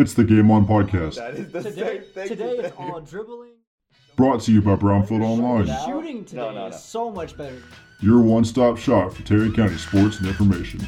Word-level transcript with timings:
It's 0.00 0.14
the 0.14 0.22
Game 0.22 0.48
On 0.52 0.64
Podcast, 0.64 1.16
That 1.16 1.34
is 1.34 1.50
the 1.50 1.60
Today, 1.62 1.98
same 1.98 2.02
thing. 2.12 2.28
today 2.28 2.50
it's 2.58 2.76
all 2.78 3.00
dribbling. 3.00 3.50
brought 4.16 4.40
to 4.42 4.52
you 4.52 4.62
by 4.62 4.76
Brownfield 4.76 5.22
Online, 5.22 5.66
shooting 5.84 6.24
today 6.24 6.40
No, 6.40 6.52
no, 6.52 6.68
no. 6.68 6.74
is 6.74 6.80
so 6.80 7.10
much 7.10 7.36
better. 7.36 7.60
your 8.00 8.20
one 8.20 8.44
stop 8.44 8.78
shop 8.78 9.12
for 9.12 9.22
Terry 9.22 9.50
County 9.50 9.76
sports 9.76 10.18
and 10.18 10.28
information. 10.28 10.86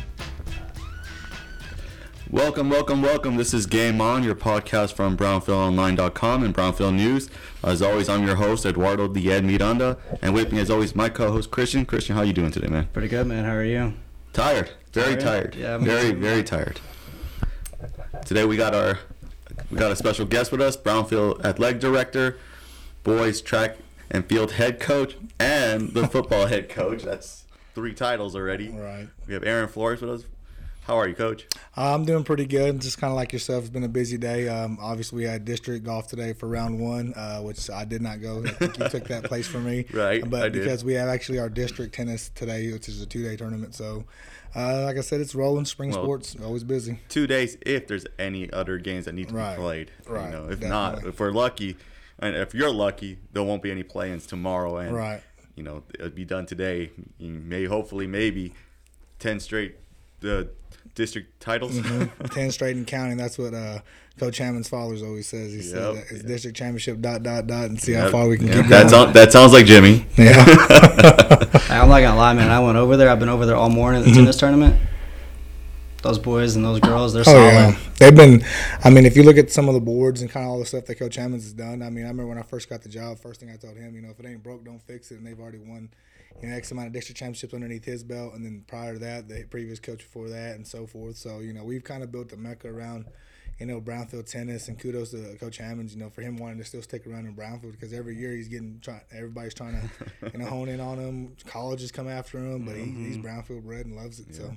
Welcome, 2.30 2.70
welcome, 2.70 3.02
welcome. 3.02 3.36
This 3.36 3.52
is 3.52 3.66
Game 3.66 4.00
On, 4.00 4.22
your 4.22 4.36
podcast 4.36 4.92
from 4.92 5.16
BrownfieldOnline.com 5.16 6.44
and 6.44 6.54
Brownfield 6.54 6.94
News. 6.94 7.28
As 7.64 7.82
always, 7.82 8.08
I'm 8.08 8.24
your 8.24 8.36
host, 8.36 8.64
Eduardo 8.64 9.08
Diez 9.08 9.42
Miranda, 9.42 9.98
and 10.22 10.32
with 10.34 10.52
me, 10.52 10.60
as 10.60 10.70
always, 10.70 10.94
my 10.94 11.08
co-host 11.08 11.50
Christian. 11.50 11.84
Christian, 11.84 12.14
how 12.14 12.22
you 12.22 12.32
doing 12.32 12.52
today, 12.52 12.68
man? 12.68 12.86
Pretty 12.92 13.08
good, 13.08 13.26
man. 13.26 13.44
How 13.44 13.56
are 13.56 13.64
you? 13.64 13.94
Tired, 14.32 14.70
very 14.92 15.16
Tired? 15.16 15.52
tired. 15.52 15.56
Yeah, 15.56 15.78
me 15.78 15.84
very, 15.86 16.12
very 16.12 16.44
tired. 16.44 16.78
Today 18.24 18.44
we 18.44 18.56
got 18.56 18.74
our 18.74 18.98
we 19.70 19.76
got 19.78 19.90
a 19.92 19.96
special 19.96 20.24
guest 20.26 20.52
with 20.52 20.60
us, 20.60 20.76
Brownfield 20.76 21.44
athletic 21.44 21.80
director, 21.80 22.38
boys 23.02 23.40
track 23.40 23.76
and 24.10 24.24
field 24.26 24.52
head 24.52 24.80
coach, 24.80 25.16
and 25.38 25.92
the 25.92 26.06
football 26.06 26.46
head 26.46 26.68
coach. 26.68 27.02
That's 27.02 27.44
three 27.74 27.92
titles 27.94 28.34
already. 28.36 28.68
Right. 28.68 29.08
We 29.26 29.34
have 29.34 29.42
Aarrhon 29.42 29.68
Flores 29.68 30.00
with 30.00 30.10
us. 30.10 30.24
How 30.84 30.96
are 30.98 31.06
you, 31.06 31.14
coach? 31.14 31.46
Uh, 31.76 31.94
I'm 31.94 32.04
doing 32.04 32.24
pretty 32.24 32.46
good. 32.46 32.80
Just 32.80 32.98
kind 32.98 33.10
of 33.12 33.16
like 33.16 33.32
yourself. 33.32 33.60
It's 33.64 33.70
been 33.70 33.84
a 33.84 33.88
busy 33.88 34.16
day. 34.18 34.48
Um, 34.48 34.78
obviously, 34.80 35.18
we 35.18 35.24
had 35.24 35.44
district 35.44 35.84
golf 35.84 36.08
today 36.08 36.32
for 36.32 36.48
round 36.48 36.80
one, 36.80 37.12
uh, 37.14 37.40
which 37.40 37.68
I 37.70 37.84
did 37.84 38.02
not 38.02 38.20
go. 38.20 38.42
I 38.44 38.48
think 38.50 38.78
you 38.78 38.88
took 38.88 39.04
that 39.08 39.24
place 39.24 39.46
for 39.46 39.60
me. 39.60 39.84
Right, 39.92 40.28
But 40.28 40.42
I 40.44 40.48
did. 40.48 40.62
because 40.62 40.84
we 40.84 40.94
have 40.94 41.08
actually 41.08 41.38
our 41.38 41.48
district 41.50 41.94
tennis 41.94 42.30
today, 42.34 42.72
which 42.72 42.88
is 42.88 43.00
a 43.02 43.06
two 43.06 43.22
day 43.22 43.36
tournament. 43.36 43.74
So, 43.74 44.04
uh, 44.56 44.82
like 44.84 44.96
I 44.96 45.00
said, 45.00 45.20
it's 45.20 45.34
rolling. 45.34 45.64
Spring 45.64 45.90
Well, 45.90 46.02
sports, 46.02 46.36
always 46.42 46.64
busy. 46.64 46.98
two 47.08 47.26
days 47.26 47.56
if 47.64 47.86
there's 47.86 48.06
any 48.18 48.50
other 48.52 48.78
games 48.78 49.04
that 49.06 49.14
need 49.14 49.28
to 49.28 49.34
Right. 49.34 49.56
be 49.56 49.60
played. 49.62 49.90
Right. 50.08 50.26
You 50.26 50.30
know, 50.32 50.50
if 50.50 50.60
not, 50.60 51.04
if 51.06 51.20
we're 51.20 51.30
lucky, 51.32 51.76
and 52.18 52.34
if 52.36 52.54
you're 52.54 52.72
lucky, 52.72 53.18
there 53.32 53.42
won't 53.42 53.62
be 53.62 53.70
any 53.70 53.82
play-ins 53.82 54.26
tomorrow, 54.26 54.76
and 54.78 54.94
Right. 54.94 55.22
you 55.54 55.62
know 55.62 55.84
it'll 55.94 56.10
be 56.10 56.24
done 56.24 56.46
today. 56.46 56.90
You 57.18 57.32
may 57.32 57.64
hopefully 57.64 58.06
maybe 58.06 58.52
ten 59.18 59.40
straight 59.40 59.76
uh, 60.24 60.44
district 60.94 61.40
titles. 61.40 61.78
Mm-hmm. 61.78 62.24
10 62.34 62.50
straight 62.50 62.76
and 62.76 62.86
counting. 62.86 63.16
That's 63.16 63.38
what 63.38 63.54
uh, 63.54 63.80
Coach 64.18 64.38
Hammond's 64.38 64.68
fathers 64.68 65.02
always 65.02 65.26
says. 65.28 65.52
He 65.52 65.62
said 65.62 65.78
Yep. 65.82 65.94
that 65.94 66.14
it's 66.14 66.24
district 66.24 66.56
championship, 66.56 67.00
dot, 67.00 67.22
dot, 67.22 67.46
dot, 67.46 67.66
and 67.66 67.80
see 67.80 67.92
Yeah, 67.92 68.02
how 68.02 68.10
far 68.10 68.28
we 68.28 68.36
can 68.36 68.48
yeah, 68.48 68.54
keep 68.62 68.66
that, 68.66 68.78
going. 68.80 68.88
sound, 68.88 69.14
that 69.14 69.32
sounds 69.32 69.52
like 69.52 69.66
Jimmy. 69.66 70.06
yeah. 70.16 70.44
I'm 71.70 71.88
not 71.88 72.00
gonna 72.00 72.16
lie, 72.16 72.34
man. 72.34 72.50
I 72.50 72.60
went 72.60 72.76
over 72.76 72.96
there. 72.96 73.08
I've 73.08 73.18
been 73.20 73.28
over 73.28 73.46
there 73.46 73.56
all 73.56 73.70
morning 73.70 74.00
at 74.02 74.06
the 74.08 74.12
tennis 74.12 74.36
tournament. 74.36 74.78
Those 76.02 76.18
boys 76.18 76.56
and 76.56 76.64
those 76.64 76.80
girls, 76.80 77.12
they're 77.12 77.24
Mm-hmm. 77.24 77.30
Oh 77.30 77.50
solid. 77.50 77.74
yeah, 77.74 77.90
they've 77.98 78.16
been. 78.16 78.42
I 78.82 78.88
mean, 78.90 79.04
if 79.04 79.16
you 79.16 79.22
look 79.22 79.36
at 79.36 79.50
some 79.50 79.68
of 79.68 79.74
the 79.74 79.80
boards 79.80 80.22
and 80.22 80.30
kind 80.30 80.46
of 80.46 80.52
all 80.52 80.58
the 80.58 80.64
stuff 80.64 80.86
that 80.86 80.94
Coach 80.98 81.16
Hammonds 81.16 81.44
has 81.44 81.52
done. 81.52 81.82
I 81.82 81.90
mean, 81.90 82.04
I 82.04 82.08
remember 82.08 82.26
when 82.28 82.38
I 82.38 82.42
first 82.42 82.70
got 82.70 82.82
the 82.82 82.88
job. 82.88 83.18
First 83.18 83.40
thing 83.40 83.50
I 83.50 83.56
told 83.56 83.76
him, 83.76 83.94
you 83.94 84.00
know, 84.00 84.08
if 84.10 84.18
it 84.18 84.26
ain't 84.26 84.42
broke, 84.42 84.64
don't 84.64 84.80
fix 84.82 85.10
it. 85.10 85.18
And 85.18 85.26
they've 85.26 85.38
already 85.38 85.58
won, 85.58 85.90
you 86.42 86.48
know, 86.48 86.54
X 86.56 86.70
amount 86.70 86.88
of 86.88 86.92
district 86.92 87.18
championships 87.18 87.52
underneath 87.54 87.84
his 87.84 88.02
belt. 88.04 88.34
And 88.34 88.44
then 88.44 88.64
prior 88.66 88.94
to 88.94 88.98
that, 89.00 89.28
the 89.28 89.44
previous 89.50 89.78
coach 89.78 89.98
before 89.98 90.28
that, 90.30 90.56
and 90.56 90.66
so 90.66 90.86
forth. 90.86 91.16
So 91.16 91.38
you 91.40 91.52
know, 91.52 91.64
we've 91.64 91.84
kind 91.84 92.02
of 92.02 92.10
built 92.12 92.32
a 92.32 92.36
mecca 92.36 92.68
around. 92.68 93.06
You 93.58 93.66
know, 93.66 93.78
Brownfield 93.78 94.24
tennis, 94.24 94.68
and 94.68 94.78
kudos 94.78 95.10
to 95.10 95.36
Coach 95.38 95.58
Hammonds. 95.58 95.92
You 95.92 96.00
know, 96.00 96.08
for 96.08 96.22
him 96.22 96.38
wanting 96.38 96.56
to 96.58 96.64
still 96.64 96.80
stick 96.80 97.06
around 97.06 97.26
in 97.26 97.34
Brownfield 97.36 97.72
because 97.72 97.92
every 97.92 98.16
year 98.16 98.32
he's 98.34 98.48
getting 98.48 98.78
try, 98.80 99.02
everybody's 99.12 99.52
trying 99.52 99.74
to, 100.22 100.30
you 100.32 100.38
know, 100.38 100.46
hone 100.46 100.70
in 100.70 100.80
on 100.80 100.98
him. 100.98 101.36
Colleges 101.46 101.92
come 101.92 102.08
after 102.08 102.38
him, 102.38 102.64
but 102.64 102.74
he, 102.74 102.84
he's 102.84 103.18
Brownfield 103.18 103.64
bred 103.64 103.84
and 103.84 103.94
loves 103.96 104.18
it. 104.18 104.34
So 104.34 104.56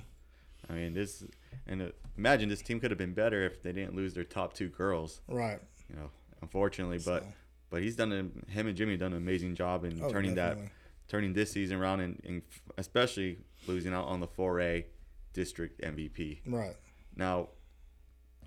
I 0.70 0.72
mean, 0.72 0.94
this 0.94 1.22
and 1.66 1.82
uh, 1.82 1.86
imagine 2.16 2.48
this 2.48 2.62
team 2.62 2.80
could 2.80 2.90
have 2.90 2.96
been 2.96 3.12
better 3.12 3.44
if 3.44 3.62
they 3.62 3.72
didn't 3.72 3.94
lose 3.94 4.14
their 4.14 4.24
top 4.24 4.54
two 4.54 4.68
girls. 4.70 5.20
right, 5.28 5.60
You 5.90 5.96
know, 5.96 6.10
unfortunately, 6.40 6.98
but 7.04 7.24
So. 7.24 7.28
but 7.68 7.82
he's 7.82 7.96
done 7.96 8.10
a, 8.10 8.50
him 8.52 8.66
and 8.68 8.74
Jimmy 8.74 8.92
have 8.92 9.00
done 9.00 9.12
an 9.12 9.18
amazing 9.18 9.54
job 9.54 9.84
in 9.84 10.00
Oh, 10.02 10.08
turning 10.08 10.34
that 10.36 10.56
definitely. 10.56 10.70
Turning 11.08 11.32
this 11.34 11.50
season 11.52 11.76
around 11.78 12.00
and, 12.00 12.20
and 12.24 12.42
especially 12.78 13.38
losing 13.66 13.92
out 13.92 14.06
on 14.06 14.20
the 14.20 14.26
4A 14.26 14.84
district 15.32 15.80
MVP. 15.82 16.40
right. 16.46 16.76
Now, 17.16 17.48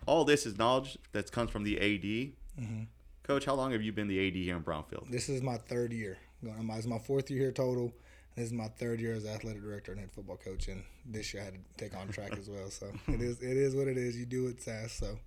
all 0.06 0.26
this 0.26 0.46
is 0.46 0.58
knowledge 0.58 0.98
that 1.12 1.32
comes 1.32 1.52
from 1.52 1.64
the 1.64 1.78
AD. 1.78 2.62
Mm-hmm. 2.62 2.84
Coach, 3.24 3.46
how 3.46 3.56
long 3.56 3.72
have 3.74 3.82
you 3.82 3.92
been 3.92 4.08
the 4.08 4.28
AD 4.28 4.36
here 4.36 4.56
in 4.56 4.64
Brownfield? 4.64 5.10
This 5.12 5.30
is 5.30 5.42
my 5.42 5.58
third 5.58 5.92
year. 5.94 6.18
Going 6.44 6.58
on 6.58 6.66
my, 6.66 6.76
it's 6.76 6.88
my 6.88 7.00
fourth 7.00 7.30
year 7.30 7.42
here 7.42 7.52
total. 7.52 7.94
This 8.36 8.46
is 8.46 8.54
my 8.54 8.68
third 8.68 9.00
year 9.00 9.14
as 9.14 9.26
athletic 9.26 9.62
director 9.64 9.92
and 9.92 10.00
head 10.00 10.12
football 10.12 10.38
coach, 10.38 10.68
and 10.68 10.84
this 11.06 11.34
year 11.34 11.42
I 11.42 11.46
had 11.46 11.56
to 11.56 11.60
take 11.78 11.98
on 11.98 12.08
track 12.10 12.38
as 12.38 12.48
well. 12.50 12.70
So 12.70 12.88
it 13.08 13.22
is 13.22 13.42
it 13.42 13.58
is 13.58 13.76
what 13.76 13.88
it 13.88 13.98
is. 13.98 14.16
You 14.16 14.26
do 14.26 14.48
it 14.48 14.62
fast. 14.62 14.98
So 15.00 15.18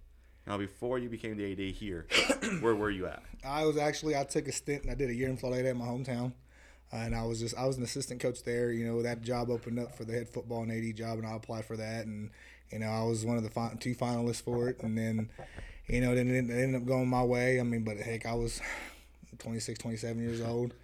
Now, 0.46 0.56
before 0.56 0.98
you 0.98 1.08
became 1.08 1.36
the 1.36 1.50
AD 1.52 1.74
here, 1.74 2.06
where 2.60 2.74
were 2.74 2.90
you 2.90 3.06
at? 3.06 3.22
I 3.44 3.64
was 3.66 3.76
actually 3.76 4.16
I 4.16 4.24
took 4.24 4.46
a 4.48 4.52
stint 4.52 4.82
and 4.84 4.92
I 4.92 4.94
did 4.94 5.10
a 5.10 5.14
year 5.14 5.28
in 5.28 5.36
Floydada 5.36 5.70
in 5.70 5.76
my 5.76 5.86
hometown, 5.86 6.32
uh, 6.92 6.96
and 6.96 7.14
I 7.14 7.24
was 7.24 7.40
just 7.40 7.56
I 7.56 7.66
was 7.66 7.76
an 7.76 7.82
assistant 7.82 8.20
coach 8.20 8.42
there. 8.42 8.72
You 8.72 8.86
know 8.86 9.02
that 9.02 9.22
job 9.22 9.50
opened 9.50 9.78
up 9.78 9.96
for 9.96 10.04
the 10.04 10.12
head 10.12 10.28
football 10.28 10.62
and 10.62 10.72
AD 10.72 10.96
job, 10.96 11.18
and 11.18 11.26
I 11.26 11.36
applied 11.36 11.64
for 11.64 11.76
that, 11.76 12.06
and 12.06 12.30
you 12.70 12.80
know 12.80 12.88
I 12.88 13.02
was 13.04 13.24
one 13.24 13.36
of 13.36 13.42
the 13.42 13.50
fi- 13.50 13.76
two 13.78 13.94
finalists 13.94 14.42
for 14.42 14.68
it, 14.68 14.80
and 14.82 14.96
then 14.96 15.30
you 15.86 16.00
know 16.00 16.14
then 16.14 16.28
it 16.28 16.50
ended 16.50 16.74
up 16.74 16.86
going 16.86 17.08
my 17.08 17.22
way. 17.22 17.60
I 17.60 17.62
mean, 17.62 17.84
but 17.84 17.96
heck, 17.98 18.26
I 18.26 18.34
was 18.34 18.60
26, 19.38 19.78
27 19.78 20.20
years 20.20 20.40
old 20.40 20.74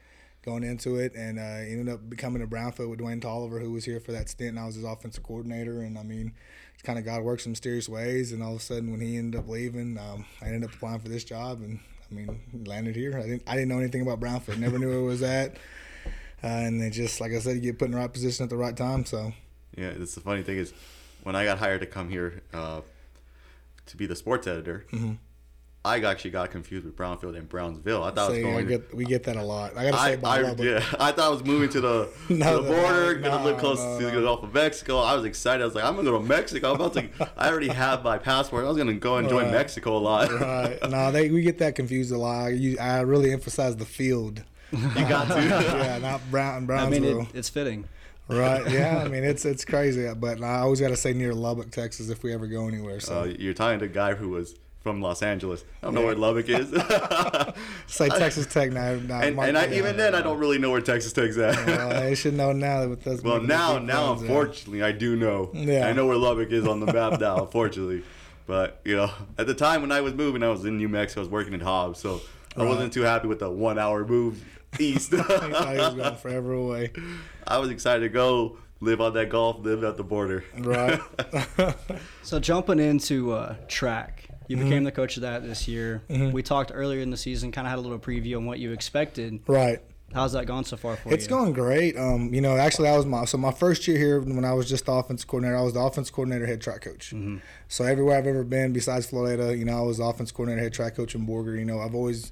going 0.44 0.62
into 0.62 0.96
it, 0.96 1.12
and 1.14 1.38
uh, 1.38 1.42
ended 1.42 1.88
up 1.88 2.08
becoming 2.08 2.40
a 2.40 2.46
Brownfield 2.46 2.88
with 2.88 3.00
Dwayne 3.00 3.20
Tolliver, 3.20 3.58
who 3.58 3.72
was 3.72 3.84
here 3.84 3.98
for 4.00 4.12
that 4.12 4.28
stint, 4.28 4.50
and 4.50 4.60
I 4.60 4.66
was 4.66 4.76
his 4.76 4.84
offensive 4.84 5.24
coordinator. 5.24 5.82
And 5.82 5.98
I 5.98 6.04
mean, 6.04 6.32
it's 6.72 6.82
kind 6.82 6.98
of 6.98 7.04
God 7.04 7.22
works 7.22 7.46
in 7.46 7.52
mysterious 7.52 7.88
ways. 7.88 8.32
And 8.32 8.42
all 8.42 8.54
of 8.54 8.60
a 8.60 8.62
sudden, 8.62 8.92
when 8.92 9.00
he 9.00 9.16
ended 9.18 9.40
up 9.40 9.48
leaving, 9.48 9.98
um, 9.98 10.24
I 10.40 10.46
ended 10.46 10.64
up 10.64 10.72
applying 10.74 11.00
for 11.00 11.08
this 11.08 11.24
job, 11.24 11.60
and 11.62 11.80
I 12.10 12.14
mean, 12.14 12.40
landed 12.64 12.94
here. 12.94 13.18
I 13.18 13.22
didn't 13.22 13.42
I 13.46 13.54
didn't 13.54 13.68
know 13.68 13.80
anything 13.80 14.02
about 14.02 14.20
Brownfield, 14.20 14.58
never 14.58 14.78
knew 14.78 14.88
where 14.88 14.98
it 14.98 15.02
was 15.02 15.22
at, 15.22 15.56
uh, 16.46 16.66
and 16.66 16.82
it 16.82 16.90
just 16.90 17.20
like 17.20 17.32
I 17.32 17.38
said, 17.40 17.56
you 17.56 17.60
get 17.62 17.78
put 17.78 17.86
in 17.86 17.90
the 17.92 17.98
right 17.98 18.12
position 18.12 18.44
at 18.44 18.50
the 18.50 18.56
right 18.56 18.76
time. 18.76 19.04
So 19.04 19.32
Yeah, 19.76 19.88
it's 19.88 20.14
the 20.14 20.20
funny 20.20 20.42
thing 20.42 20.58
is, 20.58 20.72
when 21.22 21.34
I 21.34 21.44
got 21.44 21.58
hired 21.58 21.80
to 21.80 21.86
come 21.86 22.08
here 22.08 22.42
uh, 22.54 22.80
to 23.86 23.96
be 23.96 24.06
the 24.06 24.16
sports 24.16 24.46
editor, 24.46 24.86
Mm-hmm. 24.92 25.12
I 25.86 26.00
actually 26.00 26.32
got 26.32 26.50
confused 26.50 26.84
with 26.84 26.96
Brownfield 26.96 27.36
and 27.38 27.48
Brownsville. 27.48 28.02
I 28.02 28.10
thought 28.10 28.32
I 28.32 28.42
was 28.42 28.56
I 28.56 28.62
get 28.64 28.92
we 28.92 29.04
get 29.04 29.22
that 29.22 29.36
a 29.36 29.42
lot. 29.42 29.76
I 29.76 29.88
gotta 29.88 30.18
say 30.18 30.28
I, 30.28 30.38
I, 30.40 30.54
yeah, 30.58 30.84
I 30.98 31.12
thought 31.12 31.26
I 31.26 31.28
was 31.28 31.44
moving 31.44 31.68
to 31.68 31.80
the, 31.80 32.08
to 32.26 32.34
the 32.34 32.62
border, 32.66 33.20
no, 33.20 33.30
gonna 33.30 33.44
live 33.44 33.58
close 33.58 33.78
no, 33.78 34.00
to 34.00 34.06
the 34.06 34.20
Gulf 34.20 34.42
of 34.42 34.52
Mexico. 34.52 34.98
I 34.98 35.14
was 35.14 35.24
excited. 35.24 35.62
I 35.62 35.64
was 35.64 35.76
like, 35.76 35.84
I'm 35.84 35.94
gonna 35.94 36.10
go 36.10 36.18
to 36.18 36.24
Mexico. 36.24 36.70
I'm 36.70 36.74
about 36.80 36.94
to. 36.94 37.08
I 37.36 37.48
already 37.48 37.68
have 37.68 38.02
my 38.02 38.18
passport. 38.18 38.64
I 38.64 38.68
was 38.68 38.76
gonna 38.76 38.94
go 38.94 39.18
and 39.18 39.28
join 39.28 39.44
Right. 39.44 39.52
Mexico 39.52 39.96
a 39.96 39.98
lot. 40.00 40.28
Right. 40.32 40.90
No, 40.90 41.12
they 41.12 41.30
we 41.30 41.42
get 41.42 41.58
that 41.58 41.76
confused 41.76 42.10
a 42.10 42.18
lot. 42.18 42.48
You, 42.54 42.76
I 42.80 43.02
really 43.02 43.30
emphasize 43.32 43.76
the 43.76 43.86
field. 43.86 44.42
You 44.72 45.08
got 45.08 45.28
to. 45.28 45.34
yeah, 45.42 45.98
not 45.98 46.20
Brown 46.30 46.62
I 46.64 46.66
Brownsville. 46.66 47.00
mean, 47.18 47.26
it, 47.26 47.34
it's 47.34 47.48
fitting. 47.48 47.84
Right. 48.28 48.66
Yeah. 48.70 49.02
I 49.04 49.08
mean, 49.08 49.22
it's 49.24 49.44
it's 49.44 49.64
crazy, 49.64 50.12
but 50.14 50.42
I 50.42 50.58
always 50.58 50.80
got 50.80 50.88
to 50.88 50.96
say 50.96 51.12
near 51.12 51.32
Lubbock, 51.32 51.70
Texas, 51.70 52.08
if 52.10 52.22
we 52.22 52.32
ever 52.34 52.46
go 52.46 52.66
anywhere. 52.66 52.98
So 53.00 53.20
Uh, 53.20 53.24
you're 53.24 53.54
talking 53.54 53.78
to 53.78 53.84
a 53.84 53.88
guy 53.88 54.14
who 54.14 54.30
was 54.30 54.56
from 54.82 55.00
Los 55.00 55.22
Angeles. 55.22 55.64
I 55.82 55.86
don't 55.86 55.94
know 55.94 56.04
where 56.04 56.14
Lubbock 56.14 56.48
is. 56.48 56.70
say 57.86 58.08
Texas 58.08 58.46
Tech 58.46 58.70
now. 58.72 58.94
now 58.94 59.20
and 59.20 59.36
Mark- 59.36 59.48
and 59.48 59.58
I, 59.58 59.66
yeah. 59.66 59.78
even 59.78 59.96
then, 59.96 60.14
I 60.14 60.22
don't 60.22 60.38
really 60.38 60.58
know 60.58 60.70
where 60.70 60.80
Texas 60.80 61.12
Tech's 61.12 61.36
at. 61.38 61.66
Well, 61.66 61.88
they 62.00 62.14
should 62.14 62.34
know 62.34 62.52
now 62.52 62.86
with 62.88 63.02
those. 63.04 63.22
Well, 63.22 63.40
with 63.40 63.48
now, 63.48 63.72
those 63.74 63.78
big 63.80 63.86
now, 63.88 64.06
funds, 64.06 64.22
yeah. 64.22 64.28
unfortunately, 64.28 64.82
I 64.82 64.92
do 64.92 65.16
know. 65.16 65.50
Yeah. 65.54 65.88
I 65.88 65.92
know 65.92 66.06
where 66.06 66.16
Lubbock 66.16 66.50
is 66.50 66.66
on 66.66 66.80
the 66.80 66.92
map 66.92 67.20
now, 67.20 67.42
unfortunately. 67.44 68.02
But 68.46 68.80
you 68.84 68.94
know, 68.96 69.10
at 69.38 69.46
the 69.46 69.54
time 69.54 69.82
when 69.82 69.90
I 69.92 70.00
was 70.00 70.14
moving, 70.14 70.42
I 70.42 70.48
was 70.50 70.64
in 70.64 70.76
New 70.76 70.88
Mexico. 70.88 71.20
I 71.20 71.22
was 71.22 71.30
working 71.30 71.52
in 71.52 71.60
Hobbs, 71.60 71.98
so 71.98 72.20
I 72.56 72.62
Right. 72.62 72.68
wasn't 72.68 72.92
too 72.92 73.02
happy 73.02 73.28
with 73.28 73.38
the 73.40 73.50
one-hour 73.50 74.06
move 74.06 74.42
east. 74.78 75.10
He 75.14 75.16
thought 75.22 75.72
he 75.72 75.78
was 75.78 75.94
going 75.94 76.16
forever 76.16 76.52
away. 76.54 76.92
I 77.46 77.58
was 77.58 77.70
excited 77.70 78.00
to 78.00 78.08
go 78.08 78.58
live 78.80 79.00
on 79.00 79.14
that 79.14 79.28
golf, 79.30 79.58
live 79.60 79.84
at 79.84 79.96
the 79.96 80.04
border. 80.04 80.44
Right. 80.58 81.00
So 82.22 82.40
jumping 82.40 82.80
into 82.80 83.32
uh, 83.32 83.54
track, 83.68 84.28
you 84.48 84.56
Mm-hmm. 84.56 84.64
became 84.68 84.84
the 84.84 84.92
coach 84.92 85.16
of 85.16 85.22
that 85.22 85.42
this 85.44 85.66
year. 85.68 86.02
We 86.08 86.42
talked 86.42 86.70
earlier 86.74 87.00
in 87.00 87.10
the 87.10 87.16
season, 87.16 87.52
kind 87.52 87.66
of 87.66 87.70
had 87.70 87.78
a 87.78 87.82
little 87.82 87.98
preview 87.98 88.36
on 88.36 88.46
what 88.46 88.58
you 88.58 88.72
expected. 88.72 89.40
right. 89.46 89.80
How's 90.14 90.32
that 90.34 90.46
gone 90.46 90.62
so 90.64 90.76
far 90.76 90.94
for 90.96 91.08
you? 91.08 91.14
It's 91.16 91.26
going 91.26 91.52
great. 91.52 91.98
Um, 91.98 92.32
you 92.32 92.40
know, 92.40 92.56
actually, 92.56 92.88
I 92.88 92.96
was 92.96 93.04
my 93.04 93.24
so 93.24 93.38
my 93.38 93.50
first 93.50 93.88
year 93.88 93.98
here 93.98 94.20
when 94.20 94.44
I 94.44 94.52
was 94.54 94.68
just 94.68 94.86
the 94.86 94.92
offensive 94.92 95.26
coordinator. 95.26 95.58
I 95.58 95.62
was 95.62 95.74
the 95.74 95.80
offense 95.80 96.10
coordinator, 96.10 96.46
head 96.46 96.60
track 96.60 96.82
coach. 96.82 97.08
Mm-hmm. 97.08 97.38
So 97.66 97.84
everywhere 97.84 98.16
I've 98.16 98.26
ever 98.28 98.44
been, 98.44 98.72
besides 98.72 99.10
Floydada, 99.10 99.58
you 99.58 99.64
know, 99.64 99.76
I 99.76 99.80
was 99.82 99.98
the 99.98 100.04
offense 100.04 100.30
coordinator, 100.30 100.62
head 100.62 100.72
track 100.72 100.94
coach 100.94 101.16
in 101.16 101.26
Borger. 101.26 101.58
You 101.58 101.64
know, 101.64 101.80
I've 101.80 101.94
always 101.96 102.30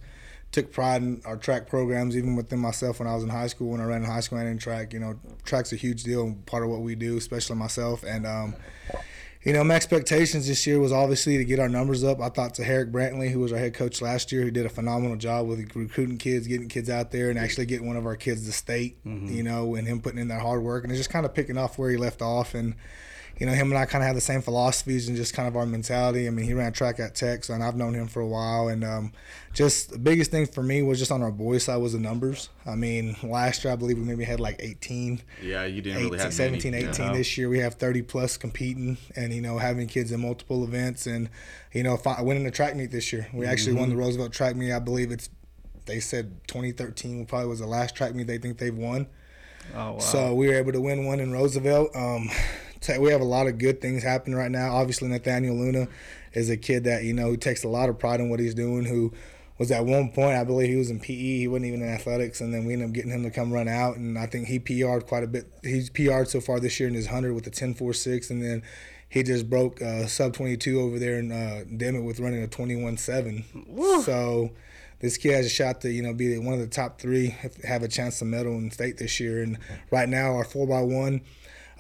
took 0.54 0.72
pride 0.72 1.02
in 1.02 1.20
our 1.24 1.36
track 1.36 1.66
programs, 1.68 2.16
even 2.16 2.36
within 2.36 2.60
myself 2.60 3.00
when 3.00 3.08
I 3.08 3.14
was 3.14 3.24
in 3.24 3.28
high 3.28 3.48
school. 3.48 3.72
When 3.72 3.80
I 3.80 3.84
ran 3.84 4.02
in 4.02 4.06
high 4.06 4.20
school 4.20 4.38
and 4.38 4.48
in 4.48 4.56
track, 4.56 4.92
you 4.92 5.00
know, 5.00 5.18
track's 5.44 5.72
a 5.72 5.76
huge 5.76 6.04
deal 6.04 6.22
and 6.22 6.46
part 6.46 6.62
of 6.62 6.70
what 6.70 6.80
we 6.80 6.94
do, 6.94 7.16
especially 7.16 7.56
myself. 7.56 8.04
And 8.04 8.24
um, 8.24 8.54
you 9.42 9.52
know, 9.52 9.64
my 9.64 9.74
expectations 9.74 10.46
this 10.46 10.66
year 10.66 10.78
was 10.78 10.92
obviously 10.92 11.36
to 11.36 11.44
get 11.44 11.58
our 11.58 11.68
numbers 11.68 12.02
up. 12.04 12.20
I 12.20 12.28
thought 12.28 12.54
to 12.54 12.64
Herrick 12.64 12.92
Brantley, 12.92 13.30
who 13.30 13.40
was 13.40 13.52
our 13.52 13.58
head 13.58 13.74
coach 13.74 14.00
last 14.00 14.32
year, 14.32 14.42
who 14.42 14.50
did 14.50 14.64
a 14.64 14.70
phenomenal 14.70 15.16
job 15.16 15.48
with 15.48 15.74
recruiting 15.74 16.18
kids, 16.18 16.46
getting 16.46 16.68
kids 16.68 16.88
out 16.88 17.10
there, 17.10 17.28
and 17.30 17.38
actually 17.38 17.66
getting 17.66 17.86
one 17.86 17.96
of 17.96 18.06
our 18.06 18.16
kids 18.16 18.46
to 18.46 18.52
state. 18.52 18.96
You 19.34 19.42
know, 19.42 19.74
and 19.74 19.86
him 19.86 20.00
putting 20.00 20.20
in 20.20 20.28
that 20.28 20.40
hard 20.40 20.62
work, 20.62 20.84
and 20.84 20.92
it's 20.92 21.00
just 21.00 21.10
kind 21.10 21.26
of 21.26 21.34
picking 21.34 21.58
off 21.58 21.78
where 21.78 21.90
he 21.90 21.96
left 21.96 22.22
off. 22.22 22.54
And 22.54 22.76
you 23.38 23.46
know, 23.46 23.52
him 23.52 23.70
and 23.72 23.78
I 23.78 23.84
kind 23.84 24.02
of 24.02 24.06
have 24.06 24.14
the 24.14 24.20
same 24.20 24.42
philosophies 24.42 25.08
and 25.08 25.16
just 25.16 25.34
kind 25.34 25.48
of 25.48 25.56
our 25.56 25.66
mentality. 25.66 26.26
I 26.26 26.30
mean, 26.30 26.44
he 26.46 26.54
ran 26.54 26.72
track 26.72 27.00
at 27.00 27.14
Tech, 27.16 27.44
so, 27.44 27.52
and 27.54 27.64
I've 27.64 27.74
known 27.76 27.92
him 27.94 28.06
for 28.06 28.20
a 28.20 28.26
while. 28.26 28.68
And 28.68 28.84
um, 28.84 29.12
just 29.52 29.90
the 29.90 29.98
biggest 29.98 30.30
thing 30.30 30.46
for 30.46 30.62
me 30.62 30.82
was 30.82 30.98
just 31.00 31.10
on 31.10 31.20
our 31.20 31.32
boys' 31.32 31.64
side 31.64 31.78
was 31.78 31.94
the 31.94 31.98
numbers. 31.98 32.48
I 32.64 32.76
mean, 32.76 33.16
last 33.24 33.64
year 33.64 33.72
I 33.72 33.76
believe 33.76 33.98
we 33.98 34.04
maybe 34.04 34.22
had 34.24 34.38
like 34.38 34.56
18. 34.60 35.20
Yeah, 35.42 35.64
you 35.64 35.82
didn't 35.82 35.98
18, 35.98 36.10
really 36.10 36.22
have 36.22 36.32
17, 36.32 36.70
many. 36.72 36.84
18 36.84 37.06
Yeah. 37.06 37.12
this 37.12 37.36
year. 37.36 37.48
We 37.48 37.58
have 37.58 37.74
30 37.74 38.02
plus 38.02 38.36
competing 38.36 38.98
and, 39.16 39.32
you 39.32 39.40
know, 39.42 39.58
having 39.58 39.88
kids 39.88 40.12
in 40.12 40.20
multiple 40.20 40.62
events. 40.62 41.06
And, 41.08 41.28
you 41.72 41.82
know, 41.82 41.96
fi- 41.96 42.22
winning 42.22 42.44
the 42.44 42.50
track 42.52 42.76
meet 42.76 42.92
this 42.92 43.12
year. 43.12 43.26
We 43.32 43.46
actually 43.46 43.72
Mm-hmm. 43.72 43.80
won 43.80 43.88
the 43.90 43.96
Roosevelt 43.96 44.32
track 44.32 44.54
meet. 44.54 44.72
I 44.72 44.78
believe 44.78 45.10
it's, 45.10 45.28
they 45.86 45.98
said 45.98 46.32
2013 46.46 47.26
probably 47.26 47.48
was 47.48 47.58
the 47.58 47.66
last 47.66 47.96
track 47.96 48.14
meet 48.14 48.26
they 48.28 48.38
think 48.38 48.58
they've 48.58 48.74
won. 48.76 49.08
Oh 49.74 49.92
wow. 49.94 49.98
So 49.98 50.34
we 50.34 50.46
were 50.48 50.54
able 50.54 50.72
to 50.72 50.80
win 50.80 51.04
one 51.04 51.20
in 51.20 51.32
Roosevelt. 51.32 51.90
Um, 51.96 52.30
t- 52.84 52.98
we 52.98 53.10
have 53.10 53.20
a 53.20 53.24
lot 53.24 53.46
of 53.46 53.58
good 53.58 53.80
things 53.80 54.02
happening 54.02 54.36
right 54.36 54.50
now. 54.50 54.74
Obviously, 54.74 55.08
Nathaniel 55.08 55.56
Luna 55.56 55.88
is 56.32 56.50
a 56.50 56.56
kid 56.56 56.84
that 56.84 57.04
you 57.04 57.12
know 57.12 57.28
who 57.28 57.36
takes 57.36 57.64
a 57.64 57.68
lot 57.68 57.88
of 57.88 57.98
pride 57.98 58.20
in 58.20 58.28
what 58.28 58.40
he's 58.40 58.54
doing. 58.54 58.84
Who 58.84 59.12
was 59.58 59.70
at 59.70 59.84
one 59.86 60.10
point, 60.10 60.36
I 60.36 60.44
believe 60.44 60.68
he 60.68 60.76
was 60.76 60.90
in 60.90 61.00
PE. 61.00 61.38
He 61.38 61.48
wasn't 61.48 61.66
even 61.66 61.82
in 61.82 61.88
athletics, 61.88 62.40
and 62.40 62.52
then 62.52 62.64
we 62.64 62.74
ended 62.74 62.88
up 62.88 62.94
getting 62.94 63.10
him 63.10 63.22
to 63.22 63.30
come 63.30 63.52
run 63.52 63.68
out. 63.68 63.96
And 63.96 64.18
I 64.18 64.26
think 64.26 64.48
he 64.48 64.58
PR'd 64.58 65.06
quite 65.06 65.24
a 65.24 65.28
bit. 65.28 65.46
He's 65.62 65.90
PR'd 65.90 66.28
so 66.28 66.40
far 66.40 66.60
this 66.60 66.78
year 66.78 66.88
in 66.88 66.94
his 66.94 67.06
hundred 67.06 67.34
with 67.34 67.46
a 67.46 67.50
10.46, 67.50 68.30
and 68.30 68.42
then 68.42 68.62
he 69.08 69.22
just 69.22 69.48
broke 69.48 69.80
uh, 69.80 70.06
sub 70.06 70.34
22 70.34 70.80
over 70.80 70.98
there 70.98 71.18
in 71.18 71.30
uh, 71.30 71.64
Dimmitt 71.76 72.04
with 72.04 72.20
running 72.20 72.42
a 72.42 72.48
twenty 72.48 72.76
one 72.76 72.96
seven. 72.96 73.44
So 74.02 74.50
this 75.00 75.16
kid 75.16 75.34
has 75.34 75.46
a 75.46 75.50
shot 75.50 75.80
to 75.82 75.90
you 75.90 76.02
know 76.02 76.12
be 76.12 76.36
one 76.38 76.54
of 76.54 76.60
the 76.60 76.66
top 76.66 77.00
three, 77.00 77.36
have 77.64 77.82
a 77.82 77.88
chance 77.88 78.18
to 78.18 78.24
medal 78.24 78.54
in 78.54 78.70
state 78.70 78.98
this 78.98 79.20
year. 79.20 79.42
And 79.42 79.58
right 79.90 80.08
now, 80.08 80.34
our 80.34 80.44
four 80.44 80.64
x 80.64 80.92
one. 80.92 81.20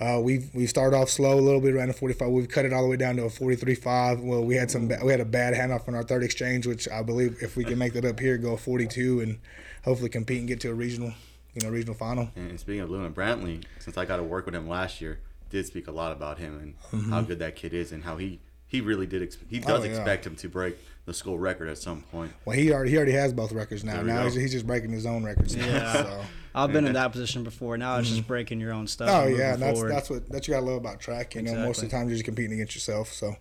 Uh, 0.00 0.20
we've 0.20 0.50
we 0.54 0.66
started 0.66 0.96
off 0.96 1.08
slow 1.08 1.38
a 1.38 1.40
little 1.40 1.60
bit 1.60 1.72
around 1.74 1.88
the 1.88 1.94
45. 1.94 2.28
We've 2.28 2.48
cut 2.48 2.64
it 2.64 2.72
all 2.72 2.82
the 2.82 2.88
way 2.88 2.96
down 2.96 3.16
to 3.16 3.24
a 3.24 3.28
43.5. 3.28 4.22
Well, 4.24 4.44
we 4.44 4.56
had 4.56 4.70
some 4.70 4.88
ba- 4.88 5.00
we 5.04 5.10
had 5.12 5.20
a 5.20 5.24
bad 5.24 5.54
handoff 5.54 5.86
on 5.88 5.94
our 5.94 6.02
third 6.02 6.24
exchange, 6.24 6.66
which 6.66 6.88
I 6.88 7.02
believe 7.02 7.36
if 7.42 7.56
we 7.56 7.64
can 7.64 7.78
make 7.78 7.92
that 7.94 8.04
up 8.04 8.18
here, 8.18 8.36
go 8.36 8.56
42 8.56 9.20
and 9.20 9.38
hopefully 9.84 10.10
compete 10.10 10.38
and 10.40 10.48
get 10.48 10.60
to 10.62 10.70
a 10.70 10.74
regional, 10.74 11.12
you 11.54 11.64
know, 11.66 11.72
regional 11.72 11.94
final. 11.94 12.28
And 12.34 12.58
speaking 12.58 12.80
of 12.80 12.90
Luna 12.90 13.10
Brantley, 13.10 13.62
since 13.78 13.96
I 13.96 14.04
got 14.04 14.16
to 14.16 14.22
work 14.24 14.46
with 14.46 14.54
him 14.54 14.68
last 14.68 15.00
year, 15.00 15.20
did 15.50 15.64
speak 15.66 15.86
a 15.86 15.92
lot 15.92 16.10
about 16.10 16.38
him 16.38 16.74
and 16.92 17.10
how 17.10 17.20
good 17.22 17.38
that 17.38 17.54
kid 17.54 17.72
is 17.72 17.92
and 17.92 18.02
how 18.04 18.16
he 18.16 18.40
he 18.66 18.80
really 18.80 19.06
did 19.06 19.22
ex- 19.22 19.36
he 19.48 19.60
does 19.60 19.68
Mm-hmm. 19.68 19.82
Oh, 19.82 19.84
yeah. 19.84 19.90
expect 19.98 20.26
him 20.26 20.34
to 20.36 20.48
break 20.48 20.76
the 21.06 21.14
school 21.14 21.38
record 21.38 21.68
at 21.68 21.78
some 21.78 22.02
point. 22.02 22.32
Well, 22.44 22.56
he 22.56 22.72
already 22.72 22.90
he 22.90 22.96
already 22.96 23.12
has 23.12 23.32
both 23.32 23.52
records 23.52 23.84
now. 23.84 23.94
There 23.96 24.04
Now 24.04 24.24
he's, 24.24 24.34
he's 24.34 24.52
just 24.52 24.66
breaking 24.66 24.90
his 24.90 25.06
own 25.06 25.22
records. 25.22 25.54
Now, 25.54 25.66
Yeah. 25.66 25.92
so. 25.92 26.20
I've 26.54 26.72
been 26.72 26.86
in 26.86 26.92
that 26.92 27.10
position 27.12 27.42
before. 27.42 27.76
Now 27.76 27.98
it's 27.98 28.08
just 28.08 28.26
breaking 28.28 28.60
your 28.60 28.72
own 28.72 28.86
stuff. 28.86 29.08
Oh 29.10 29.26
yeah, 29.26 29.56
that's 29.56 29.78
forward. 29.78 29.92
that's 29.92 30.08
what 30.10 30.28
that 30.30 30.46
you 30.46 30.54
gotta 30.54 30.66
love 30.66 30.76
about 30.76 31.00
track. 31.00 31.34
You 31.34 31.42
know, 31.42 31.54
most 31.54 31.82
of 31.82 31.90
the 31.90 31.96
time 31.96 32.06
you're 32.08 32.14
just 32.14 32.24
competing 32.24 32.52
against 32.54 32.74
yourself. 32.74 33.12
So 33.12 33.36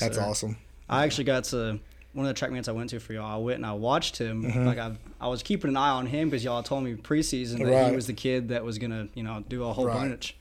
that's 0.00 0.16
sir. 0.16 0.22
awesome. 0.22 0.56
I 0.88 1.04
actually 1.04 1.24
got 1.24 1.44
to 1.44 1.78
one 2.14 2.26
of 2.26 2.30
the 2.30 2.38
track 2.38 2.50
meets 2.50 2.66
I 2.68 2.72
went 2.72 2.90
to 2.90 2.98
for 2.98 3.12
y'all. 3.12 3.32
I 3.32 3.36
went 3.36 3.56
and 3.58 3.66
I 3.66 3.72
watched 3.74 4.18
him. 4.18 4.42
Mm-hmm. 4.44 4.66
Like 4.66 4.78
I, 4.78 4.96
I 5.20 5.28
was 5.28 5.42
keeping 5.42 5.68
an 5.68 5.76
eye 5.76 5.90
on 5.90 6.06
him 6.06 6.30
because 6.30 6.42
y'all 6.42 6.62
told 6.62 6.82
me 6.82 6.94
preseason 6.94 7.58
that 7.58 7.70
Right. 7.70 7.90
he 7.90 7.94
was 7.94 8.06
the 8.08 8.12
kid 8.14 8.48
that 8.48 8.64
was 8.64 8.78
gonna, 8.78 9.08
you 9.14 9.22
know, 9.22 9.44
do 9.48 9.62
a 9.64 9.72
whole 9.72 9.86
Right. 9.86 9.94
bunch. 10.08 10.34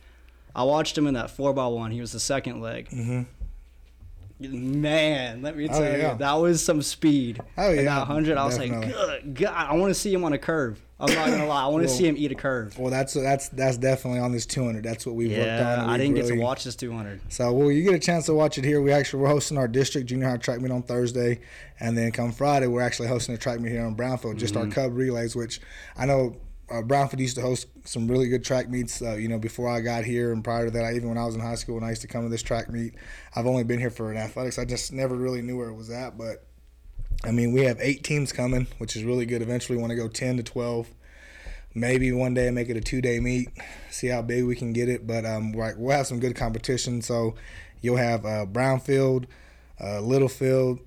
I 0.56 0.64
watched 0.64 0.98
him 0.98 1.06
in 1.06 1.14
that 1.14 1.30
four 1.30 1.54
by 1.54 1.68
one. 1.68 1.92
He 1.92 2.02
was 2.02 2.14
the 2.14 2.20
second 2.20 2.62
leg. 2.62 2.90
Mhm. 2.90 3.28
Man, 4.40 5.42
let 5.42 5.58
me 5.58 5.66
Oh, 5.66 5.74
tell 5.74 5.82
yeah. 5.98 6.12
you, 6.14 6.18
that 6.20 6.34
was 6.34 6.64
some 6.64 6.82
speed. 6.84 7.40
Oh, 7.58 7.72
yeah, 7.72 7.84
that 7.84 8.06
hundred, 8.08 8.38
I 8.38 8.46
was 8.46 8.58
like, 8.60 8.70
good 8.72 9.34
God, 9.36 9.54
I 9.56 9.74
want 9.76 9.90
to 9.90 10.00
see 10.00 10.14
him 10.14 10.24
on 10.24 10.34
a 10.34 10.38
curve. 10.38 10.80
I'm 11.00 11.14
not 11.14 11.28
gonna 11.30 11.46
lie, 11.46 11.64
I 11.64 11.68
want 11.68 11.84
to 11.84 11.88
Well, 11.88 11.98
see 11.98 12.08
him 12.08 12.16
eat 12.18 12.32
a 12.32 12.36
curve. 12.36 12.78
Well, 12.80 12.90
that's 12.90 13.14
that's 13.14 13.50
that's 13.50 13.78
definitely 13.78 14.20
on 14.20 14.32
this 14.32 14.48
200. 14.48 14.84
That's 14.84 15.06
what 15.06 15.14
we've 15.16 15.30
worked 15.30 15.42
on. 15.42 15.48
Yeah, 15.48 15.86
I 15.88 15.98
didn't 15.98 16.16
get 16.16 16.26
to 16.28 16.36
watch 16.40 16.64
this 16.64 16.76
200. 16.76 17.22
So, 17.30 17.52
well, 17.54 17.72
you 17.72 17.84
get 17.84 17.94
a 17.94 18.00
chance 18.00 18.26
to 18.26 18.34
watch 18.34 18.58
it 18.58 18.66
here. 18.66 18.82
We 18.82 18.92
actually 18.92 19.22
we're 19.22 19.30
hosting 19.30 19.58
our 19.58 19.68
district 19.68 20.08
junior 20.08 20.28
high 20.28 20.38
track 20.38 20.60
meet 20.60 20.72
on 20.72 20.82
Thursday, 20.82 21.42
and 21.80 21.96
then 21.96 22.12
come 22.12 22.32
Friday 22.32 22.66
we're 22.66 22.82
actually 22.82 23.10
hosting 23.10 23.36
a 23.36 23.38
track 23.38 23.60
meet 23.60 23.72
here 23.72 23.86
in 23.86 23.96
Brownfield, 23.96 24.38
just 24.38 24.58
our 24.58 24.66
Cub 24.68 24.96
relays, 24.96 25.36
which 25.36 25.62
I 25.96 26.08
know 26.08 26.38
uh, 26.72 26.82
Brownfield 26.82 27.20
used 27.20 27.36
to 27.36 27.42
host 27.42 27.68
some 27.86 28.08
really 28.08 28.28
good 28.28 28.44
track 28.44 28.68
meets. 28.68 29.00
Uh, 29.00 29.14
you 29.14 29.28
know, 29.28 29.38
before 29.38 29.70
I 29.70 29.82
got 29.82 30.04
here, 30.04 30.34
and 30.34 30.44
prior 30.44 30.66
to 30.66 30.72
that, 30.72 30.84
I, 30.84 30.94
even 30.94 31.10
when 31.10 31.18
I 31.20 31.26
was 31.26 31.36
in 31.36 31.42
high 31.42 31.56
school 31.56 31.78
and 31.78 31.86
I 31.86 31.90
used 31.90 32.02
to 32.02 32.08
come 32.08 32.24
to 32.24 32.30
this 32.30 32.42
track 32.42 32.70
meet, 32.72 32.96
I've 33.36 33.46
only 33.46 33.64
been 33.64 33.80
here 33.80 33.92
for 33.92 34.12
an 34.12 34.18
athletics. 34.18 34.58
I 34.58 34.66
just 34.66 34.92
never 34.92 35.16
really 35.16 35.44
knew 35.44 35.58
where 35.58 35.70
it 35.70 35.76
was 35.76 35.92
at, 35.92 36.18
but 36.18 36.47
I 37.24 37.32
mean, 37.32 37.52
we 37.52 37.62
have 37.64 37.78
eight 37.82 38.04
teams 38.04 38.32
coming, 38.32 38.68
which 38.78 38.96
is 38.96 39.04
really 39.04 39.26
good. 39.26 39.42
Eventually, 39.42 39.78
want 39.78 39.90
to 39.92 39.96
go 39.96 40.08
10 40.08 40.38
to 40.38 40.44
12 40.44 40.88
maybe 41.76 42.12
one 42.12 42.34
day 42.34 42.50
make 42.50 42.70
it 42.70 42.78
a 42.78 42.82
two 42.82 43.02
day 43.02 43.20
meet, 43.20 43.50
see 43.92 44.08
how 44.08 44.20
big 44.22 44.44
we 44.44 44.56
can 44.56 44.74
get 44.74 44.90
it. 44.90 45.06
But 45.06 45.26
um, 45.26 45.52
we're- 45.52 45.76
we'll 45.78 45.96
have 45.96 46.08
some 46.08 46.20
good 46.20 46.36
competition. 46.36 47.02
So 47.04 47.36
you'll 47.82 47.98
have 47.98 48.26
uh, 48.26 48.46
Brownfield, 48.48 49.26
uh, 49.80 50.00
Littlefield, 50.02 50.80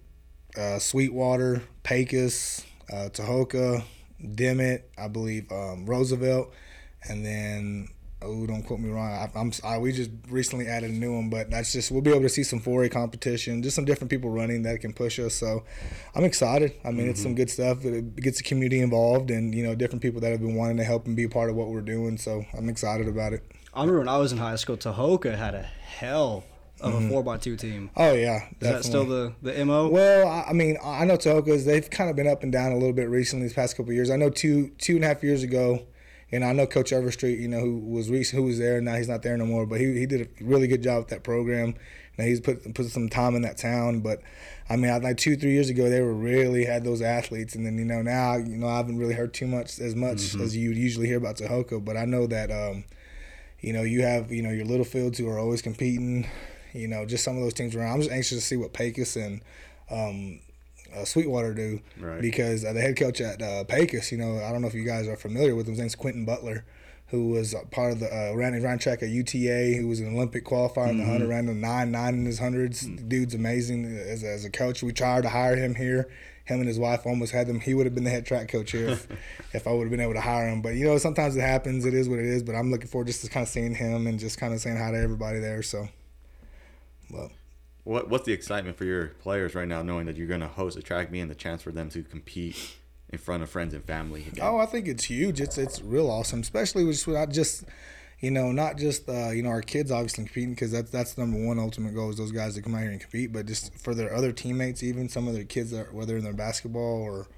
uh, 0.56 0.80
Sweetwater, 0.80 1.62
Pecos, 1.84 2.64
uh, 2.92 3.08
Tahoka, 3.12 3.84
Dimmitt, 4.34 4.90
I 4.98 5.06
believe 5.08 5.50
um, 5.52 5.86
Roosevelt, 5.86 6.52
and 7.08 7.24
then. 7.24 7.88
Oh, 8.22 8.46
don't 8.46 8.62
quote 8.62 8.80
me 8.80 8.90
wrong. 8.90 9.10
I, 9.10 9.30
I'm 9.38 9.50
I, 9.64 9.78
we 9.78 9.92
just 9.92 10.10
recently 10.28 10.66
added 10.66 10.90
a 10.90 10.94
new 10.94 11.14
one, 11.14 11.30
but 11.30 11.50
that's 11.50 11.72
just 11.72 11.90
we'll 11.90 12.02
be 12.02 12.10
able 12.10 12.20
to 12.22 12.28
see 12.28 12.42
some 12.42 12.60
4A 12.60 12.90
competition, 12.90 13.62
just 13.62 13.74
some 13.76 13.86
different 13.86 14.10
people 14.10 14.28
running 14.28 14.62
that 14.64 14.80
can 14.80 14.92
push 14.92 15.18
us. 15.18 15.34
So 15.34 15.64
I'm 16.14 16.24
excited. 16.24 16.74
I 16.84 16.90
mean, 16.90 17.08
it's 17.08 17.22
some 17.22 17.34
good 17.34 17.48
stuff. 17.50 17.82
It 17.84 18.16
gets 18.16 18.36
the 18.38 18.44
community 18.44 18.80
involved, 18.80 19.30
and 19.30 19.54
you 19.54 19.62
know, 19.62 19.74
different 19.74 20.02
people 20.02 20.20
that 20.20 20.30
have 20.32 20.40
been 20.40 20.54
wanting 20.54 20.76
to 20.76 20.84
help 20.84 21.06
and 21.06 21.16
be 21.16 21.24
a 21.24 21.28
part 21.30 21.48
of 21.48 21.56
what 21.56 21.68
we're 21.68 21.80
doing. 21.80 22.18
So 22.18 22.44
I'm 22.52 22.68
excited 22.68 23.08
about 23.08 23.32
it. 23.32 23.42
I 23.72 23.80
remember 23.80 24.00
when 24.00 24.08
I 24.08 24.18
was 24.18 24.32
in 24.32 24.38
high 24.38 24.56
school, 24.56 24.76
Tahoka 24.76 25.36
had 25.38 25.54
a 25.54 25.62
hell 25.62 26.44
of 26.82 26.94
a 26.94 27.08
four 27.08 27.34
x 27.34 27.44
two 27.44 27.56
team. 27.56 27.88
Oh 27.96 28.12
yeah, 28.12 28.36
Is 28.36 28.42
Mm-hmm. 28.42 28.64
that 28.66 28.84
still 28.84 29.04
the 29.06 29.32
the 29.42 29.64
mo? 29.64 29.88
Well, 29.88 30.28
I 30.28 30.52
mean, 30.52 30.76
I 30.84 31.06
know 31.06 31.16
Tahoka's. 31.16 31.64
They've 31.64 31.88
kind 31.88 32.10
of 32.10 32.16
been 32.16 32.26
up 32.26 32.42
and 32.42 32.52
down 32.52 32.72
a 32.72 32.76
little 32.76 32.92
bit 32.94 33.08
recently 33.08 33.46
these 33.46 33.54
past 33.54 33.76
couple 33.78 33.90
of 33.90 33.94
years. 33.94 34.10
I 34.10 34.16
know 34.16 34.28
two 34.28 34.68
two 34.78 34.96
and 34.96 35.04
a 35.04 35.08
half 35.08 35.22
years 35.22 35.42
ago, 35.42 35.86
and 36.32 36.44
I 36.44 36.52
know 36.52 36.66
Coach 36.66 36.92
Overstreet, 36.92 37.38
you 37.38 37.48
know, 37.48 37.60
who 37.60 37.78
was 37.78 38.10
recent, 38.10 38.40
who 38.40 38.46
was 38.46 38.58
there. 38.58 38.80
Now 38.80 38.96
he's 38.96 39.08
not 39.08 39.22
there 39.22 39.36
no 39.36 39.46
more, 39.46 39.66
but 39.66 39.80
he, 39.80 39.98
he 39.98 40.06
did 40.06 40.20
a 40.22 40.44
really 40.44 40.66
good 40.68 40.82
job 40.82 40.98
with 41.00 41.08
that 41.08 41.22
program. 41.24 41.74
Now 42.18 42.24
he's 42.24 42.40
put 42.40 42.74
put 42.74 42.86
some 42.86 43.08
time 43.08 43.34
in 43.34 43.42
that 43.42 43.56
town. 43.56 44.00
But 44.00 44.20
I 44.68 44.76
mean, 44.76 44.90
I- 44.90 44.98
like 44.98 45.16
two 45.16 45.36
three 45.36 45.52
years 45.52 45.70
ago, 45.70 45.88
they 45.88 46.00
were 46.00 46.12
really 46.14 46.64
had 46.64 46.84
those 46.84 47.00
athletes, 47.02 47.54
and 47.54 47.64
then 47.66 47.78
you 47.78 47.84
know 47.84 48.02
now 48.02 48.36
you 48.36 48.56
know 48.56 48.68
I 48.68 48.76
haven't 48.76 48.98
really 48.98 49.14
heard 49.14 49.32
too 49.34 49.46
much 49.46 49.78
as 49.80 49.94
much 49.96 50.34
as 50.40 50.56
you 50.56 50.70
usually 50.70 51.06
hear 51.06 51.16
about 51.18 51.36
Tahoka. 51.36 51.84
But 51.84 51.96
I 51.96 52.04
know 52.04 52.26
that 52.26 52.50
um, 52.50 52.84
you 53.60 53.72
know 53.72 53.82
you 53.82 54.02
have 54.02 54.30
you 54.30 54.42
know 54.42 54.50
your 54.50 54.66
Littlefields 54.66 55.18
who 55.18 55.28
are 55.28 55.38
always 55.38 55.62
competing. 55.62 56.26
You 56.72 56.86
know, 56.86 57.04
just 57.04 57.24
some 57.24 57.36
of 57.36 57.42
those 57.42 57.54
teams 57.54 57.74
around. 57.74 57.94
I'm 57.94 58.00
just 58.00 58.12
anxious 58.12 58.38
to 58.38 58.44
see 58.44 58.56
what 58.56 58.72
Pecos 58.72 59.16
and 59.16 59.40
um, 59.90 60.38
uh, 60.96 61.04
Sweetwater 61.04 61.54
do 61.54 61.80
Right. 61.98 62.20
because 62.20 62.64
uh, 62.64 62.72
the 62.72 62.80
head 62.80 62.96
coach 62.96 63.20
at 63.20 63.40
uh, 63.42 63.64
Pecos, 63.64 64.10
you 64.12 64.18
know, 64.18 64.38
I 64.38 64.50
don't 64.52 64.62
know 64.62 64.68
if 64.68 64.74
you 64.74 64.84
guys 64.84 65.06
are 65.08 65.16
familiar 65.16 65.54
with 65.54 65.66
him. 65.66 65.72
His 65.72 65.80
name's 65.80 65.94
Quentin 65.94 66.24
Butler, 66.24 66.64
who 67.08 67.28
was 67.30 67.54
a 67.54 67.60
part 67.70 67.92
of 67.92 68.00
the 68.00 68.06
uh, 68.06 68.34
ran 68.34 68.60
ran 68.62 68.78
track 68.78 69.02
at 69.02 69.08
UTA, 69.08 69.74
who 69.78 69.88
was 69.88 70.00
an 70.00 70.14
Olympic 70.14 70.44
qualifier 70.44 70.88
in 70.90 70.98
the 70.98 71.04
hundred, 71.04 71.28
ran 71.28 71.46
the 71.46 71.54
nine 71.54 71.90
nine 71.90 72.14
in 72.14 72.24
his 72.26 72.38
hundreds. 72.38 72.82
Dude's 72.86 73.34
amazing 73.34 73.84
as, 73.96 74.22
as 74.24 74.44
a 74.44 74.50
coach. 74.50 74.82
We 74.82 74.92
tried 74.92 75.22
to 75.22 75.28
hire 75.30 75.56
him 75.56 75.74
here. 75.74 76.08
Him 76.46 76.58
and 76.58 76.66
his 76.66 76.80
wife 76.80 77.06
almost 77.06 77.32
had 77.32 77.46
them. 77.46 77.60
He 77.60 77.74
would 77.74 77.86
have 77.86 77.94
been 77.94 78.02
the 78.02 78.10
head 78.10 78.26
track 78.26 78.48
coach 78.48 78.72
here 78.72 78.88
if, 78.88 79.06
if 79.54 79.66
I 79.68 79.72
would 79.72 79.82
have 79.84 79.90
been 79.90 80.00
able 80.00 80.14
to 80.14 80.20
hire 80.20 80.48
him. 80.48 80.62
But 80.62 80.74
you 80.74 80.84
know, 80.84 80.98
sometimes 80.98 81.36
it 81.36 81.42
happens. 81.42 81.84
It 81.84 81.94
is 81.94 82.08
what 82.08 82.18
it 82.18 82.24
is. 82.24 82.42
But 82.42 82.56
I'm 82.56 82.70
looking 82.72 82.88
forward 82.88 83.06
just 83.06 83.22
to 83.24 83.30
kind 83.30 83.42
of 83.44 83.48
seeing 83.48 83.74
him 83.74 84.08
and 84.08 84.18
just 84.18 84.38
kind 84.38 84.52
of 84.52 84.60
saying 84.60 84.76
hi 84.76 84.90
to 84.90 84.98
everybody 84.98 85.38
there. 85.38 85.62
So, 85.62 85.88
well. 87.10 87.30
What 87.84 88.08
what's 88.08 88.24
the 88.24 88.32
excitement 88.32 88.76
for 88.76 88.84
your 88.84 89.08
players 89.08 89.54
right 89.54 89.68
now, 89.68 89.82
knowing 89.82 90.06
that 90.06 90.16
you're 90.16 90.26
going 90.26 90.40
to 90.40 90.48
host 90.48 90.76
a 90.76 90.82
track 90.82 91.10
meet 91.10 91.20
and 91.20 91.30
the 91.30 91.34
chance 91.34 91.62
for 91.62 91.72
them 91.72 91.88
to 91.90 92.02
compete 92.02 92.76
in 93.08 93.18
front 93.18 93.42
of 93.42 93.50
friends 93.50 93.74
and 93.74 93.84
family? 93.84 94.26
Again? 94.28 94.44
Oh, 94.44 94.58
I 94.58 94.66
think 94.66 94.86
it's 94.86 95.04
huge. 95.04 95.40
It's 95.40 95.58
it's 95.58 95.80
real 95.80 96.10
awesome, 96.10 96.40
especially 96.40 96.84
with 96.84 97.06
not 97.08 97.30
just, 97.30 97.64
you 98.20 98.30
know, 98.30 98.52
not 98.52 98.76
just 98.76 99.08
uh, 99.08 99.30
you 99.30 99.42
know 99.42 99.48
our 99.48 99.62
kids 99.62 99.90
obviously 99.90 100.24
competing 100.24 100.50
because 100.50 100.72
that's 100.72 100.90
that's 100.90 101.14
the 101.14 101.22
number 101.22 101.44
one 101.44 101.58
ultimate 101.58 101.94
goal 101.94 102.10
is 102.10 102.16
those 102.16 102.32
guys 102.32 102.54
that 102.54 102.62
come 102.62 102.74
out 102.74 102.82
here 102.82 102.90
and 102.90 103.00
compete, 103.00 103.32
but 103.32 103.46
just 103.46 103.74
for 103.78 103.94
their 103.94 104.14
other 104.14 104.32
teammates, 104.32 104.82
even 104.82 105.08
some 105.08 105.26
of 105.26 105.34
their 105.34 105.44
kids 105.44 105.70
that 105.70 105.92
whether 105.94 106.16
in 106.16 106.24
their 106.24 106.32
basketball 106.32 107.02
or. 107.02 107.28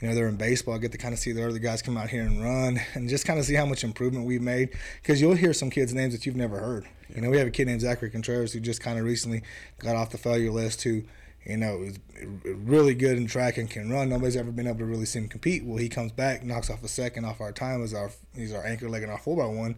You 0.00 0.08
know, 0.08 0.14
they're 0.14 0.28
in 0.28 0.36
baseball. 0.36 0.74
I 0.74 0.78
get 0.78 0.92
to 0.92 0.98
kind 0.98 1.12
of 1.12 1.20
see 1.20 1.32
the 1.32 1.46
other 1.46 1.58
guys 1.58 1.82
come 1.82 1.96
out 1.96 2.08
here 2.08 2.22
and 2.22 2.42
run 2.42 2.80
and 2.94 3.08
just 3.08 3.26
kind 3.26 3.38
of 3.38 3.44
see 3.44 3.54
how 3.54 3.66
much 3.66 3.84
improvement 3.84 4.26
we've 4.26 4.40
made. 4.40 4.70
Because 5.02 5.20
you'll 5.20 5.34
hear 5.34 5.52
some 5.52 5.70
kids' 5.70 5.92
names 5.92 6.14
that 6.14 6.24
you've 6.24 6.36
never 6.36 6.58
heard. 6.58 6.86
You 7.14 7.20
know, 7.20 7.30
we 7.30 7.36
have 7.38 7.48
a 7.48 7.50
kid 7.50 7.66
named 7.66 7.82
Zachary 7.82 8.10
Contreras 8.10 8.52
who 8.52 8.60
just 8.60 8.80
kind 8.80 8.98
of 8.98 9.04
recently 9.04 9.42
got 9.78 9.96
off 9.96 10.10
the 10.10 10.18
failure 10.18 10.50
list 10.50 10.82
who 10.82 11.02
you 11.46 11.56
know, 11.56 11.82
is 11.82 11.98
really 12.44 12.94
good 12.94 13.16
in 13.16 13.26
track 13.26 13.56
and 13.56 13.70
can 13.70 13.90
run. 13.90 14.08
Nobody's 14.08 14.36
ever 14.36 14.52
been 14.52 14.66
able 14.66 14.80
to 14.80 14.84
really 14.84 15.06
see 15.06 15.20
him 15.20 15.28
compete. 15.28 15.64
Well, 15.64 15.78
he 15.78 15.88
comes 15.88 16.12
back, 16.12 16.44
knocks 16.44 16.70
off 16.70 16.82
a 16.82 16.88
second 16.88 17.24
off 17.24 17.40
our 17.40 17.52
time 17.52 17.82
as 17.82 17.94
our 17.94 18.10
he's 18.34 18.52
our 18.52 18.64
anchor 18.64 18.88
leg 18.88 19.02
in 19.02 19.10
our 19.10 19.18
four 19.18 19.36
by 19.36 19.46
one. 19.46 19.76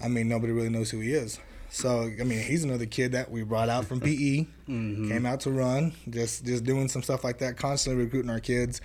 I 0.00 0.08
mean, 0.08 0.28
nobody 0.28 0.52
really 0.52 0.68
knows 0.68 0.90
who 0.90 1.00
he 1.00 1.12
is. 1.12 1.38
So 1.70 2.10
I 2.20 2.24
mean, 2.24 2.40
he's 2.42 2.64
another 2.64 2.86
kid 2.86 3.12
that 3.12 3.30
we 3.30 3.42
brought 3.42 3.68
out 3.68 3.84
from 3.84 4.00
PE, 4.00 4.46
came 4.66 5.26
out 5.26 5.40
to 5.40 5.50
run, 5.50 5.92
just 6.08 6.44
just 6.44 6.64
doing 6.64 6.88
some 6.88 7.02
stuff 7.02 7.24
like 7.24 7.38
that, 7.38 7.56
constantly 7.56 8.04
recruiting 8.04 8.30
our 8.30 8.40
kids. 8.40 8.80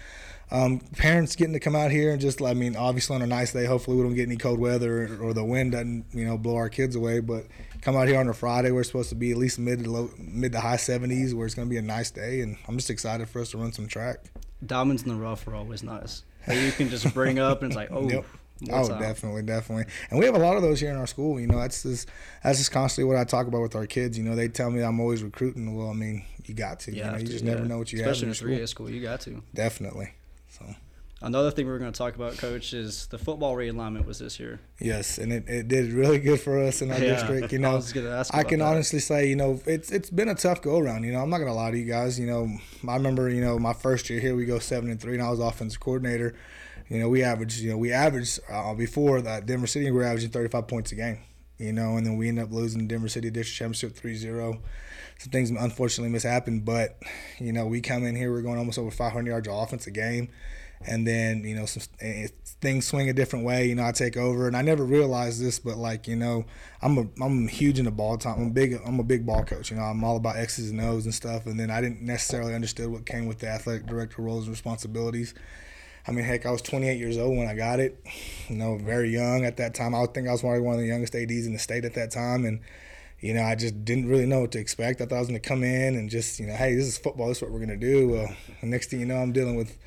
Um, 0.51 0.79
parents 0.97 1.35
getting 1.35 1.53
to 1.53 1.59
come 1.59 1.75
out 1.75 1.89
here 1.89 2.11
and 2.11 2.21
just, 2.21 2.39
I 2.39 2.53
mean, 2.53 2.75
obviously 2.75 3.15
on 3.15 3.23
a 3.23 3.27
nice 3.27 3.53
day, 3.53 3.65
hopefully 3.65 3.97
we 3.97 4.03
don't 4.03 4.13
get 4.13 4.27
any 4.27 4.35
cold 4.35 4.59
weather 4.59 5.05
or, 5.05 5.29
or 5.29 5.33
the 5.33 5.43
wind 5.43 5.71
doesn't, 5.71 6.05
you 6.13 6.25
know, 6.25 6.37
blow 6.37 6.57
our 6.57 6.69
kids 6.69 6.95
away. 6.95 7.21
But 7.21 7.45
come 7.81 7.95
out 7.95 8.07
here 8.07 8.19
on 8.19 8.27
a 8.27 8.35
Friday, 8.35 8.69
we're 8.69 8.83
supposed 8.83 9.09
to 9.09 9.15
be 9.15 9.31
at 9.31 9.37
least 9.37 9.57
mid 9.57 9.83
to 9.83 9.89
low, 9.89 10.11
mid 10.19 10.51
to 10.51 10.59
high 10.59 10.75
70s, 10.75 11.33
where 11.33 11.47
it's 11.47 11.55
going 11.55 11.67
to 11.67 11.71
be 11.71 11.77
a 11.77 11.81
nice 11.81 12.11
day, 12.11 12.41
and 12.41 12.57
I'm 12.67 12.77
just 12.77 12.91
excited 12.91 13.29
for 13.29 13.41
us 13.41 13.49
to 13.51 13.57
run 13.57 13.71
some 13.71 13.87
track. 13.87 14.25
Diamonds 14.63 15.01
in 15.01 15.09
the 15.09 15.15
rough 15.15 15.47
are 15.47 15.55
always 15.55 15.81
nice. 15.81 16.23
That 16.45 16.61
you 16.61 16.71
can 16.71 16.89
just 16.89 17.11
bring 17.15 17.39
up 17.39 17.63
and 17.63 17.71
it's 17.71 17.75
like, 17.75 17.89
oh, 17.91 18.07
Yep. 18.09 18.25
What's 18.61 18.89
oh, 18.89 18.93
up? 18.93 18.99
definitely, 18.99 19.41
definitely. 19.43 19.85
And 20.09 20.19
we 20.19 20.25
have 20.25 20.35
a 20.35 20.39
lot 20.39 20.55
of 20.55 20.61
those 20.63 20.79
here 20.79 20.89
in 20.91 20.95
our 20.97 21.07
school. 21.07 21.39
You 21.39 21.47
know, 21.47 21.59
that's 21.59 21.83
just 21.83 22.07
that's 22.43 22.57
just 22.57 22.71
constantly 22.71 23.11
what 23.13 23.19
I 23.19 23.23
talk 23.25 23.47
about 23.47 23.61
with 23.61 23.75
our 23.75 23.85
kids. 23.85 24.17
You 24.17 24.23
know, 24.23 24.35
they 24.35 24.47
tell 24.47 24.69
me 24.71 24.81
I'm 24.81 24.99
always 24.99 25.23
recruiting. 25.23 25.75
Well, 25.75 25.89
I 25.89 25.93
mean, 25.93 26.23
you 26.45 26.53
got 26.53 26.79
to. 26.81 26.91
You, 26.91 27.03
know, 27.03 27.11
have 27.11 27.19
you 27.21 27.27
to, 27.27 27.31
just 27.33 27.43
never 27.43 27.65
know 27.65 27.77
what 27.77 27.91
you 27.91 27.99
Especially 27.99 28.27
have 28.29 28.41
in 28.41 28.49
in 28.49 28.57
a 28.59 28.65
school. 28.65 28.65
3A 28.65 28.69
school, 28.69 28.89
you 28.89 29.01
got 29.01 29.21
to. 29.21 29.41
Definitely. 29.53 30.13
So 30.49 30.65
Another 31.21 31.51
thing 31.51 31.65
we 31.67 31.71
were 31.71 31.79
going 31.79 31.91
to 31.93 31.97
talk 31.97 32.15
about, 32.15 32.35
Coach, 32.37 32.73
is 32.73 33.07
the 33.07 33.17
football 33.17 33.55
realignment 33.55 34.05
was 34.05 34.19
this 34.19 34.41
year. 34.41 34.59
yes, 34.77 35.17
and 35.17 35.31
it, 35.31 35.47
it 35.47 35.67
did 35.69 35.93
really 35.93 36.19
good 36.19 36.41
for 36.41 36.61
us 36.61 36.81
in 36.81 36.91
our 36.91 36.99
Yeah. 36.99 37.13
district. 37.13 37.53
You 37.53 37.59
I 37.59 37.61
know, 37.61 37.75
was 37.75 37.93
gonna 37.93 38.09
ask 38.09 38.33
I 38.35 38.39
about 38.41 38.49
can 38.49 38.59
that. 38.59 38.65
honestly 38.65 38.99
say, 38.99 39.29
you 39.29 39.37
know, 39.37 39.61
it's 39.65 39.89
it's 39.89 40.09
been 40.09 40.27
a 40.27 40.35
tough 40.35 40.61
go 40.61 40.77
around. 40.79 41.05
You 41.05 41.13
know, 41.13 41.21
I'm 41.21 41.29
not 41.29 41.37
gonna 41.37 41.53
lie 41.53 41.71
to 41.71 41.77
you 41.77 41.85
guys. 41.85 42.19
You 42.19 42.27
know, 42.27 42.57
I 42.85 42.95
remember, 42.97 43.29
you 43.29 43.39
know, 43.39 43.57
my 43.57 43.71
first 43.71 44.09
year 44.09 44.19
here, 44.19 44.35
we 44.35 44.45
go 44.45 44.59
seven 44.59 44.89
and 44.91 44.99
three, 44.99 45.13
and 45.13 45.23
I 45.23 45.29
was 45.29 45.39
offensive 45.39 45.79
coordinator. 45.79 46.35
You 46.89 46.99
know, 46.99 47.09
we 47.09 47.23
averaged, 47.23 47.59
you 47.59 47.71
know, 47.71 47.77
we 47.77 47.91
averaged 47.91 48.39
uh, 48.49 48.73
before 48.73 49.21
that 49.21 49.45
Denver 49.45 49.67
City, 49.67 49.85
we 49.85 49.97
were 49.97 50.03
averaging 50.03 50.29
35 50.29 50.67
points 50.67 50.91
a 50.91 50.95
game. 50.95 51.19
You 51.57 51.71
know, 51.71 51.97
and 51.97 52.05
then 52.05 52.17
we 52.17 52.27
end 52.27 52.39
up 52.39 52.51
losing 52.51 52.87
Denver 52.87 53.07
City 53.07 53.29
District 53.29 53.57
Championship 53.57 53.93
3-0. 53.93 54.59
Some 55.19 55.31
things 55.31 55.49
unfortunately 55.51 56.17
mishappened, 56.17 56.65
but 56.65 56.97
you 57.39 57.53
know, 57.53 57.67
we 57.67 57.79
come 57.79 58.03
in 58.05 58.15
here, 58.15 58.31
we're 58.31 58.41
going 58.41 58.57
almost 58.57 58.79
over 58.79 58.91
500 58.91 59.29
yards 59.29 59.47
of 59.47 59.53
offense 59.53 59.87
a 59.87 59.91
game 59.91 60.29
and 60.85 61.07
then 61.07 61.43
you 61.43 61.55
know 61.55 61.65
some 61.65 61.83
things 62.61 62.87
swing 62.87 63.09
a 63.09 63.13
different 63.13 63.45
way. 63.45 63.67
You 63.67 63.75
know, 63.75 63.85
I 63.85 63.91
take 63.91 64.17
over, 64.17 64.47
and 64.47 64.55
I 64.55 64.61
never 64.61 64.83
realized 64.83 65.41
this, 65.41 65.59
but 65.59 65.77
like 65.77 66.07
you 66.07 66.15
know, 66.15 66.45
I'm 66.81 66.97
a 66.97 67.07
I'm 67.21 67.47
huge 67.47 67.79
into 67.79 67.91
ball 67.91 68.17
time. 68.17 68.39
I'm 68.39 68.47
a 68.47 68.51
big 68.51 68.79
I'm 68.85 68.99
a 68.99 69.03
big 69.03 69.25
ball 69.25 69.43
coach. 69.43 69.71
You 69.71 69.77
know, 69.77 69.83
I'm 69.83 70.03
all 70.03 70.17
about 70.17 70.37
X's 70.37 70.71
and 70.71 70.81
O's 70.81 71.05
and 71.05 71.13
stuff. 71.13 71.45
And 71.45 71.59
then 71.59 71.71
I 71.71 71.81
didn't 71.81 72.01
necessarily 72.01 72.53
understood 72.53 72.89
what 72.89 73.05
came 73.05 73.27
with 73.27 73.39
the 73.39 73.47
athletic 73.47 73.85
director 73.85 74.21
roles 74.21 74.43
and 74.43 74.51
responsibilities. 74.51 75.33
I 76.05 76.11
mean, 76.11 76.25
heck, 76.25 76.45
I 76.45 76.51
was 76.51 76.61
28 76.61 76.97
years 76.97 77.17
old 77.17 77.37
when 77.37 77.47
I 77.47 77.53
got 77.53 77.79
it. 77.79 78.03
You 78.49 78.57
know, 78.57 78.77
very 78.77 79.09
young 79.09 79.45
at 79.45 79.57
that 79.57 79.73
time. 79.73 79.95
I 79.95 80.01
would 80.01 80.13
think 80.13 80.27
I 80.27 80.31
was 80.31 80.41
probably 80.41 80.59
one 80.59 80.75
of 80.75 80.81
the 80.81 80.87
youngest 80.87 81.15
ads 81.15 81.47
in 81.47 81.53
the 81.53 81.59
state 81.59 81.85
at 81.85 81.93
that 81.93 82.11
time, 82.11 82.45
and 82.45 82.59
you 83.23 83.33
know, 83.33 83.43
I 83.43 83.55
just 83.55 83.85
didn't 83.85 84.09
really 84.09 84.25
know 84.25 84.41
what 84.41 84.51
to 84.51 84.59
expect. 84.59 84.99
I 84.99 85.05
thought 85.05 85.15
I 85.15 85.19
was 85.19 85.29
going 85.29 85.39
to 85.39 85.47
come 85.47 85.63
in 85.63 85.95
and 85.95 86.09
just, 86.09 86.41
you 86.41 86.45
know, 86.45 86.55
hey, 86.55 86.75
this 86.75 86.85
is 86.85 86.97
football. 86.97 87.29
This 87.29 87.37
is 87.37 87.43
what 87.43 87.51
we're 87.51 87.65
going 87.65 87.69
to 87.69 87.77
do. 87.77 88.09
Well, 88.09 88.35
the 88.59 88.67
next 88.67 88.89
thing 88.89 88.99
you 88.99 89.05
know, 89.05 89.15
I'm 89.15 89.31
dealing 89.31 89.55
with, 89.55 89.77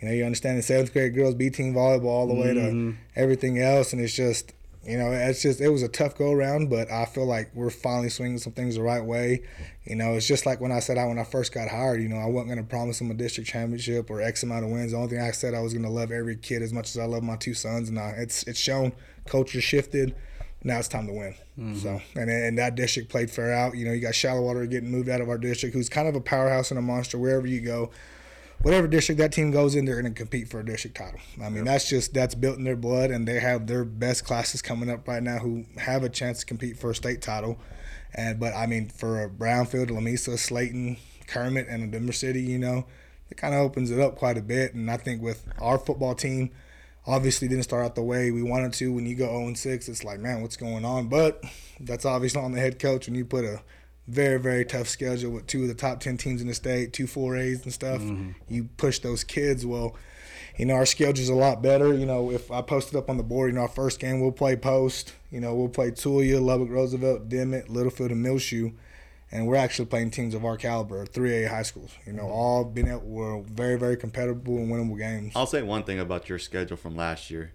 you 0.00 0.08
know, 0.08 0.12
you 0.12 0.24
understand 0.24 0.58
the 0.58 0.62
seventh 0.62 0.92
grade 0.92 1.14
girls 1.14 1.36
B 1.36 1.50
team 1.50 1.72
volleyball 1.72 2.06
all 2.06 2.26
the 2.26 2.34
way 2.34 2.52
to 2.52 2.60
mm-hmm. 2.60 2.90
everything 3.14 3.60
else, 3.60 3.92
and 3.92 4.02
it's 4.02 4.12
just, 4.12 4.52
you 4.82 4.96
know, 4.96 5.12
it's 5.12 5.42
just 5.42 5.60
it 5.60 5.68
was 5.68 5.82
a 5.82 5.88
tough 5.88 6.16
go 6.16 6.32
around, 6.32 6.70
but 6.70 6.90
I 6.90 7.04
feel 7.04 7.26
like 7.26 7.50
we're 7.54 7.70
finally 7.70 8.08
swinging 8.08 8.38
some 8.38 8.54
things 8.54 8.76
the 8.76 8.82
right 8.82 9.04
way. 9.04 9.42
You 9.84 9.94
know, 9.94 10.14
it's 10.14 10.26
just 10.26 10.46
like 10.46 10.60
when 10.60 10.72
I 10.72 10.80
said 10.80 10.96
I 10.96 11.04
when 11.04 11.18
I 11.18 11.24
first 11.24 11.52
got 11.52 11.68
hired. 11.68 12.00
You 12.00 12.08
know, 12.08 12.16
I 12.16 12.26
wasn't 12.26 12.48
going 12.54 12.64
to 12.64 12.68
promise 12.68 12.98
them 12.98 13.10
a 13.10 13.14
district 13.14 13.50
championship 13.50 14.08
or 14.08 14.22
X 14.22 14.42
amount 14.42 14.64
of 14.64 14.70
wins. 14.70 14.92
The 14.92 14.96
only 14.96 15.10
thing 15.10 15.20
I 15.20 15.32
said 15.32 15.52
I 15.52 15.60
was 15.60 15.74
going 15.74 15.84
to 15.84 15.90
love 15.90 16.10
every 16.10 16.36
kid 16.36 16.62
as 16.62 16.72
much 16.72 16.88
as 16.88 16.98
I 16.98 17.04
love 17.04 17.22
my 17.22 17.36
two 17.36 17.52
sons, 17.52 17.90
and 17.90 17.98
I, 17.98 18.14
it's 18.16 18.42
it's 18.44 18.58
shown. 18.58 18.92
Culture 19.26 19.60
shifted. 19.60 20.14
Now 20.64 20.78
it's 20.78 20.88
time 20.88 21.06
to 21.06 21.12
win. 21.12 21.34
So, 21.76 21.88
mm-hmm. 21.88 22.18
and 22.18 22.30
and 22.30 22.58
that 22.58 22.74
district 22.74 23.10
played 23.10 23.30
fair 23.30 23.52
out. 23.52 23.76
You 23.76 23.84
know, 23.84 23.92
you 23.92 24.00
got 24.00 24.14
Shallow 24.14 24.40
Water 24.40 24.64
getting 24.64 24.90
moved 24.90 25.10
out 25.10 25.20
of 25.20 25.28
our 25.28 25.38
district, 25.38 25.74
who's 25.74 25.90
kind 25.90 26.08
of 26.08 26.14
a 26.14 26.20
powerhouse 26.22 26.70
and 26.70 26.78
a 26.78 26.82
monster 26.82 27.18
wherever 27.18 27.46
you 27.46 27.60
go 27.60 27.90
whatever 28.62 28.86
district 28.86 29.18
that 29.18 29.32
team 29.32 29.50
goes 29.50 29.74
in, 29.74 29.84
they're 29.84 30.00
going 30.00 30.12
to 30.12 30.18
compete 30.18 30.48
for 30.48 30.60
a 30.60 30.64
district 30.64 30.96
title. 30.96 31.20
I 31.42 31.48
mean, 31.48 31.64
that's 31.64 31.88
just 31.88 32.14
that's 32.14 32.34
built 32.34 32.58
in 32.58 32.64
their 32.64 32.76
blood, 32.76 33.10
and 33.10 33.26
they 33.26 33.40
have 33.40 33.66
their 33.66 33.84
best 33.84 34.24
classes 34.24 34.62
coming 34.62 34.90
up 34.90 35.06
right 35.08 35.22
now 35.22 35.38
who 35.38 35.64
have 35.78 36.02
a 36.02 36.08
chance 36.08 36.40
to 36.40 36.46
compete 36.46 36.78
for 36.78 36.90
a 36.90 36.94
state 36.94 37.22
title. 37.22 37.58
And 38.14 38.38
but 38.38 38.54
I 38.54 38.66
mean, 38.66 38.88
for 38.88 39.22
a 39.22 39.28
Brownfield, 39.28 39.90
Lamesa, 39.90 40.34
Slaton, 40.34 40.98
Kermit, 41.26 41.68
and 41.68 41.84
a 41.84 41.86
Denver 41.86 42.12
City, 42.12 42.42
you 42.42 42.58
know, 42.58 42.86
it 43.30 43.36
kind 43.36 43.54
of 43.54 43.60
opens 43.60 43.90
it 43.90 44.00
up 44.00 44.16
quite 44.16 44.36
a 44.36 44.42
bit. 44.42 44.74
And 44.74 44.90
I 44.90 44.96
think 44.96 45.22
with 45.22 45.46
our 45.60 45.78
football 45.78 46.14
team, 46.14 46.50
obviously 47.06 47.48
didn't 47.48 47.64
start 47.64 47.84
out 47.84 47.94
the 47.94 48.02
way 48.02 48.30
we 48.30 48.42
wanted 48.42 48.72
to. 48.74 48.92
When 48.92 49.06
you 49.06 49.14
go 49.14 49.26
0 49.26 49.54
6, 49.54 49.88
it's 49.88 50.04
like, 50.04 50.20
man, 50.20 50.42
what's 50.42 50.56
going 50.56 50.84
on? 50.84 51.08
But 51.08 51.42
that's 51.78 52.04
obviously 52.04 52.42
on 52.42 52.52
the 52.52 52.60
head 52.60 52.78
coach 52.78 53.06
when 53.06 53.14
you 53.14 53.24
put 53.24 53.44
a 53.44 53.62
very, 54.10 54.38
very 54.38 54.64
tough 54.64 54.88
schedule 54.88 55.30
with 55.30 55.46
two 55.46 55.62
of 55.62 55.68
the 55.68 55.74
top 55.74 56.00
10 56.00 56.16
teams 56.16 56.40
in 56.40 56.48
the 56.48 56.54
state, 56.54 56.92
two 56.92 57.06
4As 57.06 57.62
and 57.64 57.72
stuff. 57.72 58.00
Mm-hmm. 58.00 58.32
You 58.48 58.68
push 58.76 58.98
those 58.98 59.24
kids. 59.24 59.64
Well, 59.64 59.96
you 60.58 60.66
know, 60.66 60.74
our 60.74 60.86
schedule's 60.86 61.28
a 61.28 61.34
lot 61.34 61.62
better. 61.62 61.94
You 61.94 62.06
know, 62.06 62.30
if 62.30 62.50
I 62.50 62.60
posted 62.60 62.96
up 62.96 63.08
on 63.08 63.16
the 63.16 63.22
board, 63.22 63.50
you 63.50 63.54
know, 63.54 63.62
our 63.62 63.68
first 63.68 64.00
game, 64.00 64.20
we'll 64.20 64.32
play 64.32 64.56
post. 64.56 65.14
You 65.30 65.40
know, 65.40 65.54
we'll 65.54 65.68
play 65.68 65.90
Tulia, 65.90 66.42
Lubbock, 66.42 66.70
Roosevelt, 66.70 67.28
Dimmitt, 67.28 67.68
Littlefield, 67.68 68.10
and 68.10 68.22
Muleshoe. 68.22 68.72
And 69.32 69.46
we're 69.46 69.56
actually 69.56 69.86
playing 69.86 70.10
teams 70.10 70.34
of 70.34 70.44
our 70.44 70.56
caliber, 70.56 71.06
3A 71.06 71.48
high 71.48 71.62
schools. 71.62 71.92
You 72.04 72.12
know, 72.12 72.24
mm-hmm. 72.24 72.32
all 72.32 72.64
been 72.64 72.88
at 72.88 73.04
we're 73.04 73.40
very, 73.42 73.78
very 73.78 73.96
competitive 73.96 74.44
and 74.48 74.70
winnable 74.70 74.98
games. 74.98 75.32
I'll 75.36 75.46
say 75.46 75.62
one 75.62 75.84
thing 75.84 76.00
about 76.00 76.28
your 76.28 76.40
schedule 76.40 76.76
from 76.76 76.96
last 76.96 77.30
year. 77.30 77.52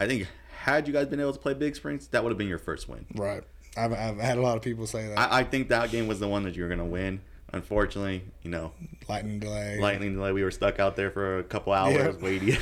I 0.00 0.08
think 0.08 0.26
had 0.62 0.88
you 0.88 0.92
guys 0.92 1.06
been 1.06 1.20
able 1.20 1.32
to 1.32 1.38
play 1.38 1.54
Big 1.54 1.76
Springs, 1.76 2.08
that 2.08 2.24
would 2.24 2.30
have 2.30 2.38
been 2.38 2.48
your 2.48 2.58
first 2.58 2.88
win. 2.88 3.06
Right. 3.14 3.44
I've, 3.76 3.92
I've 3.92 4.18
had 4.18 4.38
a 4.38 4.40
lot 4.42 4.56
of 4.56 4.62
people 4.62 4.86
say 4.86 5.08
that. 5.08 5.18
I, 5.18 5.40
I 5.40 5.44
think 5.44 5.68
that 5.68 5.90
game 5.90 6.06
was 6.06 6.20
the 6.20 6.28
one 6.28 6.42
that 6.44 6.56
you 6.56 6.62
were 6.62 6.68
gonna 6.68 6.84
win. 6.84 7.20
Unfortunately, 7.54 8.22
you 8.42 8.50
know, 8.50 8.72
Lightning 9.08 9.38
delay. 9.38 9.78
lightning 9.78 10.14
delay. 10.14 10.32
We 10.32 10.42
were 10.42 10.50
stuck 10.50 10.80
out 10.80 10.96
there 10.96 11.10
for 11.10 11.38
a 11.38 11.44
couple 11.44 11.74
hours 11.74 11.94
Yep. 11.94 12.22
waiting, 12.22 12.56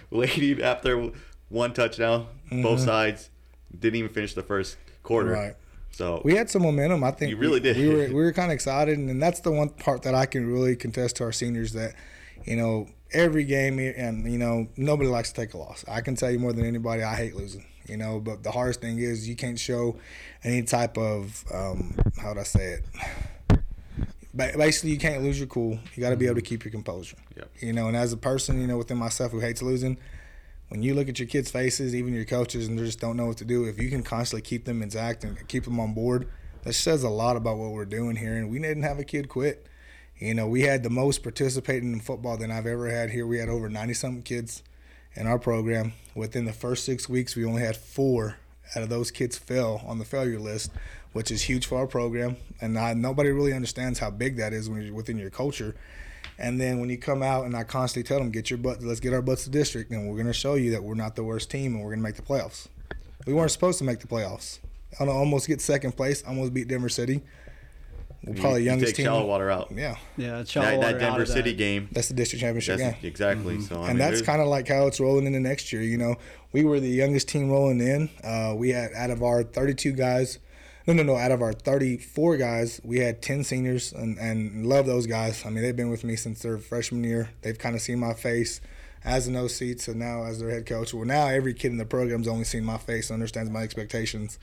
waiting 0.10 0.62
after 0.62 1.10
one 1.48 1.72
touchdown, 1.72 2.26
both 2.50 2.80
sides. 2.80 3.30
Didn't 3.78 3.96
even 3.96 4.10
finish 4.10 4.34
the 4.34 4.42
first 4.42 4.76
quarter. 5.02 5.30
Mm-hmm. 5.32 5.40
Right. 5.40 5.54
So 5.90 6.20
we 6.24 6.34
had 6.34 6.50
some 6.50 6.62
momentum. 6.62 7.02
I 7.04 7.10
think 7.10 7.30
You 7.30 7.36
really 7.38 7.54
we, 7.54 7.60
did. 7.60 7.76
We 7.78 7.88
were 7.88 8.06
we 8.08 8.14
were 8.14 8.32
kind 8.32 8.50
of 8.50 8.54
excited, 8.54 8.98
and 8.98 9.22
that's 9.22 9.40
the 9.40 9.50
one 9.50 9.70
part 9.70 10.02
that 10.02 10.14
I 10.14 10.26
can 10.26 10.50
really 10.50 10.76
contest 10.76 11.16
to 11.16 11.24
our 11.24 11.32
seniors 11.32 11.72
that, 11.72 11.94
you 12.44 12.56
know, 12.56 12.88
every 13.12 13.44
game 13.44 13.78
and 13.78 14.30
you 14.30 14.38
know 14.38 14.68
nobody 14.76 15.08
likes 15.08 15.30
to 15.32 15.40
take 15.40 15.54
a 15.54 15.58
loss. 15.58 15.84
I 15.88 16.02
can 16.02 16.14
tell 16.16 16.30
you 16.30 16.38
more 16.38 16.52
than 16.52 16.66
anybody, 16.66 17.02
I 17.02 17.14
hate 17.14 17.34
losing. 17.34 17.64
You 17.88 17.96
know, 17.96 18.20
but 18.20 18.42
the 18.42 18.50
hardest 18.50 18.80
thing 18.80 18.98
is 18.98 19.28
you 19.28 19.36
can't 19.36 19.58
show 19.58 19.96
any 20.42 20.62
type 20.62 20.98
of 20.98 21.44
um, 21.52 21.94
how 22.20 22.30
would 22.30 22.38
I 22.38 22.42
say 22.42 22.78
it. 22.78 22.84
Ba- 24.34 24.52
Basically, 24.56 24.90
you 24.90 24.98
can't 24.98 25.22
lose 25.22 25.38
your 25.38 25.48
cool. 25.48 25.78
You 25.94 26.00
got 26.00 26.10
to 26.10 26.16
be 26.16 26.26
able 26.26 26.36
to 26.36 26.42
keep 26.42 26.64
your 26.64 26.72
composure. 26.72 27.16
Yep. 27.36 27.50
You 27.60 27.72
know, 27.72 27.88
and 27.88 27.96
as 27.96 28.12
a 28.12 28.16
person, 28.16 28.60
you 28.60 28.66
know, 28.66 28.76
within 28.76 28.98
myself 28.98 29.32
who 29.32 29.40
hates 29.40 29.62
losing, 29.62 29.98
when 30.68 30.82
you 30.82 30.94
look 30.94 31.08
at 31.08 31.18
your 31.18 31.28
kids' 31.28 31.50
faces, 31.50 31.94
even 31.94 32.12
your 32.12 32.24
coaches, 32.24 32.66
and 32.66 32.78
they 32.78 32.84
just 32.84 33.00
don't 33.00 33.16
know 33.16 33.26
what 33.26 33.36
to 33.38 33.44
do, 33.44 33.64
if 33.64 33.80
you 33.80 33.88
can 33.88 34.02
constantly 34.02 34.42
keep 34.42 34.64
them 34.64 34.82
intact 34.82 35.24
and 35.24 35.46
keep 35.48 35.64
them 35.64 35.78
on 35.78 35.94
board, 35.94 36.28
that 36.62 36.72
says 36.72 37.04
a 37.04 37.08
lot 37.08 37.36
about 37.36 37.56
what 37.56 37.70
we're 37.70 37.84
doing 37.84 38.16
here. 38.16 38.34
And 38.34 38.50
we 38.50 38.58
didn't 38.58 38.82
have 38.82 38.98
a 38.98 39.04
kid 39.04 39.28
quit. 39.28 39.66
You 40.18 40.34
know, 40.34 40.48
we 40.48 40.62
had 40.62 40.82
the 40.82 40.90
most 40.90 41.22
participating 41.22 41.92
in 41.92 42.00
football 42.00 42.36
than 42.36 42.50
I've 42.50 42.66
ever 42.66 42.88
had 42.88 43.10
here. 43.10 43.26
We 43.26 43.38
had 43.38 43.48
over 43.48 43.68
90 43.68 43.94
something 43.94 44.22
kids 44.22 44.62
in 45.16 45.26
our 45.26 45.38
program. 45.38 45.94
Within 46.14 46.44
the 46.44 46.52
first 46.52 46.84
six 46.84 47.08
weeks, 47.08 47.34
we 47.34 47.44
only 47.44 47.62
had 47.62 47.76
four 47.76 48.36
out 48.74 48.82
of 48.82 48.88
those 48.88 49.10
kids 49.10 49.38
fail 49.38 49.82
on 49.86 49.98
the 49.98 50.04
failure 50.04 50.38
list, 50.38 50.70
which 51.12 51.30
is 51.30 51.42
huge 51.42 51.66
for 51.66 51.78
our 51.78 51.86
program. 51.86 52.36
And 52.60 52.74
nobody 53.00 53.30
really 53.30 53.52
understands 53.52 53.98
how 53.98 54.10
big 54.10 54.36
that 54.36 54.52
is 54.52 54.68
when 54.68 54.82
you're 54.82 54.94
within 54.94 55.18
your 55.18 55.30
culture. 55.30 55.74
And 56.38 56.60
then 56.60 56.80
when 56.80 56.90
you 56.90 56.98
come 56.98 57.22
out 57.22 57.46
and 57.46 57.56
I 57.56 57.64
constantly 57.64 58.06
tell 58.06 58.18
them, 58.18 58.30
get 58.30 58.50
your 58.50 58.58
butt, 58.58 58.82
let's 58.82 59.00
get 59.00 59.14
our 59.14 59.22
butts 59.22 59.44
to 59.44 59.50
district, 59.50 59.90
and 59.90 60.06
we're 60.08 60.16
going 60.16 60.26
to 60.26 60.34
show 60.34 60.54
you 60.54 60.70
that 60.72 60.82
we're 60.82 60.94
not 60.94 61.16
the 61.16 61.24
worst 61.24 61.50
team 61.50 61.74
and 61.74 61.82
we're 61.82 61.90
going 61.90 62.00
to 62.00 62.02
make 62.02 62.16
the 62.16 62.22
playoffs. 62.22 62.68
We 63.26 63.32
weren't 63.32 63.50
supposed 63.50 63.78
to 63.78 63.84
make 63.84 64.00
the 64.00 64.06
playoffs. 64.06 64.58
I 65.00 65.06
almost 65.06 65.48
get 65.48 65.60
second 65.60 65.92
place, 65.96 66.22
almost 66.26 66.52
beat 66.54 66.68
Denver 66.68 66.88
City. 66.88 67.22
We're 68.24 68.34
you, 68.34 68.40
probably 68.40 68.60
you 68.62 68.66
youngest 68.66 68.90
take 68.90 68.96
team. 68.96 69.04
shallow 69.06 69.26
water 69.26 69.50
out. 69.50 69.70
Yeah, 69.74 69.96
Yeah, 70.16 70.38
That, 70.38 70.48
Charlotte 70.48 70.80
that 70.80 70.94
out 70.94 71.00
Denver 71.00 71.22
of 71.22 71.28
City 71.28 71.50
that. 71.52 71.58
game. 71.58 71.88
that's 71.92 72.08
the 72.08 72.14
district 72.14 72.40
championship 72.40 72.78
That's 72.78 72.96
game. 73.00 73.08
exactly. 73.08 73.60
So 73.60 73.76
I 73.82 73.90
and 73.90 73.98
mean, 73.98 73.98
that's 73.98 74.22
kind 74.22 74.40
of 74.42 74.48
like 74.48 74.66
how 74.68 74.86
it's 74.86 74.98
rolling 75.00 75.26
into 75.26 75.38
next 75.40 75.72
year. 75.72 75.82
You 75.82 75.96
know, 75.98 76.16
we 76.52 76.64
were 76.64 76.80
the 76.80 76.88
youngest 76.88 77.28
team 77.28 77.50
rolling 77.50 77.80
in. 77.80 78.10
Uh, 78.24 78.54
we 78.56 78.70
had 78.70 78.92
out 78.94 79.10
of 79.10 79.22
our 79.22 79.42
32 79.44 79.92
guys, 79.92 80.38
no, 80.88 80.92
no, 80.94 81.02
no, 81.02 81.16
out 81.16 81.30
of 81.32 81.42
our 81.42 81.52
34 81.52 82.36
guys, 82.36 82.80
we 82.84 82.98
had 83.00 83.20
10 83.22 83.42
seniors, 83.44 83.92
and, 83.92 84.18
and 84.18 84.66
love 84.66 84.86
those 84.86 85.06
guys. 85.06 85.44
I 85.44 85.50
mean, 85.50 85.62
they've 85.62 85.74
been 85.76 85.90
with 85.90 86.04
me 86.04 86.14
since 86.16 86.42
their 86.42 86.58
freshman 86.58 87.02
year. 87.04 87.30
They've 87.42 87.58
kind 87.58 87.74
of 87.74 87.82
seen 87.82 87.98
my 87.98 88.14
face 88.14 88.60
as 89.04 89.26
an 89.28 89.36
OC 89.36 89.76
to 89.78 89.94
now 89.94 90.24
as 90.24 90.38
their 90.40 90.50
head 90.50 90.64
coach. 90.66 90.94
Well, 90.94 91.04
now 91.04 91.26
every 91.28 91.54
kid 91.54 91.70
in 91.72 91.76
the 91.78 91.84
program's 91.84 92.26
only 92.28 92.44
seen 92.44 92.64
my 92.64 92.78
face, 92.78 93.10
and 93.10 93.14
understands 93.14 93.50
my 93.50 93.62
expectations. 93.62 94.38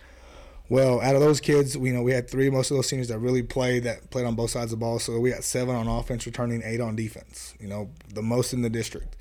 Well, 0.73 1.01
out 1.01 1.13
of 1.13 1.21
those 1.21 1.39
kids, 1.39 1.77
we 1.77 1.89
you 1.89 1.95
know 1.95 2.01
we 2.01 2.13
had 2.13 2.27
three 2.27 2.49
most 2.49 2.71
of 2.71 2.77
those 2.77 2.87
seniors 2.89 3.07
that 3.09 3.19
really 3.19 3.43
played 3.43 3.83
that 3.83 4.09
played 4.09 4.25
on 4.25 4.33
both 4.33 4.49
sides 4.49 4.73
of 4.73 4.79
the 4.79 4.83
ball. 4.83 4.97
So 4.97 5.19
we 5.19 5.29
got 5.29 5.43
seven 5.43 5.75
on 5.75 5.87
offense, 5.87 6.25
returning 6.25 6.63
eight 6.65 6.81
on 6.81 6.95
defense. 6.95 7.53
You 7.59 7.67
know, 7.67 7.89
the 8.11 8.23
most 8.23 8.53
in 8.53 8.63
the 8.63 8.71
district. 8.71 9.15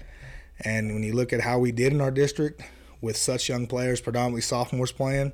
And 0.64 0.94
when 0.94 1.02
you 1.02 1.12
look 1.12 1.30
at 1.32 1.40
how 1.42 1.58
we 1.58 1.70
did 1.70 1.92
in 1.92 2.00
our 2.00 2.10
district 2.10 2.62
with 3.02 3.16
such 3.18 3.50
young 3.50 3.66
players, 3.66 4.00
predominantly 4.00 4.40
sophomores 4.40 4.92
playing, 4.92 5.32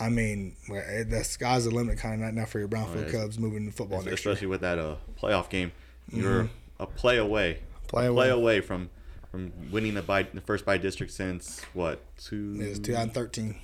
I 0.00 0.08
mean, 0.08 0.56
the 0.68 1.22
sky's 1.24 1.64
the 1.66 1.72
limit 1.72 1.98
kind 1.98 2.14
of 2.14 2.20
right 2.22 2.32
now 2.32 2.46
for 2.46 2.58
your 2.58 2.68
Brownfield 2.68 3.08
Oh. 3.08 3.12
Cubs 3.12 3.38
moving 3.38 3.66
to 3.66 3.72
football 3.72 3.98
next 3.98 4.06
year. 4.06 4.14
especially 4.32 4.46
with 4.46 4.62
that 4.62 4.78
uh, 4.78 4.96
playoff 5.20 5.50
game. 5.50 5.72
You're 6.10 6.48
a 6.80 6.86
play 6.86 7.18
away, 7.18 7.58
Play 7.88 8.06
a 8.06 8.12
play 8.12 8.28
away. 8.30 8.42
away 8.42 8.60
from 8.60 8.88
from 9.30 9.52
winning 9.70 9.92
the 9.94 10.00
by 10.02 10.22
the 10.22 10.40
first 10.40 10.64
by 10.64 10.78
district 10.78 11.12
since 11.12 11.60
what 11.74 12.00
two 12.16 12.56
It 12.60 12.68
was 12.70 12.78
2013. 12.78 13.56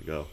ago. 0.00 0.26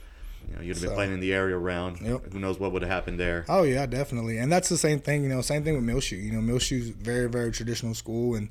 You 0.50 0.56
know, 0.56 0.62
you'd 0.62 0.75
have 0.75 0.82
been 0.82 0.90
So- 0.92 0.96
playing 0.96 1.14
in 1.14 1.20
the 1.20 1.34
area 1.34 1.58
round. 1.58 2.02
Yep. 2.02 2.34
Who 2.34 2.40
knows 2.40 2.60
what 2.60 2.72
would 2.72 2.82
have 2.82 2.92
happened 2.92 3.20
there? 3.20 3.46
Oh 3.50 3.64
yeah, 3.64 3.86
definitely, 3.86 4.38
and 4.38 4.52
that's 4.52 4.70
the 4.70 4.78
same 4.78 5.00
thing. 5.00 5.24
You 5.24 5.30
know, 5.30 5.42
same 5.42 5.64
thing 5.64 5.75
with 5.75 5.84
Muleshoe. 5.84 6.16
You 6.18 6.32
know, 6.32 6.42
Muleshoe's 6.42 6.90
very, 6.90 7.28
very 7.30 7.52
traditional 7.52 7.94
school, 7.94 8.36
and 8.36 8.50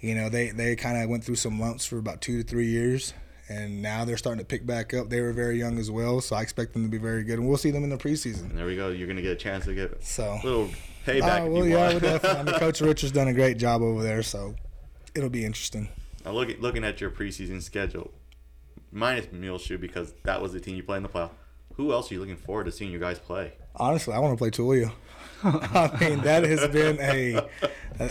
you 0.00 0.14
know 0.14 0.28
they 0.28 0.50
they 0.50 0.76
kind 0.76 1.02
of 1.02 1.08
went 1.08 1.24
through 1.24 1.36
some 1.36 1.58
lumps 1.60 1.84
for 1.86 1.98
about 1.98 2.20
two 2.20 2.42
to 2.42 2.48
three 2.48 2.66
years, 2.66 3.14
and 3.48 3.82
now 3.82 4.04
they're 4.04 4.16
starting 4.16 4.38
to 4.40 4.44
pick 4.46 4.66
back 4.66 4.94
up. 4.94 5.10
They 5.10 5.20
were 5.20 5.32
very 5.32 5.58
young 5.58 5.78
as 5.78 5.90
well, 5.90 6.20
so 6.20 6.36
I 6.36 6.42
expect 6.42 6.72
them 6.72 6.82
to 6.82 6.88
be 6.88 6.98
very 6.98 7.24
good, 7.24 7.38
and 7.38 7.48
we'll 7.48 7.56
see 7.58 7.70
them 7.70 7.84
in 7.84 7.90
the 7.90 7.96
preseason. 7.98 8.50
And 8.50 8.58
there 8.58 8.66
we 8.66 8.76
go. 8.76 8.88
You're 8.90 9.08
gonna 9.08 9.22
get 9.22 9.32
a 9.32 9.36
chance 9.36 9.64
to 9.66 9.74
get 9.74 10.02
So, 10.04 10.38
a 10.42 10.46
little 10.46 10.70
payback. 11.06 11.22
Ah, 11.22 11.44
if 11.44 11.52
well, 11.52 11.66
yeah, 11.66 11.98
definitely. 11.98 12.40
I 12.40 12.42
mean, 12.44 12.54
Coach 12.58 12.80
Richard's 12.80 13.12
done 13.12 13.28
a 13.28 13.34
great 13.34 13.58
job 13.58 13.82
over 13.82 14.02
there, 14.02 14.22
so 14.22 14.54
it'll 15.14 15.28
be 15.30 15.44
interesting. 15.44 15.88
Now 16.24 16.32
look 16.32 16.48
at, 16.48 16.60
looking 16.62 16.84
at 16.84 17.00
your 17.02 17.10
preseason 17.10 17.62
schedule, 17.62 18.10
minus 18.94 19.26
Muleshoe 19.32 19.78
because 19.78 20.14
that 20.22 20.40
was 20.40 20.52
the 20.52 20.60
team 20.60 20.76
you 20.76 20.82
played 20.82 20.98
in 20.98 21.02
the 21.02 21.08
playoff. 21.08 21.30
Who 21.74 21.92
else 21.92 22.10
are 22.10 22.14
you 22.14 22.20
looking 22.20 22.36
forward 22.36 22.64
to 22.64 22.72
seeing 22.72 22.92
you 22.92 23.00
guys 23.00 23.18
play? 23.18 23.52
Honestly, 23.76 24.14
I 24.14 24.20
want 24.20 24.38
to 24.38 24.38
play 24.38 24.50
Tulia. 24.50 24.92
I 25.44 25.96
mean, 26.00 26.20
that 26.22 26.44
has 26.44 26.68
been 26.68 26.98
a. 27.00 27.46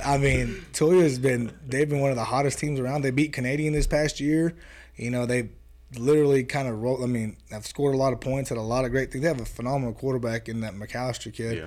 I 0.06 0.18
mean, 0.18 0.64
Tulia 0.74 1.04
has 1.04 1.18
been. 1.18 1.52
They've 1.66 1.90
been 1.90 2.02
one 2.02 2.12
of 2.12 2.18
the 2.18 2.26
hottest 2.26 2.60
teams 2.60 2.80
around. 2.80 3.02
They 3.02 3.12
beat 3.12 3.34
Canadian 3.34 3.74
this 3.74 3.88
past 3.88 4.20
year. 4.20 4.54
You 4.98 5.10
know, 5.10 5.26
they 5.26 5.50
literally 5.98 6.44
kind 6.44 6.68
of 6.68 6.82
rolled. 6.82 7.02
I 7.02 7.08
mean, 7.08 7.38
have 7.52 7.66
scored 7.66 7.96
a 7.96 7.98
lot 7.98 8.14
of 8.14 8.20
points, 8.20 8.50
had 8.50 8.58
a 8.58 8.62
lot 8.62 8.86
of 8.86 8.92
great 8.92 9.12
things. 9.12 9.24
They 9.24 9.30
have 9.30 9.40
a 9.40 9.46
phenomenal 9.46 9.94
quarterback 9.94 10.50
in 10.50 10.60
that 10.62 10.74
McAllister 10.74 11.34
kid. 11.34 11.58
Yeah. 11.58 11.66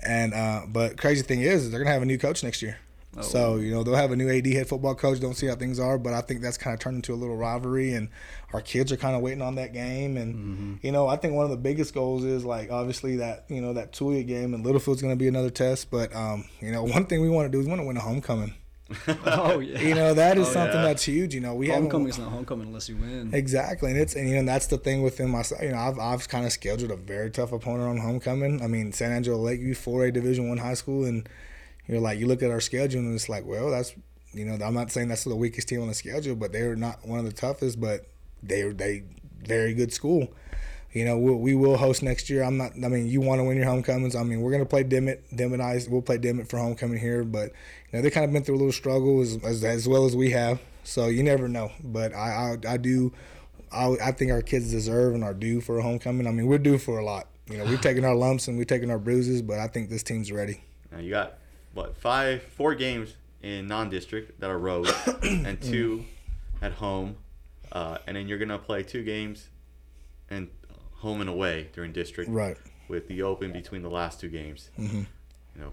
And 0.00 0.34
uh, 0.34 0.62
but 0.68 0.96
crazy 0.96 1.22
thing 1.22 1.42
is, 1.42 1.70
they're 1.70 1.80
gonna 1.80 1.92
have 1.92 2.02
a 2.02 2.06
new 2.06 2.18
coach 2.18 2.42
next 2.42 2.62
year. 2.62 2.78
So 3.20 3.56
you 3.56 3.70
know 3.70 3.82
they'll 3.82 3.94
have 3.94 4.10
a 4.10 4.16
new 4.16 4.30
AD 4.30 4.46
head 4.46 4.66
football 4.68 4.94
coach. 4.94 5.20
Don't 5.20 5.34
see 5.34 5.46
how 5.46 5.54
things 5.54 5.78
are, 5.78 5.98
but 5.98 6.14
I 6.14 6.22
think 6.22 6.40
that's 6.40 6.56
kind 6.56 6.72
of 6.72 6.80
turned 6.80 6.96
into 6.96 7.12
a 7.12 7.14
little 7.16 7.36
rivalry, 7.36 7.92
and 7.92 8.08
our 8.54 8.62
kids 8.62 8.90
are 8.90 8.96
kind 8.96 9.14
of 9.14 9.20
waiting 9.20 9.42
on 9.42 9.56
that 9.56 9.74
game. 9.74 10.16
And 10.16 10.78
you 10.82 10.92
know 10.92 11.08
I 11.08 11.16
think 11.16 11.34
one 11.34 11.44
of 11.44 11.50
the 11.50 11.58
biggest 11.58 11.92
goals 11.92 12.24
is 12.24 12.42
like 12.44 12.70
obviously 12.70 13.16
that 13.16 13.44
you 13.48 13.60
know 13.60 13.74
that 13.74 13.92
Tulia 13.92 14.26
game, 14.26 14.54
and 14.54 14.64
Littlefield's 14.64 15.02
going 15.02 15.12
to 15.12 15.18
be 15.18 15.28
another 15.28 15.50
test. 15.50 15.90
But 15.90 16.14
um, 16.16 16.46
you 16.60 16.72
know 16.72 16.82
one 16.96 17.04
thing 17.04 17.20
we 17.20 17.28
want 17.28 17.46
to 17.46 17.52
do 17.52 17.60
is 17.60 17.66
we 17.66 17.70
want 17.70 17.82
to 17.82 17.86
win 17.86 17.96
a 17.98 18.00
homecoming. 18.00 18.54
Oh 19.26 19.58
yeah. 19.58 19.78
You 19.80 19.94
know 19.94 20.12
that 20.14 20.36
is 20.38 20.48
Oh, 20.48 20.52
something 20.52 20.76
yeah. 20.80 20.84
that's 20.86 21.02
huge. 21.04 21.34
You 21.34 21.40
know 21.40 21.54
we 21.54 21.68
haven't- 21.68 21.84
Homecoming's 21.90 22.18
not 22.18 22.28
homecoming 22.30 22.68
unless 22.68 22.88
you 22.88 22.96
win. 22.96 23.30
Exactly, 23.34 23.90
and 23.90 24.00
it's 24.00 24.14
and 24.14 24.28
you 24.28 24.36
know 24.36 24.44
that's 24.44 24.66
the 24.68 24.76
thing 24.78 25.02
within 25.02 25.28
myself. 25.30 25.62
You 25.62 25.70
know, 25.72 25.78
I've 25.78 25.98
I've 25.98 26.28
kind 26.28 26.44
of 26.46 26.52
scheduled 26.52 26.90
a 26.90 26.96
very 26.96 27.30
tough 27.30 27.52
opponent 27.52 27.88
on 27.88 27.98
homecoming. 27.98 28.62
I 28.62 28.66
mean, 28.68 28.92
San 28.92 29.12
Angelo 29.12 29.36
Lakeview, 29.38 29.74
four 29.74 30.04
A 30.06 30.12
Division 30.12 30.48
One 30.48 30.58
high 30.58 30.74
school, 30.74 31.04
and 31.04 31.26
you're 31.88 32.00
like 32.00 32.18
you 32.18 32.26
look 32.26 32.42
at 32.42 32.50
our 32.50 32.60
schedule 32.60 33.00
and 33.00 33.14
it's 33.14 33.28
like, 33.28 33.44
well, 33.44 33.70
that's 33.70 33.94
you 34.32 34.44
know 34.44 34.64
I'm 34.64 34.74
not 34.74 34.90
saying 34.90 35.08
that's 35.08 35.24
the 35.24 35.36
weakest 35.36 35.68
team 35.68 35.82
on 35.82 35.88
the 35.88 35.94
schedule, 35.94 36.36
but 36.36 36.52
they're 36.52 36.76
not 36.76 37.06
one 37.06 37.18
of 37.18 37.24
the 37.24 37.32
toughest, 37.32 37.80
but 37.80 38.06
they 38.42 38.62
are 38.62 38.72
they 38.72 39.04
very 39.44 39.74
good 39.74 39.92
school. 39.92 40.32
You 40.92 41.06
know, 41.06 41.18
we'll, 41.18 41.36
we 41.36 41.54
will 41.54 41.78
host 41.78 42.02
next 42.02 42.28
year. 42.28 42.42
I'm 42.42 42.58
not. 42.58 42.72
I 42.84 42.88
mean, 42.88 43.06
you 43.06 43.20
want 43.22 43.40
to 43.40 43.44
win 43.44 43.56
your 43.56 43.66
homecomings. 43.66 44.14
I 44.14 44.22
mean, 44.24 44.42
we're 44.42 44.52
gonna 44.52 44.66
play 44.66 44.82
Dimmitt. 44.82 45.24
Dimmitt. 45.34 45.88
We'll 45.88 46.02
play 46.02 46.18
Dimmitt 46.18 46.48
for 46.48 46.58
homecoming 46.58 46.98
here, 46.98 47.24
but 47.24 47.50
you 47.90 47.98
know 47.98 48.02
they 48.02 48.10
kind 48.10 48.24
of 48.24 48.32
been 48.32 48.44
through 48.44 48.56
a 48.56 48.58
little 48.58 48.72
struggle 48.72 49.22
as, 49.22 49.38
as, 49.42 49.64
as 49.64 49.88
well 49.88 50.04
as 50.04 50.14
we 50.14 50.30
have. 50.30 50.60
So 50.84 51.06
you 51.06 51.22
never 51.22 51.48
know. 51.48 51.72
But 51.82 52.14
I 52.14 52.56
I, 52.66 52.72
I 52.74 52.76
do. 52.76 53.12
I, 53.70 53.96
I 54.02 54.12
think 54.12 54.32
our 54.32 54.42
kids 54.42 54.70
deserve 54.70 55.14
and 55.14 55.24
are 55.24 55.32
due 55.32 55.62
for 55.62 55.78
a 55.78 55.82
homecoming. 55.82 56.26
I 56.26 56.30
mean, 56.30 56.46
we're 56.46 56.58
due 56.58 56.76
for 56.76 56.98
a 56.98 57.04
lot. 57.04 57.26
You 57.50 57.56
know, 57.56 57.64
we've 57.64 57.80
taken 57.90 58.04
our 58.04 58.14
lumps 58.14 58.46
and 58.48 58.58
we've 58.58 58.66
taken 58.66 58.90
our 58.90 58.98
bruises, 58.98 59.40
but 59.40 59.58
I 59.58 59.68
think 59.68 59.88
this 59.88 60.02
team's 60.02 60.30
ready. 60.30 60.62
Now 60.90 60.98
you 60.98 61.08
got 61.08 61.38
what 61.74 61.96
five, 61.96 62.42
four 62.42 62.74
games 62.74 63.16
in 63.42 63.66
non-district 63.66 64.40
that 64.40 64.50
are 64.50 64.58
road, 64.58 64.88
and 65.22 65.60
two 65.60 66.04
at 66.60 66.72
home, 66.72 67.16
uh, 67.72 67.98
and 68.06 68.16
then 68.16 68.28
you're 68.28 68.38
gonna 68.38 68.58
play 68.58 68.82
two 68.82 69.02
games, 69.02 69.48
and 70.30 70.48
home 70.96 71.20
and 71.20 71.28
away 71.28 71.68
during 71.72 71.92
district, 71.92 72.30
Right. 72.30 72.56
with 72.88 73.08
the 73.08 73.22
open 73.22 73.52
between 73.52 73.82
the 73.82 73.90
last 73.90 74.20
two 74.20 74.28
games. 74.28 74.70
Mm-hmm. 74.78 74.98
You 74.98 75.60
know, 75.60 75.72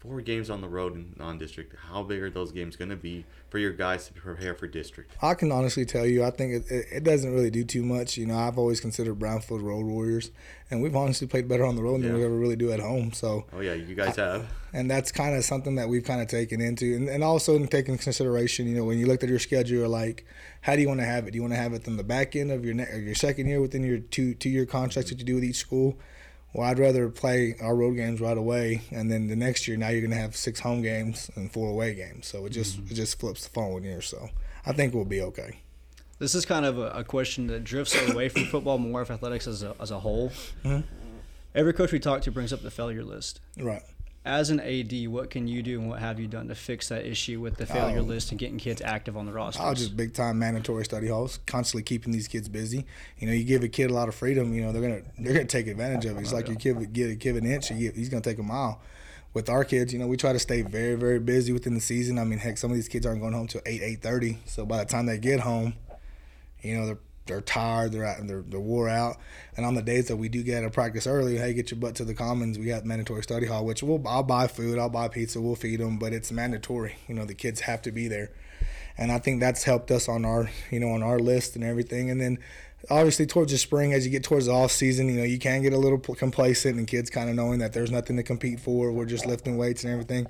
four 0.00 0.22
games 0.22 0.48
on 0.48 0.62
the 0.62 0.68
road 0.68 0.94
in 0.94 1.14
non-district. 1.18 1.76
How 1.90 2.02
big 2.02 2.22
are 2.22 2.30
those 2.30 2.52
games 2.52 2.74
gonna 2.74 2.96
be 2.96 3.26
for 3.50 3.58
your 3.58 3.72
guys 3.72 4.06
to 4.06 4.14
prepare 4.14 4.54
for 4.54 4.66
district? 4.66 5.14
I 5.20 5.34
can 5.34 5.52
honestly 5.52 5.84
tell 5.84 6.06
you, 6.06 6.24
I 6.24 6.30
think 6.30 6.64
it, 6.70 6.86
it, 6.90 7.04
doesn't 7.04 7.30
really 7.30 7.50
do 7.50 7.64
too 7.64 7.82
much. 7.82 8.16
You 8.16 8.24
know, 8.24 8.38
I've 8.38 8.56
always 8.56 8.80
considered 8.80 9.18
Brownfield 9.18 9.62
road 9.62 9.84
warriors, 9.84 10.30
and 10.70 10.82
we've 10.82 10.96
honestly 10.96 11.26
played 11.26 11.48
better 11.48 11.66
on 11.66 11.76
the 11.76 11.82
road 11.82 12.00
than 12.00 12.14
we 12.14 12.24
ever 12.24 12.34
really 12.34 12.56
do 12.56 12.72
at 12.72 12.80
home. 12.80 13.12
So, 13.12 13.44
Oh 13.52 13.60
yeah, 13.60 13.74
you 13.74 13.94
guys 13.94 14.16
have. 14.16 14.48
and 14.72 14.90
that's 14.90 15.12
kind 15.12 15.36
of 15.36 15.44
something 15.44 15.74
that 15.74 15.90
we've 15.90 16.04
kind 16.04 16.22
of 16.22 16.28
taken 16.28 16.62
into, 16.62 16.96
and, 16.96 17.06
and 17.08 17.22
also 17.22 17.54
in 17.54 17.68
taking 17.68 17.98
consideration. 17.98 18.66
You 18.66 18.76
know, 18.76 18.84
when 18.84 18.98
you 18.98 19.06
looked 19.06 19.22
at 19.22 19.28
your 19.28 19.38
schedule, 19.38 19.78
you're 19.78 19.88
like, 19.88 20.24
how 20.62 20.76
do 20.76 20.80
you 20.80 20.88
want 20.88 21.00
to 21.00 21.06
have 21.06 21.28
it? 21.28 21.32
Do 21.32 21.36
you 21.36 21.42
want 21.42 21.52
to 21.52 21.60
have 21.60 21.74
it 21.74 21.86
on 21.86 21.98
the 21.98 22.04
back 22.04 22.34
end 22.34 22.50
of 22.50 22.64
your 22.64 22.72
ne- 22.72 22.90
of 22.90 23.02
your 23.02 23.14
second 23.14 23.48
year 23.48 23.60
within 23.60 23.82
your 23.82 23.98
two 23.98 24.32
two 24.32 24.48
year 24.48 24.64
contracts 24.64 25.10
that 25.10 25.18
you 25.18 25.26
do 25.26 25.34
with 25.34 25.44
each 25.44 25.56
school? 25.56 25.98
Well, 26.52 26.68
I'd 26.68 26.78
rather 26.80 27.08
play 27.08 27.54
our 27.60 27.76
road 27.76 27.94
games 27.94 28.20
right 28.20 28.36
away, 28.36 28.82
and 28.90 29.10
then 29.10 29.28
the 29.28 29.36
next 29.36 29.68
year, 29.68 29.76
now 29.76 29.88
you're 29.88 30.02
gonna 30.02 30.16
have 30.20 30.34
six 30.36 30.60
home 30.60 30.82
games 30.82 31.30
and 31.36 31.50
four 31.52 31.70
away 31.70 31.94
games. 31.94 32.26
So 32.26 32.44
it 32.46 32.50
just 32.50 32.78
it 32.90 32.94
just 32.94 33.20
flips 33.20 33.44
the 33.44 33.50
following 33.50 33.84
year. 33.84 34.00
So 34.00 34.30
I 34.66 34.72
think 34.72 34.92
we'll 34.94 35.04
be 35.04 35.20
okay. 35.22 35.60
This 36.18 36.34
is 36.34 36.44
kind 36.44 36.66
of 36.66 36.76
a, 36.78 36.90
a 36.90 37.04
question 37.04 37.46
that 37.46 37.64
drifts 37.64 37.96
away 38.10 38.28
from 38.28 38.44
football, 38.46 38.78
more 38.78 39.00
of 39.00 39.10
athletics 39.10 39.46
as 39.46 39.62
a, 39.62 39.74
as 39.80 39.90
a 39.90 40.00
whole. 40.00 40.30
Mhm. 40.64 40.82
Every 41.54 41.72
coach 41.72 41.92
we 41.92 41.98
talk 41.98 42.22
to 42.22 42.30
brings 42.30 42.52
up 42.52 42.62
the 42.62 42.70
failure 42.70 43.02
list. 43.02 43.40
Right. 43.58 43.82
As 44.22 44.50
an 44.50 44.60
AD, 44.60 45.08
what 45.08 45.30
can 45.30 45.48
you 45.48 45.62
do 45.62 45.80
and 45.80 45.88
what 45.88 45.98
have 45.98 46.20
you 46.20 46.26
done 46.26 46.48
to 46.48 46.54
fix 46.54 46.90
that 46.90 47.06
issue 47.06 47.40
with 47.40 47.56
the 47.56 47.64
failure 47.64 48.00
Oh. 48.00 48.02
list 48.02 48.30
and 48.32 48.38
getting 48.38 48.58
kids 48.58 48.82
active 48.82 49.16
on 49.16 49.24
the 49.24 49.32
roster? 49.32 49.62
I 49.62 49.70
was 49.70 49.78
just 49.78 49.96
big 49.96 50.12
time 50.12 50.38
mandatory 50.38 50.84
study 50.84 51.08
halls, 51.08 51.38
constantly 51.46 51.82
keeping 51.82 52.12
these 52.12 52.28
kids 52.28 52.46
busy. 52.48 52.84
You 53.18 53.26
know, 53.28 53.32
you 53.32 53.44
give 53.44 53.62
a 53.62 53.68
kid 53.68 53.90
a 53.90 53.94
lot 53.94 54.08
of 54.08 54.14
freedom, 54.14 54.52
you 54.52 54.60
know, 54.60 54.72
they're 54.72 54.82
gonna 54.82 55.00
they're 55.18 55.32
gonna 55.32 55.46
take 55.46 55.66
advantage 55.68 56.04
of 56.04 56.18
it. 56.18 56.20
It's 56.20 56.32
like 56.34 56.48
you 56.48 56.54
give 56.54 56.92
give 56.92 57.10
a 57.10 57.16
kid 57.16 57.36
an 57.36 57.46
inch, 57.46 57.68
he's 57.68 58.10
gonna 58.10 58.20
take 58.20 58.38
a 58.38 58.42
mile. 58.42 58.82
With 59.32 59.48
our 59.48 59.64
kids, 59.64 59.92
you 59.92 59.98
know, 59.98 60.06
we 60.08 60.16
try 60.18 60.34
to 60.34 60.38
stay 60.38 60.60
very 60.62 60.96
very 60.96 61.18
busy 61.18 61.52
within 61.54 61.72
the 61.74 61.80
season. 61.80 62.18
I 62.18 62.24
mean, 62.24 62.40
heck, 62.40 62.58
some 62.58 62.70
of 62.70 62.74
these 62.74 62.88
kids 62.88 63.06
aren't 63.06 63.20
going 63.22 63.32
home 63.32 63.46
till 63.46 63.62
eight 63.64 63.80
eight 63.82 64.02
thirty. 64.02 64.38
So 64.44 64.66
by 64.66 64.78
the 64.78 64.84
time 64.84 65.06
they 65.06 65.16
get 65.18 65.40
home, 65.40 65.74
you 66.60 66.76
know, 66.76 66.84
they're 66.86 66.98
they're 67.26 67.40
tired, 67.40 67.92
they're 67.92 68.04
out, 68.04 68.26
they're 68.26 68.42
they're 68.42 68.60
wore 68.60 68.88
out. 68.88 69.16
And 69.56 69.64
on 69.64 69.74
the 69.74 69.82
days 69.82 70.08
that 70.08 70.16
we 70.16 70.28
do 70.28 70.42
get 70.42 70.64
of 70.64 70.72
practice 70.72 71.06
early, 71.06 71.36
hey, 71.36 71.54
get 71.54 71.70
your 71.70 71.78
butt 71.78 71.94
to 71.96 72.04
the 72.04 72.14
commons. 72.14 72.58
We 72.58 72.66
got 72.66 72.84
mandatory 72.84 73.22
study 73.22 73.46
hall, 73.46 73.64
which 73.64 73.82
we'll 73.82 74.02
I'll 74.06 74.22
buy 74.22 74.46
food, 74.46 74.78
I'll 74.78 74.88
buy 74.88 75.08
pizza, 75.08 75.40
we'll 75.40 75.56
feed 75.56 75.80
them, 75.80 75.98
but 75.98 76.12
it's 76.12 76.32
mandatory. 76.32 76.96
You 77.08 77.14
know, 77.14 77.24
the 77.24 77.34
kids 77.34 77.60
have 77.60 77.82
to 77.82 77.92
be 77.92 78.08
there 78.08 78.30
and 79.00 79.10
I 79.10 79.18
think 79.18 79.40
that's 79.40 79.64
helped 79.64 79.90
us 79.90 80.08
on 80.08 80.24
our 80.24 80.50
you 80.70 80.78
know 80.78 80.90
on 80.90 81.02
our 81.02 81.18
list 81.18 81.56
and 81.56 81.64
everything. 81.64 82.10
And 82.10 82.20
then 82.20 82.38
obviously 82.90 83.26
towards 83.26 83.50
the 83.50 83.58
spring, 83.58 83.92
as 83.92 84.04
you 84.04 84.12
get 84.12 84.22
towards 84.22 84.46
the 84.46 84.52
off 84.52 84.70
season, 84.70 85.08
you 85.08 85.16
know 85.16 85.24
you 85.24 85.38
can 85.38 85.62
get 85.62 85.72
a 85.72 85.78
little 85.78 85.98
complacent 85.98 86.76
and 86.76 86.86
kids 86.86 87.10
kind 87.10 87.28
of 87.30 87.34
knowing 87.34 87.58
that 87.58 87.72
there's 87.72 87.90
nothing 87.90 88.16
to 88.16 88.22
compete 88.22 88.60
for. 88.60 88.92
We're 88.92 89.06
just 89.06 89.26
lifting 89.26 89.56
weights 89.56 89.82
and 89.84 89.92
everything. 89.92 90.26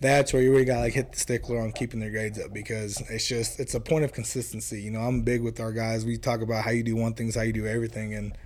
That's 0.00 0.32
where 0.32 0.42
you 0.42 0.50
really 0.52 0.64
got 0.64 0.74
to 0.74 0.80
like 0.80 0.92
hit 0.92 1.12
the 1.12 1.18
stickler 1.18 1.58
on 1.58 1.72
keeping 1.72 2.00
their 2.00 2.10
grades 2.10 2.38
up 2.38 2.52
because 2.52 3.00
it's 3.08 3.26
just 3.26 3.58
it's 3.58 3.74
a 3.74 3.80
point 3.80 4.04
of 4.04 4.12
consistency. 4.12 4.82
You 4.82 4.90
know, 4.90 5.00
I'm 5.00 5.22
big 5.22 5.42
with 5.42 5.58
our 5.58 5.72
guys. 5.72 6.04
We 6.04 6.18
talk 6.18 6.42
about 6.42 6.64
how 6.64 6.70
you 6.70 6.82
do 6.82 6.96
one 6.96 7.14
thing 7.14 7.28
is 7.28 7.34
how 7.34 7.42
you 7.42 7.52
do 7.52 7.66
everything, 7.66 8.14
and 8.14 8.36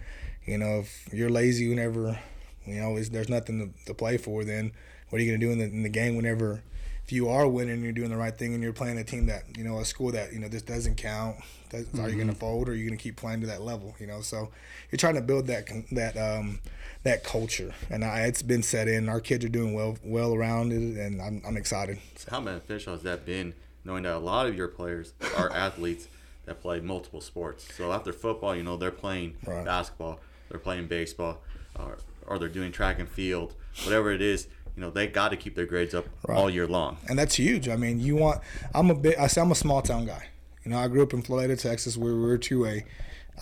you 0.45 0.59
know 0.59 0.81
if 0.81 1.13
you're 1.13 1.31
lazy 1.31 1.69
whenever 1.69 2.19
you 2.67 2.81
know 2.81 2.99
there's 3.03 3.29
nothing 3.29 3.75
to, 3.75 3.87
to 3.87 3.95
play 3.95 4.17
for, 4.17 4.45
then 4.45 4.73
what 5.09 5.21
are 5.21 5.25
you 5.25 5.31
gonna 5.31 5.45
do 5.45 5.51
in 5.51 5.59
the, 5.59 5.65
in 5.65 5.83
the 5.83 5.89
game 5.89 6.15
whenever 6.15 6.63
if 7.11 7.15
you 7.15 7.29
are 7.29 7.49
winning, 7.49 7.83
you're 7.83 7.91
doing 7.91 8.11
the 8.11 8.17
right 8.17 8.39
thing, 8.39 8.55
and 8.55 8.63
you're 8.63 8.73
playing 8.73 8.97
a 8.97 9.03
team 9.03 9.27
that 9.27 9.43
you 9.59 9.65
know 9.65 9.81
a 9.81 9.85
school 9.85 10.13
that 10.13 10.33
you 10.33 10.39
know 10.39 10.47
this 10.47 10.63
doesn't 10.63 10.97
count. 10.97 11.39
Does, 11.69 11.93
Are 11.99 12.09
you 12.09 12.15
going 12.15 12.29
to 12.29 12.35
fold, 12.37 12.69
or 12.69 12.73
are 12.73 12.75
you 12.77 12.87
going 12.87 12.97
to 12.97 13.03
keep 13.03 13.17
playing 13.17 13.41
to 13.41 13.49
that 13.49 13.63
level? 13.63 13.97
You 13.99 14.07
know, 14.07 14.21
so 14.21 14.51
you're 14.93 14.97
trying 14.99 15.17
to 15.17 15.21
build 15.21 15.49
that 15.49 15.67
that 15.91 16.17
um, 16.17 16.61
that 17.03 17.25
culture, 17.25 17.73
and 17.89 18.05
I, 18.05 18.21
it's 18.27 18.43
been 18.43 18.63
set 18.63 18.87
in. 18.89 19.09
Our 19.09 19.21
kids 19.21 19.45
are 19.45 19.49
doing 19.49 19.75
well 19.75 19.97
well 20.05 20.35
around 20.35 20.73
it, 20.73 20.77
and 20.99 21.21
I'm, 21.23 21.43
I'm 21.47 21.57
excited. 21.57 21.99
How 22.31 22.41
beneficial 22.41 22.93
has 22.93 23.03
that 23.05 23.25
been, 23.25 23.55
knowing 23.85 24.03
that 24.03 24.15
a 24.15 24.19
lot 24.19 24.47
of 24.47 24.55
your 24.57 24.69
players 24.69 25.15
are 25.37 25.51
athletes 25.55 26.09
that 26.45 26.61
play 26.61 26.81
multiple 26.81 27.21
sports? 27.21 27.73
So 27.75 27.93
after 27.93 28.13
football, 28.13 28.55
you 28.55 28.63
know, 28.63 28.77
they're 28.77 28.91
playing 28.91 29.37
Right. 29.47 29.65
basketball, 29.65 30.21
they're 30.51 30.61
playing 30.61 30.89
baseball, 30.89 31.41
or, 31.79 31.99
or 32.27 32.39
they're 32.39 32.49
doing 32.49 32.71
track 32.73 32.99
and 32.99 33.09
field, 33.09 33.55
whatever 33.85 34.13
it 34.13 34.21
is. 34.23 34.49
You 34.77 34.83
know, 34.83 34.91
they 34.91 35.07
got 35.09 35.31
to 35.31 35.37
keep 35.37 35.55
their 35.57 35.67
grades 35.67 35.95
up 35.95 36.07
all 36.29 36.49
year 36.49 36.67
long. 36.67 36.99
and 37.09 37.19
that's 37.19 37.35
huge. 37.35 37.69
I 37.69 37.77
mean, 37.77 37.99
you 38.01 38.17
want. 38.17 38.41
I'm 38.75 38.89
a 38.91 38.95
bit. 38.95 39.19
I 39.19 39.27
say 39.27 39.41
I'm 39.41 39.51
a 39.51 39.55
small 39.57 39.83
town 39.83 40.07
guy. 40.07 40.27
You 40.65 40.71
know, 40.71 40.79
I 40.79 40.87
grew 40.89 41.03
up 41.03 41.13
in 41.13 41.23
Floydada, 41.23 41.59
Texas, 41.61 41.97
where 41.97 42.13
we 42.15 42.21
were 42.21 42.39
two 42.39 42.67
A. 42.67 42.85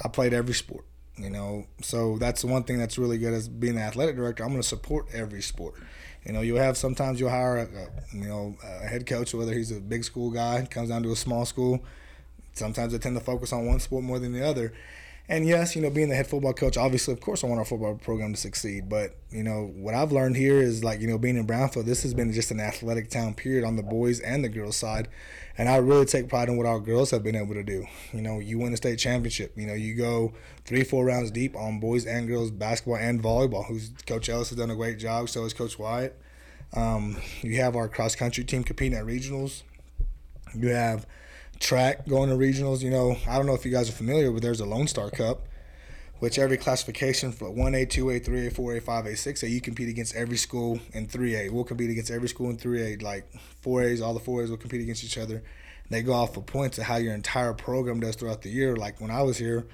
I 0.04 0.08
played 0.08 0.32
every 0.32 0.54
sport. 0.54 0.84
You 1.18 1.30
know, 1.30 1.66
so 1.82 2.16
that's 2.18 2.42
the 2.42 2.46
one 2.46 2.62
thing 2.62 2.78
that's 2.78 2.96
really 2.96 3.18
good 3.18 3.34
as 3.34 3.48
being 3.48 3.74
the 3.74 3.80
athletic 3.80 4.14
director. 4.16 4.44
I'm 4.44 4.50
going 4.50 4.62
to 4.62 4.68
support 4.68 5.06
every 5.12 5.42
sport. 5.42 5.74
You 6.24 6.32
know, 6.32 6.42
you'll 6.42 6.58
have 6.58 6.76
sometimes 6.76 7.18
you'll 7.18 7.30
hire 7.30 7.58
a, 7.58 8.16
you 8.16 8.28
know 8.28 8.56
a 8.62 8.86
head 8.86 9.06
coach, 9.06 9.34
whether 9.34 9.52
he's 9.52 9.72
a 9.72 9.80
big 9.80 10.04
school 10.04 10.30
guy, 10.30 10.66
comes 10.70 10.90
down 10.90 11.02
to 11.02 11.12
a 11.12 11.16
small 11.16 11.44
school. 11.44 11.82
Sometimes 12.54 12.94
I 12.94 12.98
tend 12.98 13.16
to 13.16 13.24
focus 13.24 13.52
on 13.52 13.66
one 13.66 13.80
sport 13.80 14.04
more 14.04 14.18
than 14.18 14.32
the 14.32 14.44
other. 14.46 14.72
And 15.30 15.46
yes, 15.46 15.76
you 15.76 15.82
know, 15.82 15.90
being 15.90 16.08
the 16.08 16.14
head 16.14 16.26
football 16.26 16.54
coach, 16.54 16.78
obviously, 16.78 17.12
of 17.12 17.20
course, 17.20 17.44
I 17.44 17.48
want 17.48 17.58
our 17.58 17.64
football 17.66 17.96
program 17.96 18.32
to 18.32 18.40
succeed. 18.40 18.88
But 18.88 19.14
you 19.30 19.42
know, 19.42 19.70
what 19.76 19.94
I've 19.94 20.10
learned 20.10 20.36
here 20.36 20.56
is 20.56 20.82
like, 20.82 21.00
you 21.00 21.06
know, 21.06 21.18
being 21.18 21.36
in 21.36 21.46
Brownfield, 21.46 21.84
this 21.84 22.02
has 22.02 22.14
been 22.14 22.32
just 22.32 22.50
an 22.50 22.60
athletic 22.60 23.10
town, 23.10 23.34
period, 23.34 23.64
on 23.64 23.76
the 23.76 23.82
boys 23.82 24.20
and 24.20 24.42
the 24.42 24.48
girls 24.48 24.76
side. 24.76 25.08
And 25.58 25.68
I 25.68 25.76
really 25.76 26.06
take 26.06 26.30
pride 26.30 26.48
in 26.48 26.56
what 26.56 26.64
our 26.64 26.80
girls 26.80 27.10
have 27.10 27.22
been 27.22 27.36
able 27.36 27.52
to 27.54 27.62
do. 27.62 27.86
You 28.14 28.22
know, 28.22 28.38
you 28.38 28.58
win 28.58 28.72
a 28.72 28.78
state 28.78 28.98
championship. 28.98 29.52
You 29.54 29.66
know, 29.66 29.74
you 29.74 29.94
go 29.94 30.32
three, 30.64 30.82
four 30.82 31.04
rounds 31.04 31.30
deep 31.30 31.54
on 31.56 31.78
boys 31.78 32.06
and 32.06 32.26
girls 32.26 32.50
basketball 32.50 32.96
and 32.96 33.22
volleyball. 33.22 33.66
Who's 33.66 33.90
Coach 34.06 34.30
Ellis 34.30 34.48
has 34.48 34.56
done 34.56 34.70
a 34.70 34.76
great 34.76 34.98
job. 34.98 35.28
So 35.28 35.42
has 35.42 35.52
Coach 35.52 35.78
Wyatt. 35.78 36.18
Um, 36.74 37.18
you 37.42 37.56
have 37.56 37.76
our 37.76 37.88
cross 37.88 38.14
country 38.14 38.44
team 38.44 38.64
competing 38.64 38.96
at 38.96 39.04
regionals. 39.04 39.62
You 40.54 40.68
have 40.68 41.06
track 41.60 42.06
going 42.06 42.30
to 42.30 42.36
regionals. 42.36 42.82
You 42.82 42.90
know, 42.90 43.16
I 43.28 43.36
don't 43.36 43.46
know 43.46 43.54
if 43.54 43.64
you 43.64 43.70
guys 43.70 43.88
are 43.88 43.92
familiar, 43.92 44.30
but 44.30 44.42
there's 44.42 44.60
a 44.60 44.66
Lone 44.66 44.86
Star 44.86 45.10
Cup, 45.10 45.46
which 46.18 46.38
every 46.38 46.56
classification 46.56 47.32
for 47.32 47.48
1A, 47.50 47.86
2A, 47.86 48.24
3A, 48.24 48.52
4A, 48.52 48.82
5A, 48.82 49.12
6A, 49.12 49.50
you 49.50 49.60
compete 49.60 49.88
against 49.88 50.14
every 50.14 50.36
school 50.36 50.80
in 50.92 51.06
3A. 51.06 51.50
We'll 51.50 51.64
compete 51.64 51.90
against 51.90 52.10
every 52.10 52.28
school 52.28 52.50
in 52.50 52.56
3A. 52.56 53.02
Like 53.02 53.30
4As, 53.64 54.02
all 54.02 54.14
the 54.14 54.20
4As 54.20 54.50
will 54.50 54.56
compete 54.56 54.82
against 54.82 55.04
each 55.04 55.18
other. 55.18 55.42
They 55.90 56.02
go 56.02 56.12
off 56.12 56.36
of 56.36 56.46
points 56.46 56.78
of 56.78 56.84
how 56.84 56.96
your 56.96 57.14
entire 57.14 57.54
program 57.54 58.00
does 58.00 58.16
throughout 58.16 58.42
the 58.42 58.50
year. 58.50 58.76
Like 58.76 59.00
when 59.00 59.10
I 59.10 59.22
was 59.22 59.38
here, 59.38 59.66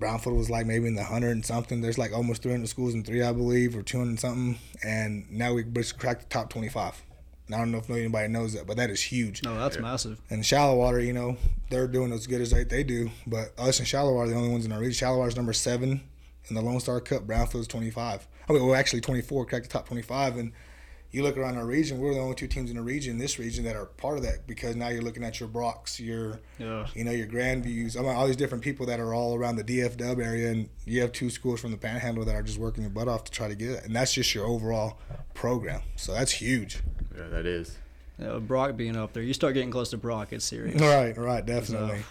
Brownfield 0.00 0.36
was 0.36 0.48
like 0.48 0.66
maybe 0.66 0.86
in 0.86 0.94
the 0.94 1.04
hundred 1.04 1.32
and 1.32 1.44
something. 1.44 1.82
There's 1.82 1.98
like 1.98 2.12
almost 2.12 2.42
300 2.42 2.66
schools 2.68 2.94
in 2.94 3.04
three, 3.04 3.22
I 3.22 3.32
believe, 3.32 3.76
or 3.76 3.82
200 3.82 4.08
and 4.08 4.20
something. 4.20 4.58
And 4.82 5.30
now 5.30 5.52
we 5.52 5.64
just 5.64 5.98
cracked 5.98 6.22
the 6.22 6.28
top 6.28 6.50
25. 6.50 7.02
And 7.46 7.54
I 7.56 7.58
don't 7.58 7.72
know 7.72 7.78
if 7.78 7.90
anybody 7.90 8.28
knows 8.28 8.52
that, 8.54 8.66
but 8.66 8.76
that 8.76 8.88
is 8.90 9.02
huge. 9.02 9.42
No, 9.42 9.58
that's 9.58 9.78
massive. 9.78 10.20
And 10.30 10.44
shallow 10.46 10.76
water, 10.76 11.00
you 11.00 11.12
know, 11.12 11.36
they're 11.70 11.88
doing 11.88 12.12
as 12.12 12.26
good 12.26 12.40
as 12.40 12.50
they, 12.50 12.64
they 12.64 12.84
do. 12.84 13.10
But 13.26 13.52
us 13.58 13.78
and 13.78 13.86
shallow 13.88 14.14
water 14.14 14.30
are 14.30 14.32
the 14.32 14.36
only 14.38 14.50
ones 14.50 14.64
in 14.64 14.72
our 14.72 14.78
region. 14.78 14.92
Shallow 14.94 15.18
water's 15.18 15.36
number 15.36 15.52
seven 15.52 16.02
in 16.48 16.54
the 16.54 16.62
Lone 16.62 16.80
Star 16.80 17.00
Cup. 17.00 17.26
Brownfield's 17.26 17.68
25. 17.68 18.26
I 18.48 18.52
mean, 18.52 18.64
well, 18.64 18.74
actually 18.74 19.00
24, 19.00 19.46
cracked 19.46 19.64
the 19.66 19.72
top 19.72 19.86
25. 19.88 20.36
And 20.36 20.52
you 21.10 21.22
look 21.22 21.36
around 21.36 21.56
our 21.58 21.66
region, 21.66 21.98
we're 21.98 22.14
the 22.14 22.20
only 22.20 22.34
two 22.34 22.46
teams 22.46 22.70
in 22.70 22.76
the 22.76 22.82
region, 22.82 23.18
this 23.18 23.38
region, 23.38 23.64
that 23.64 23.76
are 23.76 23.84
part 23.86 24.16
of 24.16 24.22
that 24.24 24.46
because 24.46 24.74
now 24.76 24.88
you're 24.88 25.02
looking 25.02 25.22
at 25.24 25.38
your 25.40 25.48
Brocks, 25.48 26.00
your, 26.00 26.40
Yeah. 26.58 26.86
you 26.94 27.04
know, 27.04 27.10
your 27.12 27.26
Grandviews. 27.26 27.98
I 27.98 28.02
mean, 28.02 28.12
all 28.14 28.26
these 28.26 28.36
different 28.36 28.64
people 28.64 28.86
that 28.86 28.98
are 28.98 29.12
all 29.12 29.34
around 29.36 29.56
the 29.56 29.64
DFW 29.64 30.24
area. 30.24 30.50
And 30.52 30.68
you 30.86 31.00
have 31.02 31.12
two 31.12 31.28
schools 31.28 31.60
from 31.60 31.70
the 31.72 31.76
Panhandle 31.76 32.24
that 32.24 32.34
are 32.34 32.42
just 32.42 32.58
working 32.58 32.82
their 32.82 32.90
butt 32.90 33.08
off 33.08 33.24
to 33.24 33.32
try 33.32 33.48
to 33.48 33.54
get 33.54 33.70
it. 33.70 33.84
And 33.84 33.94
that's 33.94 34.14
just 34.14 34.34
your 34.34 34.46
overall 34.46 34.98
program. 35.34 35.82
So 35.96 36.14
that's 36.14 36.32
huge. 36.32 36.78
Yeah, 37.16 37.28
that 37.28 37.46
is. 37.46 37.76
You 38.18 38.26
know, 38.26 38.40
Brock 38.40 38.76
being 38.76 38.96
up 38.96 39.14
there, 39.14 39.22
you 39.22 39.32
start 39.32 39.54
getting 39.54 39.70
close 39.70 39.90
to 39.90 39.96
Brock, 39.96 40.32
it's 40.32 40.44
serious. 40.44 40.80
Right, 40.80 41.16
right, 41.16 41.44
definitely. 41.44 42.02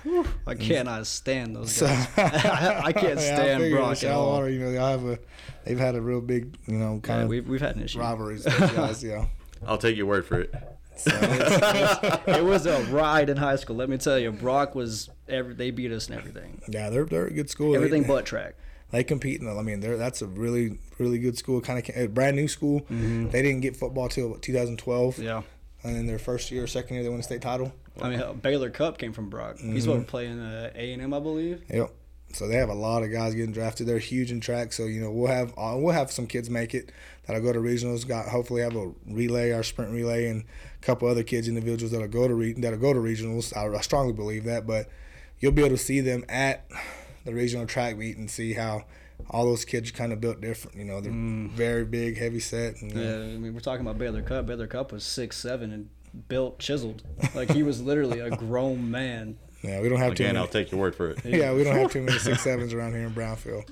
I 0.47 0.55
cannot 0.55 1.05
stand 1.07 1.55
those 1.55 1.71
So 1.73 1.85
guys. 1.85 2.07
I 2.17 2.91
can't 2.91 3.19
Yeah, 3.19 3.31
I 3.33 3.35
stand 3.35 3.61
figured 3.61 3.79
Brock 3.79 3.91
at 3.91 3.97
Shallow 3.99 4.23
all. 4.25 4.31
Water, 4.33 4.49
you 4.49 4.59
know, 4.59 4.71
they 4.71 4.77
have 4.77 5.05
a, 5.05 5.19
they've 5.63 5.77
had 5.79 5.95
a 5.95 6.01
real 6.01 6.19
big, 6.21 6.57
you 6.65 6.77
know, 6.77 6.99
kind 7.03 7.19
Yeah, 7.19 7.23
of 7.23 7.29
we've, 7.29 7.47
we've 7.47 7.61
had 7.61 7.75
an 7.75 7.83
issue. 7.83 7.99
rivalries. 7.99 8.43
those 8.43 8.71
guys, 8.71 9.03
yeah. 9.03 9.25
I'll 9.65 9.77
take 9.77 9.95
your 9.95 10.07
word 10.07 10.25
for 10.25 10.39
it. 10.41 10.53
So 10.97 11.11
it's- 11.15 12.19
it 12.27 12.43
was 12.43 12.65
a 12.65 12.83
ride 12.85 13.29
in 13.29 13.37
high 13.37 13.55
school. 13.55 13.75
Let 13.75 13.87
me 13.89 13.97
tell 13.97 14.19
you, 14.19 14.31
Brock 14.31 14.75
was 14.75 15.09
every. 15.29 15.53
They 15.53 15.71
beat 15.71 15.91
us 15.91 16.09
in 16.09 16.15
everything. 16.15 16.61
yeah, 16.67 16.89
they're 16.89 17.05
they're 17.05 17.27
a 17.27 17.33
good 17.33 17.49
school. 17.49 17.75
Everything 17.75 18.01
they, 18.03 18.07
but 18.07 18.25
track. 18.25 18.55
They 18.91 19.03
compete. 19.03 19.39
In 19.39 19.45
the, 19.45 19.55
I 19.57 19.61
mean, 19.61 19.79
they're 19.79 19.97
that's 19.97 20.21
a 20.21 20.27
really 20.27 20.79
really 20.99 21.17
good 21.19 21.37
school. 21.37 21.61
Kind 21.61 21.79
of 21.89 21.95
a 21.97 22.07
brand 22.07 22.35
new 22.35 22.47
school. 22.47 22.85
They 22.89 23.41
didn't 23.41 23.61
get 23.61 23.75
football 23.77 24.09
till 24.09 24.29
what, 24.29 24.41
2012, 24.41 25.15
Mm-hmm. 25.15 25.23
Yeah. 25.23 25.41
and 25.83 25.97
in 25.97 26.07
their 26.07 26.19
first 26.19 26.51
year, 26.51 26.63
or 26.63 26.67
second 26.67 26.95
year, 26.95 27.03
they 27.03 27.09
won 27.09 27.19
a 27.19 27.23
state 27.23 27.41
title. 27.41 27.73
I 28.01 28.09
mean, 28.09 28.21
Baylor 28.41 28.69
Cupp 28.69 28.97
came 28.97 29.13
from 29.13 29.29
Brock. 29.29 29.57
He's 29.59 29.85
Mm-hmm. 29.85 29.97
what 29.99 30.07
playing 30.07 30.39
uh, 30.39 30.71
A 30.75 30.93
and 30.93 31.01
M, 31.01 31.13
I 31.13 31.19
believe. 31.19 31.63
Yep. 31.69 31.91
So 32.33 32.47
they 32.47 32.55
have 32.55 32.69
a 32.69 32.73
lot 32.73 33.03
of 33.03 33.11
guys 33.11 33.35
getting 33.35 33.51
drafted. 33.51 33.87
They're 33.87 33.99
huge 33.99 34.31
in 34.31 34.39
track. 34.39 34.71
So 34.71 34.85
you 34.85 35.01
know 35.01 35.11
we'll 35.11 35.27
have 35.31 35.49
uh, 35.57 35.75
we'll 35.77 35.93
have 35.93 36.11
some 36.11 36.27
kids 36.27 36.49
make 36.49 36.73
it 36.73 36.91
that'll 37.27 37.41
go 37.41 37.51
to 37.51 37.59
regionals. 37.59 38.07
Got 38.07 38.27
hopefully 38.29 38.61
have 38.61 38.75
a 38.75 38.91
relay, 39.05 39.51
our 39.51 39.63
sprint 39.63 39.91
relay, 39.91 40.27
and 40.27 40.45
a 40.81 40.85
couple 40.85 41.09
other 41.09 41.23
kids, 41.23 41.47
individuals 41.49 41.91
that'll 41.91 42.07
go 42.07 42.27
to 42.29 42.33
re- 42.33 42.53
that'll 42.53 42.79
go 42.79 42.93
to 42.93 42.99
regionals. 42.99 43.55
I, 43.55 43.67
I 43.77 43.81
strongly 43.81 44.13
believe 44.13 44.45
that. 44.45 44.65
But 44.65 44.87
you'll 45.39 45.51
be 45.51 45.61
able 45.61 45.75
to 45.75 45.83
see 45.83 45.99
them 45.99 46.23
at 46.29 46.65
the 47.25 47.33
regional 47.33 47.65
track 47.67 47.97
meet 47.97 48.17
and 48.17 48.29
see 48.29 48.53
how 48.53 48.85
all 49.29 49.45
those 49.45 49.65
kids 49.65 49.89
are 49.89 49.93
kind 49.93 50.11
of 50.13 50.19
built 50.21 50.41
different. 50.41 50.77
You 50.77 50.85
know, 50.85 50.99
they're 51.01 51.11
very 51.55 51.85
big, 51.85 52.17
heavy 52.17 52.39
set. 52.39 52.81
And, 52.81 52.91
Mm. 52.91 52.95
Yeah, 52.95 53.33
I 53.35 53.37
mean, 53.37 53.53
we're 53.53 53.59
talking 53.59 53.81
about 53.85 53.97
Baylor 53.97 54.21
Cupp. 54.21 54.45
Baylor 54.47 54.67
Cupp 54.67 54.91
was 54.91 55.03
six 55.03 55.37
seven 55.37 55.71
and 55.71 55.89
built 56.27 56.59
chiseled. 56.59 57.03
Like 57.35 57.51
he 57.51 57.63
was 57.63 57.81
literally 57.81 58.19
a 58.19 58.31
grown 58.31 58.89
man. 58.91 59.37
yeah, 59.63 59.79
we 59.79 59.87
don't 59.89 59.99
have 59.99 60.15
too 60.15 60.23
Again, 60.23 60.33
many. 60.35 60.39
I'll 60.39 60.51
take 60.51 60.71
your 60.71 60.81
word 60.81 60.95
for 60.95 61.11
it. 61.11 61.19
yeah, 61.23 61.53
we 61.53 61.63
don't 61.63 61.75
have 61.75 61.91
too 61.91 62.01
many 62.01 62.17
six 62.27 62.41
sevens 62.41 62.73
around 62.73 62.93
here 62.93 63.05
in 63.05 63.13
Brownfield. 63.13 63.69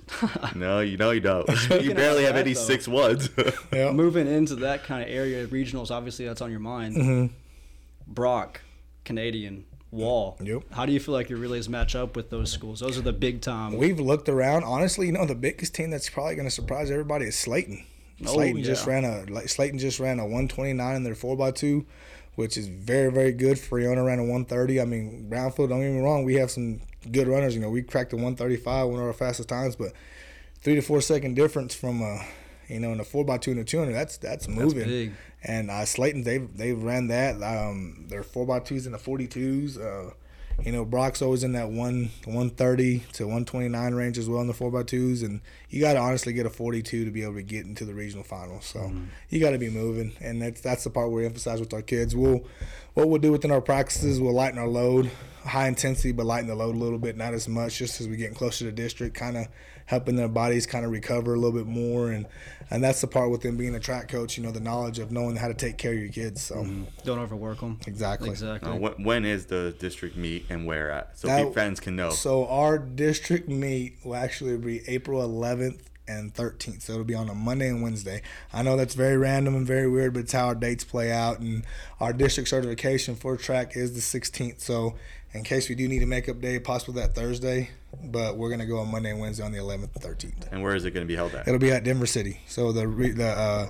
No, 0.56 0.80
you 0.82 0.98
know 0.98 1.10
you 1.12 1.20
don't. 1.20 1.48
you 1.82 1.94
barely 1.96 2.26
of 2.26 2.28
have 2.28 2.36
any 2.36 2.54
that, 2.54 2.60
though. 2.60 2.66
six 2.66 2.88
ones. 2.88 3.30
Yeah. 3.74 3.92
Moving 3.92 4.28
into 4.28 4.56
that 4.58 4.84
kind 4.84 5.02
of 5.04 5.10
area, 5.10 5.48
regionals. 5.48 5.90
Obviously, 5.92 6.26
that's 6.26 6.42
on 6.42 6.52
your 6.52 6.60
mind. 6.60 6.96
Mm-hmm. 6.96 7.34
Brock, 8.08 8.62
Canadian, 9.06 9.66
Wall. 9.92 10.38
Yep. 10.42 10.64
How 10.72 10.86
do 10.86 10.92
you 10.92 11.00
feel 11.00 11.14
like 11.14 11.30
your 11.30 11.40
relays 11.40 11.68
match 11.68 11.96
up 11.96 12.16
with 12.16 12.30
those 12.30 12.52
schools? 12.52 12.80
Those 12.80 12.98
are 12.98 13.02
the 13.02 13.14
big 13.14 13.42
time. 13.42 13.76
We've 13.76 14.00
looked 14.00 14.30
around. 14.30 14.64
Honestly, 14.64 15.08
you 15.08 15.12
know, 15.12 15.26
the 15.26 15.36
biggest 15.36 15.74
team 15.74 15.90
that's 15.90 16.10
probably 16.10 16.36
going 16.36 16.48
to 16.48 16.54
surprise 16.54 16.92
everybody 16.92 17.26
is 17.26 17.36
Slaton. 17.36 17.84
Oh, 18.26 18.36
Slaton 18.38 18.64
just 18.64 18.86
yeah. 18.86 18.94
ran 18.94 19.06
a 19.06 19.32
like 19.32 19.46
Slaton 19.46 19.80
just 19.80 20.00
ran 20.00 20.20
a 20.20 20.24
129 20.24 20.96
in 20.96 21.04
their 21.04 21.16
four 21.16 21.42
x 21.48 21.60
two, 21.60 21.86
which 22.36 22.58
is 22.58 22.68
very 22.68 23.12
very 23.12 23.32
good. 23.32 23.58
Friona 23.58 24.04
ran 24.04 24.20
a 24.20 24.24
130. 24.24 24.82
I 24.82 24.86
mean, 24.86 25.28
Brownfield. 25.30 25.70
Don't 25.70 25.82
get 25.82 25.92
me 25.92 26.02
wrong, 26.02 26.24
we 26.24 26.36
have 26.36 26.52
some 26.52 26.82
good 27.12 27.28
runners. 27.28 27.56
You 27.56 27.62
know, 27.62 27.70
we 27.70 27.82
cracked 27.82 28.12
the 28.12 28.18
135, 28.18 28.90
one 28.90 29.00
of 29.00 29.06
our 29.06 29.14
fastest 29.14 29.50
times, 29.50 29.76
but 29.76 29.94
three 30.62 30.76
to 30.76 30.82
four 30.82 31.02
second 31.02 31.36
difference 31.36 31.74
from 31.74 32.02
a 32.02 32.26
you 32.68 32.80
know 32.80 32.92
in 32.92 33.00
a 33.00 33.04
four 33.04 33.30
x 33.32 33.46
two 33.46 33.52
and 33.52 33.60
a 33.60 33.64
200. 33.64 33.94
That's 33.94 34.18
that's 34.18 34.48
moving. 34.48 34.88
big. 34.88 35.14
And 35.44 35.70
uh, 35.70 35.86
Slaton, 35.86 36.24
they've 36.24 36.50
they've 36.58 36.82
ran 36.82 37.08
that. 37.08 37.42
Um, 37.42 38.06
their 38.10 38.24
four 38.24 38.56
x 38.56 38.70
twos 38.70 38.86
and 38.86 38.94
the 38.94 39.00
42s. 39.00 39.80
Uh, 39.80 40.14
you 40.64 40.74
know, 40.74 40.84
Brock's 40.84 41.22
always 41.22 41.44
in 41.44 41.54
that 41.54 41.70
one 41.70 42.10
130 42.26 43.00
to 43.14 43.24
129 43.24 43.94
range 43.94 44.18
as 44.18 44.28
well 44.28 44.42
in 44.42 44.48
the 44.48 44.54
4x2s. 44.54 45.24
And 45.24 45.40
you 45.70 45.80
got 45.80 45.94
to 45.94 46.00
honestly 46.00 46.34
get 46.34 46.46
a 46.46 46.50
42 46.50 47.06
to 47.06 47.12
be 47.12 47.24
able 47.24 47.36
to 47.36 47.42
get 47.42 47.66
into 47.66 47.86
the 47.86 47.94
regional 47.94 48.24
finals. 48.24 48.66
So 48.66 48.92
you 49.30 49.40
got 49.40 49.52
to 49.52 49.58
be 49.58 49.70
moving. 49.70 50.14
And 50.20 50.42
that's 50.42 50.62
that's 50.62 50.84
the 50.84 50.90
part 50.90 51.12
we 51.12 51.26
emphasize 51.26 51.60
with 51.60 51.74
our 51.74 51.82
kids. 51.82 52.16
We'll 52.16 52.46
What 52.94 53.08
we'll 53.08 53.22
do 53.22 53.32
within 53.32 53.52
our 53.52 53.62
practices, 53.62 54.20
we'll 54.20 54.34
lighten 54.34 54.60
our 54.60 54.68
load, 54.68 55.10
high 55.46 55.68
intensity, 55.68 56.12
but 56.12 56.26
lighten 56.26 56.48
the 56.48 56.56
load 56.56 56.76
a 56.76 56.80
little 56.80 57.00
bit, 57.00 57.18
not 57.18 57.34
as 57.34 57.48
much, 57.48 57.78
just 57.78 58.00
as 58.02 58.08
we're 58.08 58.16
getting 58.18 58.36
closer 58.36 58.66
to 58.66 58.72
district, 58.72 59.16
kind 59.16 59.38
of 59.38 59.48
helping 59.86 60.16
their 60.16 60.28
bodies 60.28 60.68
kind 60.68 60.86
of 60.86 60.92
recover 60.92 61.34
a 61.34 61.38
little 61.38 61.58
bit 61.58 61.66
more. 61.66 62.12
And, 62.12 62.28
and 62.70 62.84
that's 62.84 63.02
the 63.02 63.08
part 63.08 63.32
with 63.32 63.42
them 63.42 63.58
being 63.58 63.74
a 63.74 63.80
track 63.80 64.08
coach, 64.08 64.38
you 64.38 64.44
know, 64.44 64.52
the 64.52 64.60
knowledge 64.60 65.00
of 65.00 65.12
knowing 65.12 65.36
how 65.36 65.48
to 65.48 65.54
take 65.56 65.78
care 65.78 65.94
of 65.94 65.98
your 66.00 66.10
kids. 66.10 66.42
So, 66.44 66.66
Don't 67.04 67.20
overwork 67.20 67.60
them. 67.60 67.80
exactly. 67.88 68.30
Exactly. 68.30 68.70
Uh, 68.72 68.76
when, 68.76 69.04
when 69.04 69.26
is 69.26 69.48
the 69.48 69.76
district 69.80 70.16
meet 70.16 70.46
and 70.50 70.66
where 70.66 70.92
at? 70.92 71.18
So 71.18 71.28
That- 71.28 71.54
fans 71.54 71.80
can 71.80 71.96
know. 71.96 72.12
So 72.12 72.48
our 72.48 72.78
district 72.78 73.50
meet 73.50 73.98
will 74.04 74.16
actually 74.16 74.58
be 74.58 74.82
April 74.88 75.22
11th 75.28 75.80
and 76.08 76.34
13th. 76.34 76.82
So 76.82 76.94
it'll 76.94 77.06
be 77.06 77.16
on 77.16 77.30
a 77.30 77.36
Monday 77.36 77.70
and 77.70 77.82
Wednesday. 77.82 78.22
I 78.52 78.64
know 78.64 78.76
that's 78.76 78.96
very 78.96 79.16
random 79.18 79.56
and 79.56 79.66
very 79.66 79.88
weird, 79.90 80.14
but 80.14 80.22
it's 80.22 80.34
how 80.34 80.48
our 80.48 80.56
dates 80.56 80.84
play 80.84 81.12
out. 81.12 81.40
And 81.40 81.66
our 82.00 82.14
district 82.14 82.50
certification 82.50 83.16
for 83.16 83.38
track 83.38 83.76
is 83.76 83.94
the 83.94 84.02
16th. 84.20 84.60
So 84.60 84.96
in 85.34 85.44
case 85.44 85.70
we 85.70 85.76
do 85.76 85.88
need 85.88 86.02
a 86.04 86.06
makeup 86.08 86.42
day, 86.42 86.60
possible 86.60 86.94
that 86.96 87.14
Thursday, 87.16 87.70
but 88.04 88.38
we're 88.38 88.50
gonna 88.50 88.66
go 88.66 88.80
on 88.80 88.90
Monday 88.90 89.12
and 89.12 89.20
Wednesday 89.20 89.44
on 89.44 89.52
the 89.52 89.60
11th 89.60 89.96
and 89.96 90.04
13th. 90.04 90.52
and 90.52 90.64
where 90.64 90.76
is 90.76 90.86
it 90.86 90.92
going 90.92 91.06
to 91.06 91.08
be 91.08 91.16
held 91.16 91.34
at? 91.36 91.48
It'll 91.48 91.60
be 91.60 91.72
at 91.72 91.84
Denver 91.84 92.06
City. 92.06 92.42
So 92.48 92.72
the 92.72 92.88
re- 92.88 93.12
the 93.12 93.28
uh, 93.28 93.68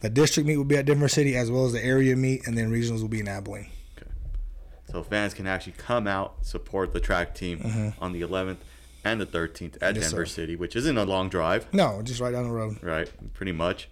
the 0.00 0.10
district 0.10 0.46
meet 0.46 0.56
will 0.56 0.64
be 0.64 0.76
at 0.76 0.84
Denver 0.86 1.08
City 1.08 1.36
as 1.36 1.50
well 1.50 1.64
as 1.66 1.72
the 1.72 1.84
area 1.84 2.14
meet, 2.16 2.46
and 2.46 2.56
then 2.56 2.70
regionals 2.70 3.00
will 3.00 3.08
be 3.08 3.20
in 3.20 3.28
Abilene. 3.28 3.68
Okay. 3.96 4.10
So 4.92 5.02
fans 5.02 5.34
can 5.34 5.46
actually 5.46 5.74
come 5.76 6.06
out, 6.06 6.44
support 6.46 6.92
the 6.92 7.00
track 7.00 7.34
team 7.34 7.94
on 8.00 8.12
the 8.12 8.20
11th 8.22 8.58
and 9.04 9.20
the 9.20 9.26
13th 9.26 9.76
at 9.76 9.80
Mm-hmm. 9.80 9.96
Yes, 9.96 10.10
Denver 10.10 10.26
sir. 10.26 10.32
City, 10.42 10.56
which 10.56 10.76
isn't 10.76 10.96
a 10.98 11.04
long 11.04 11.28
drive, 11.28 11.66
No, 11.72 12.00
just 12.02 12.20
right 12.20 12.30
down 12.32 12.44
the 12.44 12.50
road. 12.52 12.78
right? 12.82 13.10
Pretty 13.34 13.52
much. 13.52 13.88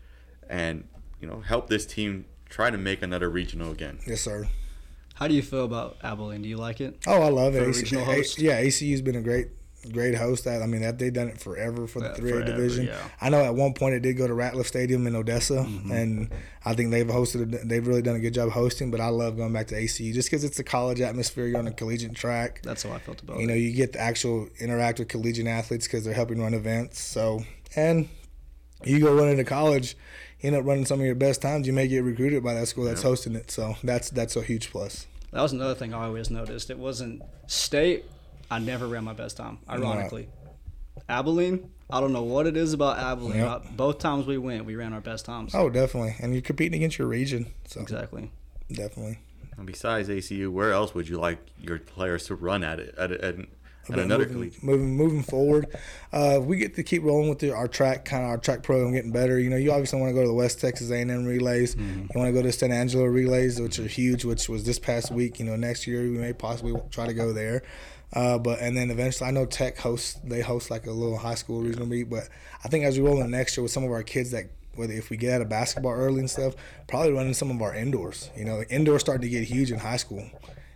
And, 0.48 0.86
you 1.20 1.26
know, 1.26 1.40
help 1.40 1.68
this 1.68 1.86
team 1.86 2.24
try 2.48 2.70
to 2.70 2.78
make 2.78 3.02
another 3.02 3.28
regional 3.28 3.72
again. 3.72 3.98
Yes, 4.06 4.20
sir. 4.20 4.46
How 5.16 5.28
do 5.28 5.34
you 5.34 5.42
feel 5.42 5.64
about 5.64 5.96
Abilene? 6.02 6.42
Do 6.42 6.48
you 6.48 6.56
like 6.58 6.80
it? 6.80 6.98
Oh, 7.06 7.22
I 7.22 7.28
love 7.30 7.54
it. 7.54 7.62
AC 7.66 7.80
regional 7.80 8.04
A- 8.10 8.16
yeah, 8.38 8.60
ACU's 8.62 9.00
been 9.02 9.16
a 9.16 9.22
great, 9.22 9.48
great 9.92 10.14
host. 10.14 10.44
That 10.44 10.60
I 10.62 10.66
mean, 10.66 10.82
that 10.82 10.98
they've 10.98 11.12
done 11.12 11.28
it 11.28 11.40
forever 11.40 11.86
for 11.86 12.00
the 12.00 12.10
three 12.14 12.32
A 12.32 12.44
division. 12.44 12.86
yeah. 12.86 12.98
I 13.20 13.30
know 13.30 13.42
at 13.42 13.54
one 13.54 13.72
point 13.72 13.94
it 13.94 14.00
did 14.00 14.14
go 14.18 14.26
to 14.26 14.34
Ratliff 14.34 14.66
Stadium 14.66 15.06
in 15.06 15.16
Odessa, 15.16 15.54
Mm-hmm. 15.66 15.90
and 15.90 16.30
I 16.66 16.74
think 16.74 16.90
they've 16.90 17.06
hosted. 17.06 17.66
They've 17.66 17.86
really 17.86 18.02
done 18.02 18.16
a 18.16 18.20
good 18.20 18.34
job 18.34 18.50
hosting. 18.50 18.90
But 18.90 19.00
I 19.00 19.08
love 19.08 19.36
going 19.38 19.52
back 19.54 19.68
to 19.68 19.74
ACU 19.74 20.12
just 20.12 20.28
because 20.30 20.44
it's 20.44 20.58
a 20.58 20.64
college 20.64 21.00
atmosphere. 21.00 21.46
You're 21.46 21.58
on 21.60 21.66
a 21.66 21.72
collegiate 21.72 22.14
track. 22.14 22.60
That's 22.62 22.82
how 22.82 22.92
I 22.92 22.98
felt 22.98 23.22
about 23.22 23.38
it. 23.38 23.40
You 23.40 23.46
know, 23.46 23.54
you 23.54 23.72
get 23.72 23.94
the 23.94 24.00
actual 24.00 24.48
interact 24.60 24.98
with 24.98 25.08
collegiate 25.08 25.46
athletes 25.46 25.86
because 25.86 26.04
they're 26.04 26.12
helping 26.14 26.42
run 26.42 26.52
events. 26.52 27.00
So, 27.00 27.42
and 27.74 28.08
you 28.84 29.00
go 29.00 29.14
run 29.14 29.28
into 29.28 29.44
college, 29.44 29.96
you 30.40 30.48
end 30.48 30.56
up 30.56 30.64
running 30.64 30.84
some 30.84 31.00
of 31.00 31.06
your 31.06 31.14
best 31.14 31.42
times. 31.42 31.66
You 31.66 31.72
may 31.72 31.88
get 31.88 32.04
recruited 32.04 32.42
by 32.44 32.54
that 32.54 32.66
school 32.66 32.84
that's 32.84 33.02
hosting 33.02 33.34
it. 33.34 33.50
So 33.50 33.76
that's 33.82 34.10
that's 34.10 34.36
a 34.36 34.42
huge 34.42 34.70
plus. 34.70 35.06
That 35.32 35.42
was 35.42 35.52
another 35.52 35.74
thing 35.74 35.92
I 35.92 36.04
always 36.04 36.30
noticed. 36.30 36.70
It 36.70 36.78
wasn't 36.78 37.22
state. 37.46 38.04
I 38.50 38.58
never 38.58 38.86
ran 38.86 39.04
my 39.04 39.12
best 39.12 39.36
time. 39.36 39.58
Ironically, 39.68 40.28
Abilene. 41.08 41.70
I 41.88 42.00
don't 42.00 42.12
know 42.12 42.22
what 42.22 42.46
it 42.46 42.56
is 42.56 42.72
about 42.72 42.98
Abilene. 42.98 43.38
Yep. 43.38 43.76
Both 43.76 43.98
times 43.98 44.26
we 44.26 44.38
went, 44.38 44.64
we 44.64 44.74
ran 44.74 44.92
our 44.92 45.00
best 45.00 45.24
times. 45.24 45.54
Oh, 45.54 45.70
definitely. 45.70 46.16
And 46.20 46.32
you're 46.32 46.42
competing 46.42 46.74
against 46.74 46.98
your 46.98 47.06
region, 47.06 47.46
so 47.66 47.80
Exactly. 47.80 48.30
definitely. 48.72 49.18
And 49.56 49.66
besides 49.66 50.08
ACU, 50.08 50.50
where 50.50 50.72
else 50.72 50.94
would 50.94 51.08
you 51.08 51.18
like 51.18 51.38
your 51.60 51.78
players 51.78 52.26
to 52.26 52.34
run 52.34 52.64
at 52.64 52.80
it 52.80 52.94
at, 52.98 53.12
at, 53.12 53.36
But 53.88 53.98
another 54.00 54.24
moving, 54.26 54.40
league? 54.40 54.62
moving 54.62 54.96
moving 54.96 55.22
forward, 55.22 55.66
uh, 56.12 56.40
we 56.42 56.56
get 56.56 56.74
to 56.76 56.82
keep 56.82 57.02
rolling 57.02 57.28
with 57.28 57.38
the, 57.38 57.52
our 57.52 57.68
track 57.68 58.04
kind 58.04 58.24
of 58.24 58.30
our 58.30 58.38
track 58.38 58.62
program 58.62 58.92
getting 58.92 59.12
better. 59.12 59.38
You 59.38 59.50
know, 59.50 59.56
you 59.56 59.70
obviously 59.70 60.00
want 60.00 60.10
to 60.10 60.14
go 60.14 60.22
to 60.22 60.28
the 60.28 60.34
West 60.34 60.60
Texas 60.60 60.90
A&M 60.90 61.24
relays. 61.24 61.74
Mm-hmm. 61.74 62.00
You 62.00 62.20
want 62.20 62.28
to 62.28 62.32
go 62.32 62.42
to 62.42 62.52
San 62.52 62.72
Angelo 62.72 63.04
relays, 63.04 63.60
which 63.60 63.78
are 63.78 63.86
huge, 63.86 64.24
which 64.24 64.48
was 64.48 64.64
this 64.64 64.78
past 64.78 65.10
week. 65.10 65.38
You 65.38 65.44
know, 65.46 65.56
next 65.56 65.86
year 65.86 66.02
we 66.02 66.18
may 66.18 66.32
possibly 66.32 66.74
try 66.90 67.06
to 67.06 67.14
go 67.14 67.32
there. 67.32 67.62
Uh, 68.12 68.38
but 68.38 68.60
and 68.60 68.76
then 68.76 68.90
eventually, 68.90 69.28
I 69.28 69.32
know 69.32 69.46
Tech 69.46 69.78
hosts 69.78 70.20
they 70.24 70.40
host 70.40 70.70
like 70.70 70.86
a 70.86 70.92
little 70.92 71.18
high 71.18 71.34
school 71.34 71.62
regional 71.62 71.86
meet. 71.86 72.08
But 72.08 72.28
I 72.64 72.68
think 72.68 72.84
as 72.84 72.98
we 72.98 73.04
roll 73.04 73.20
in 73.20 73.30
next 73.30 73.56
year 73.56 73.62
with 73.62 73.72
some 73.72 73.84
of 73.84 73.90
our 73.90 74.02
kids 74.02 74.30
that 74.30 74.46
whether 74.76 74.92
if 74.92 75.10
we 75.10 75.16
get 75.16 75.32
out 75.32 75.40
of 75.40 75.48
basketball 75.48 75.92
early 75.92 76.20
and 76.20 76.30
stuff, 76.30 76.54
probably 76.86 77.12
running 77.12 77.34
some 77.34 77.50
of 77.50 77.60
our 77.62 77.74
indoors. 77.74 78.30
You 78.36 78.44
know, 78.44 78.62
indoors 78.68 79.00
starting 79.00 79.22
to 79.22 79.28
get 79.28 79.44
huge 79.44 79.72
in 79.72 79.78
high 79.78 79.96
school. 79.96 80.24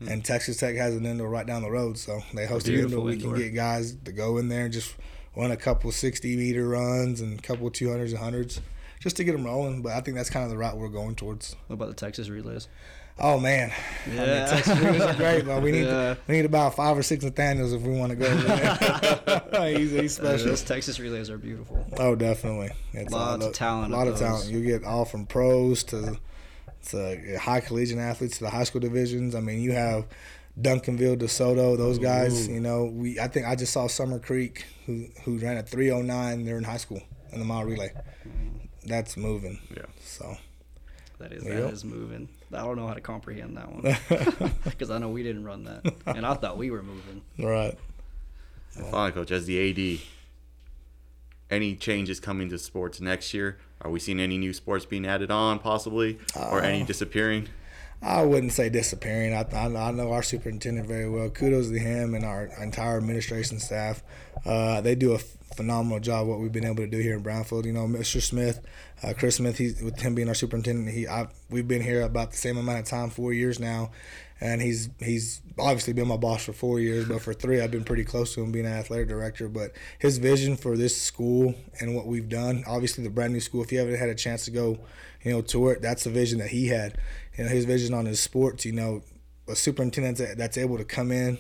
And 0.08 0.24
Texas 0.24 0.56
Tech 0.56 0.76
has 0.76 0.94
an 0.96 1.04
indoor 1.04 1.28
right 1.28 1.46
down 1.46 1.62
the 1.62 1.70
road, 1.70 1.98
so 1.98 2.20
they 2.34 2.46
host 2.46 2.66
an 2.68 2.74
indoor. 2.74 3.04
We 3.04 3.18
can 3.18 3.36
get 3.36 3.54
guys 3.54 3.94
to 4.04 4.12
go 4.12 4.38
in 4.38 4.48
there 4.48 4.64
and 4.64 4.72
just 4.72 4.94
run 5.36 5.50
a 5.50 5.56
couple 5.56 5.92
60 5.92 6.36
meter 6.36 6.68
runs 6.68 7.20
and 7.20 7.38
a 7.38 7.42
couple 7.42 7.70
200s 7.70 8.10
and 8.10 8.18
hundreds 8.18 8.60
just 9.00 9.16
to 9.16 9.24
get 9.24 9.32
them 9.32 9.44
rolling. 9.44 9.82
But 9.82 9.92
I 9.92 10.00
think 10.00 10.16
that's 10.16 10.30
kind 10.30 10.44
of 10.44 10.50
the 10.50 10.56
route 10.58 10.76
we're 10.78 10.88
going 10.88 11.16
towards. 11.16 11.54
What 11.66 11.74
about 11.74 11.88
the 11.88 11.94
Texas 11.94 12.28
relays? 12.28 12.68
Oh 13.22 13.38
man, 13.38 13.70
I 14.06 14.08
mean, 14.08 14.16
Yeah. 14.18 14.46
Texas 14.46 14.78
Rangers 14.78 15.02
are 15.02 15.14
great, 15.14 15.44
but 15.44 15.62
we 15.62 15.72
need 15.72 15.84
Yeah. 15.84 16.14
we 16.26 16.36
need 16.36 16.46
about 16.46 16.74
five 16.74 16.96
or 16.96 17.02
six 17.02 17.22
Nathaniels 17.22 17.74
if 17.74 17.82
we 17.82 17.90
want 17.94 18.10
to 18.10 18.16
go. 18.16 18.26
Over 18.26 18.42
there. 19.50 19.68
he's, 19.76 19.90
he's 19.90 20.14
special. 20.14 20.46
Those 20.46 20.62
Texas 20.62 20.98
relays 20.98 21.28
are 21.28 21.36
beautiful. 21.36 21.84
Oh, 21.98 22.14
definitely. 22.14 22.70
It's 22.94 23.12
Lots 23.12 23.44
a 23.44 23.48
of 23.48 23.54
talent 23.54 23.92
A 23.92 23.96
lot 23.96 24.08
of 24.08 24.14
of 24.14 24.20
talent. 24.20 24.46
You 24.50 24.64
get 24.64 24.84
all 24.84 25.04
from 25.04 25.26
pros 25.26 25.84
to 25.84 26.18
to 26.88 27.34
uh, 27.36 27.38
high 27.38 27.60
collegiate 27.60 27.98
athletes 27.98 28.38
to 28.38 28.44
the 28.44 28.50
high 28.50 28.64
school 28.64 28.80
divisions. 28.80 29.34
I 29.34 29.40
mean, 29.40 29.60
you 29.60 29.72
have 29.72 30.06
Duncanville, 30.60 31.16
DeSoto, 31.18 31.76
those 31.76 31.98
guys. 31.98 32.48
You 32.48 32.60
know, 32.60 32.86
we 32.86 33.18
I 33.20 33.28
think 33.28 33.46
I 33.46 33.54
just 33.54 33.72
saw 33.72 33.86
Summer 33.86 34.18
Creek 34.18 34.64
who 34.86 35.06
who 35.24 35.38
ran 35.38 35.56
a 35.56 35.62
309. 35.62 36.44
They're 36.44 36.58
in 36.58 36.64
high 36.64 36.76
school 36.78 37.02
in 37.32 37.38
the 37.38 37.44
mile 37.44 37.64
relay. 37.64 37.92
That's 38.84 39.16
moving. 39.16 39.58
Yeah. 39.76 39.84
So 40.04 40.36
That 41.18 41.32
is 41.32 41.44
Yep. 41.44 41.54
that 41.62 41.72
is 41.72 41.84
moving. 41.84 42.28
I 42.52 42.58
don't 42.64 42.76
know 42.76 42.86
how 42.88 42.94
to 42.94 43.00
comprehend 43.00 43.56
that 43.58 43.70
one 43.70 44.52
because 44.64 44.90
I 44.90 44.98
know 44.98 45.08
we 45.10 45.22
didn't 45.22 45.44
run 45.44 45.64
that, 45.64 45.94
and 46.06 46.26
I 46.26 46.34
thought 46.34 46.56
we 46.58 46.70
were 46.70 46.82
moving. 46.82 47.22
right. 47.38 47.78
And 48.76 48.86
finally, 48.86 49.12
coach, 49.12 49.30
as 49.30 49.46
the 49.46 49.70
AD, 49.70 50.00
any 51.50 51.74
changes 51.76 52.20
coming 52.20 52.48
to 52.50 52.58
sports 52.58 53.00
next 53.00 53.34
year? 53.34 53.58
Are 53.82 53.90
we 53.90 53.98
seeing 54.00 54.20
any 54.20 54.36
new 54.38 54.52
sports 54.52 54.84
being 54.84 55.06
added 55.06 55.30
on, 55.30 55.58
possibly, 55.58 56.18
or 56.36 56.60
Uh, 56.62 56.66
any 56.66 56.84
disappearing? 56.84 57.48
I 58.02 58.22
wouldn't 58.22 58.52
say 58.52 58.68
disappearing. 58.70 59.34
I, 59.34 59.44
I, 59.52 59.66
I 59.66 59.90
know 59.90 60.12
our 60.12 60.22
superintendent 60.22 60.86
very 60.86 61.08
well. 61.08 61.28
Kudos 61.28 61.68
to 61.70 61.78
him 61.78 62.14
and 62.14 62.24
our 62.24 62.50
entire 62.60 62.96
administration 62.96 63.58
staff. 63.58 64.02
Uh, 64.44 64.80
they 64.80 64.94
do 64.94 65.12
a 65.12 65.18
phenomenal 65.18 66.00
job 66.00 66.26
what 66.26 66.40
we've 66.40 66.52
been 66.52 66.64
able 66.64 66.76
to 66.76 66.86
do 66.86 66.98
here 66.98 67.16
in 67.16 67.22
Brownfield. 67.22 67.66
You 67.66 67.72
know, 67.74 67.86
Mr. 67.86 68.22
Smith, 68.22 68.60
uh, 69.02 69.12
Chris 69.16 69.36
Smith, 69.36 69.58
he's, 69.58 69.82
with 69.82 70.00
him 70.00 70.14
being 70.14 70.28
our 70.28 70.34
superintendent, 70.34 70.88
he 70.88 71.06
I, 71.06 71.28
we've 71.50 71.68
been 71.68 71.82
here 71.82 72.02
about 72.02 72.30
the 72.30 72.38
same 72.38 72.56
amount 72.56 72.78
of 72.78 72.84
time, 72.86 73.10
four 73.10 73.34
years 73.34 73.58
now, 73.60 73.90
and 74.40 74.62
he's 74.62 74.88
he's 75.00 75.42
obviously 75.58 75.92
been 75.92 76.08
my 76.08 76.16
boss 76.16 76.44
for 76.44 76.52
four 76.52 76.80
years, 76.80 77.06
but 77.06 77.20
for 77.20 77.34
three 77.34 77.60
I've 77.60 77.70
been 77.70 77.84
pretty 77.84 78.04
close 78.04 78.34
to 78.34 78.42
him 78.42 78.52
being 78.52 78.66
an 78.66 78.72
athletic 78.72 79.08
director. 79.08 79.48
But 79.48 79.72
his 79.98 80.18
vision 80.18 80.56
for 80.56 80.76
this 80.76 81.00
school 81.00 81.54
and 81.80 81.94
what 81.94 82.06
we've 82.06 82.28
done, 82.28 82.64
obviously 82.66 83.04
the 83.04 83.10
brand 83.10 83.32
new 83.32 83.40
school. 83.40 83.62
If 83.62 83.70
you 83.72 83.78
haven't 83.78 83.98
had 83.98 84.08
a 84.08 84.14
chance 84.14 84.44
to 84.46 84.50
go, 84.50 84.78
you 85.22 85.32
know, 85.32 85.42
tour 85.42 85.72
it, 85.72 85.82
that's 85.82 86.04
the 86.04 86.10
vision 86.10 86.38
that 86.38 86.48
he 86.50 86.68
had. 86.68 86.96
You 87.36 87.44
know, 87.44 87.50
his 87.50 87.64
vision 87.66 87.92
on 87.94 88.06
his 88.06 88.20
sports. 88.20 88.64
You 88.64 88.72
know, 88.72 89.02
a 89.48 89.56
superintendent 89.56 90.18
that- 90.18 90.38
that's 90.38 90.56
able 90.56 90.78
to 90.78 90.84
come 90.84 91.12
in 91.12 91.38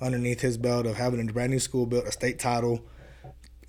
underneath 0.00 0.40
his 0.42 0.58
belt 0.58 0.86
of 0.86 0.96
having 0.96 1.26
a 1.26 1.32
brand 1.32 1.50
new 1.52 1.58
school 1.58 1.86
built, 1.86 2.06
a 2.06 2.12
state 2.12 2.38
title. 2.38 2.84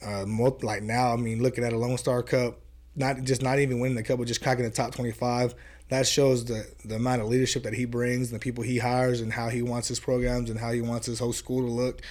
Uh, 0.05 0.25
like 0.61 0.83
now, 0.83 1.13
I 1.13 1.15
mean, 1.15 1.41
looking 1.41 1.63
at 1.63 1.73
a 1.73 1.77
Lone 1.77 1.97
Star 1.97 2.21
Cup, 2.21 2.59
not 2.95 3.21
just 3.23 3.41
not 3.41 3.59
even 3.59 3.79
winning 3.79 3.95
the 3.95 4.03
cup, 4.03 4.19
but 4.19 4.27
just 4.27 4.41
cracking 4.41 4.65
the 4.65 4.71
top 4.71 4.93
twenty-five. 4.93 5.55
That 5.89 6.07
shows 6.07 6.45
the 6.45 6.67
the 6.83 6.95
amount 6.95 7.21
of 7.21 7.27
leadership 7.27 7.63
that 7.63 7.73
he 7.73 7.85
brings, 7.85 8.31
and 8.31 8.39
the 8.39 8.43
people 8.43 8.63
he 8.63 8.79
hires, 8.79 9.21
and 9.21 9.33
how 9.33 9.49
he 9.49 9.61
wants 9.61 9.87
his 9.87 9.99
programs 9.99 10.49
and 10.49 10.59
how 10.59 10.71
he 10.71 10.81
wants 10.81 11.05
his 11.07 11.19
whole 11.19 11.33
school 11.33 11.61
to 11.61 11.71
look. 11.71 12.01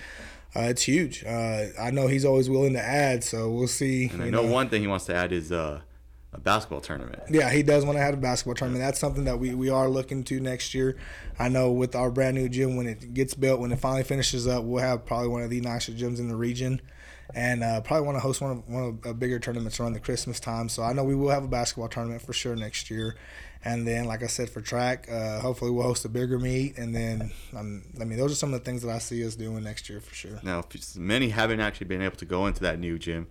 Uh, 0.55 0.63
it's 0.63 0.83
huge. 0.83 1.23
Uh, 1.25 1.67
I 1.79 1.91
know 1.91 2.07
he's 2.07 2.25
always 2.25 2.49
willing 2.49 2.73
to 2.73 2.83
add, 2.83 3.23
so 3.23 3.51
we'll 3.51 3.69
see. 3.69 4.09
And 4.09 4.23
I 4.23 4.27
you 4.27 4.31
know 4.31 4.43
one 4.43 4.71
thing 4.71 4.81
he 4.81 4.87
wants 4.87 5.05
to 5.07 5.15
add 5.15 5.31
is 5.33 5.53
uh, 5.53 5.81
a 6.33 6.41
basketball 6.41 6.81
tournament. 6.81 7.23
Yeah, 7.29 7.51
he 7.51 7.63
does 7.63 7.85
want 7.85 7.99
to 7.99 8.03
have 8.03 8.15
a 8.15 8.19
basketball 8.19 8.55
tournament. 8.55 8.83
That's 8.83 8.99
something 8.99 9.25
that 9.25 9.39
we, 9.39 9.55
we 9.55 9.69
are 9.69 9.89
looking 9.89 10.25
to 10.25 10.41
next 10.41 10.75
year. 10.75 10.97
I 11.39 11.49
know 11.49 11.73
with 11.73 11.95
our 11.95 12.11
brand 12.11 12.37
new 12.37 12.49
gym, 12.49 12.77
when 12.77 12.87
it 12.87 13.13
gets 13.13 13.35
built, 13.35 13.61
when 13.61 13.73
it 13.73 13.79
finally 13.79 14.05
finishes 14.05 14.47
up, 14.47 14.65
we'll 14.65 14.83
have 14.83 15.05
probably 15.05 15.29
one 15.29 15.43
of 15.43 15.51
the 15.51 15.61
nicest 15.61 15.99
gyms 15.99 16.19
in 16.19 16.29
the 16.29 16.37
region, 16.37 16.81
and 17.35 17.63
uh, 17.63 17.81
probably 17.81 18.07
want 18.07 18.17
to 18.17 18.21
host 18.21 18.41
one 18.41 18.51
of 18.53 18.69
one 18.69 18.85
of 18.85 19.03
the 19.03 19.15
bigger 19.15 19.39
tournaments 19.39 19.81
around 19.81 19.93
the 19.93 20.01
Christmas 20.01 20.41
time. 20.41 20.69
So 20.69 20.83
I 20.83 20.93
know 20.93 21.05
we 21.05 21.15
will 21.15 21.31
have 21.31 21.45
a 21.45 21.49
basketball 21.49 21.89
tournament 21.89 22.23
for 22.23 22.33
sure 22.33 22.57
next 22.57 22.91
year. 22.91 23.17
And 23.67 23.87
then, 23.87 24.05
like 24.05 24.23
I 24.23 24.29
said, 24.29 24.49
for 24.49 24.61
track, 24.61 25.09
uh, 25.11 25.41
hopefully 25.41 25.73
we'll 25.73 25.83
host 25.83 26.05
a 26.05 26.09
bigger 26.09 26.39
meet. 26.39 26.79
And 26.79 26.95
then, 26.95 27.33
um, 27.57 27.83
I 28.01 28.05
mean, 28.05 28.17
those 28.19 28.31
are 28.31 28.37
some 28.37 28.55
of 28.55 28.61
the 28.61 28.65
things 28.65 28.83
that 28.83 28.91
I 28.95 28.99
see 28.99 29.27
us 29.27 29.35
doing 29.35 29.65
next 29.65 29.89
year 29.91 30.01
for 30.01 30.15
sure. 30.15 30.39
Now, 30.45 30.65
many 30.97 31.31
haven't 31.31 31.59
actually 31.61 31.89
been 31.89 32.01
able 32.03 32.17
to 32.17 32.25
go 32.25 32.47
into 32.47 32.61
that 32.63 32.79
new 32.79 32.97
gym. 32.99 33.27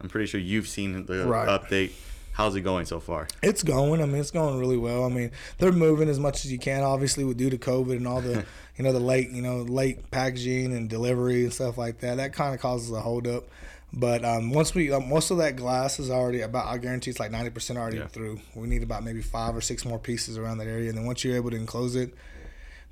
I'm 0.00 0.08
pretty 0.08 0.26
sure 0.26 0.40
you've 0.40 0.66
seen 0.66 1.06
the 1.06 1.24
Right. 1.26 1.46
update. 1.48 1.92
How's 2.32 2.56
it 2.56 2.62
going 2.62 2.86
so 2.86 3.00
far? 3.00 3.28
It's 3.42 3.62
going. 3.62 4.00
I 4.02 4.06
mean, 4.06 4.20
it's 4.20 4.30
going 4.30 4.58
really 4.58 4.76
well. 4.78 5.04
I 5.04 5.08
mean, 5.08 5.30
they're 5.58 5.72
moving 5.72 6.08
as 6.08 6.18
much 6.18 6.44
as 6.44 6.50
you 6.50 6.58
can, 6.58 6.82
obviously, 6.82 7.22
with 7.24 7.36
due 7.36 7.50
to 7.50 7.58
COVID 7.58 7.96
and 7.96 8.08
all 8.08 8.20
the, 8.20 8.44
you 8.76 8.82
know, 8.84 8.92
the 8.92 9.00
late, 9.00 9.30
you 9.30 9.42
know, 9.42 9.58
late 9.58 10.10
packaging 10.10 10.72
and 10.72 10.88
delivery 10.88 11.42
and 11.44 11.52
stuff 11.52 11.76
like 11.78 11.98
that. 12.00 12.16
That 12.16 12.32
kind 12.32 12.54
of 12.54 12.60
causes 12.60 12.90
a 12.92 13.00
holdup. 13.00 13.44
But 13.92 14.24
um, 14.24 14.50
once 14.50 14.74
we, 14.74 14.92
um, 14.92 15.08
most 15.08 15.30
of 15.30 15.38
that 15.38 15.56
glass 15.56 15.98
is 15.98 16.10
already 16.10 16.42
about. 16.42 16.66
I 16.66 16.78
guarantee 16.78 17.10
it's 17.10 17.18
like 17.20 17.30
ninety 17.32 17.50
percent 17.50 17.78
already 17.78 17.96
Yeah. 17.98 18.06
through. 18.06 18.40
We 18.54 18.68
need 18.68 18.82
about 18.82 19.02
maybe 19.02 19.20
five 19.22 19.56
or 19.56 19.60
six 19.60 19.84
more 19.84 19.98
pieces 19.98 20.38
around 20.38 20.58
that 20.58 20.68
area, 20.68 20.88
and 20.88 20.98
then 20.98 21.06
once 21.06 21.24
you're 21.24 21.36
able 21.36 21.50
to 21.50 21.56
enclose 21.56 21.96
it, 21.96 22.14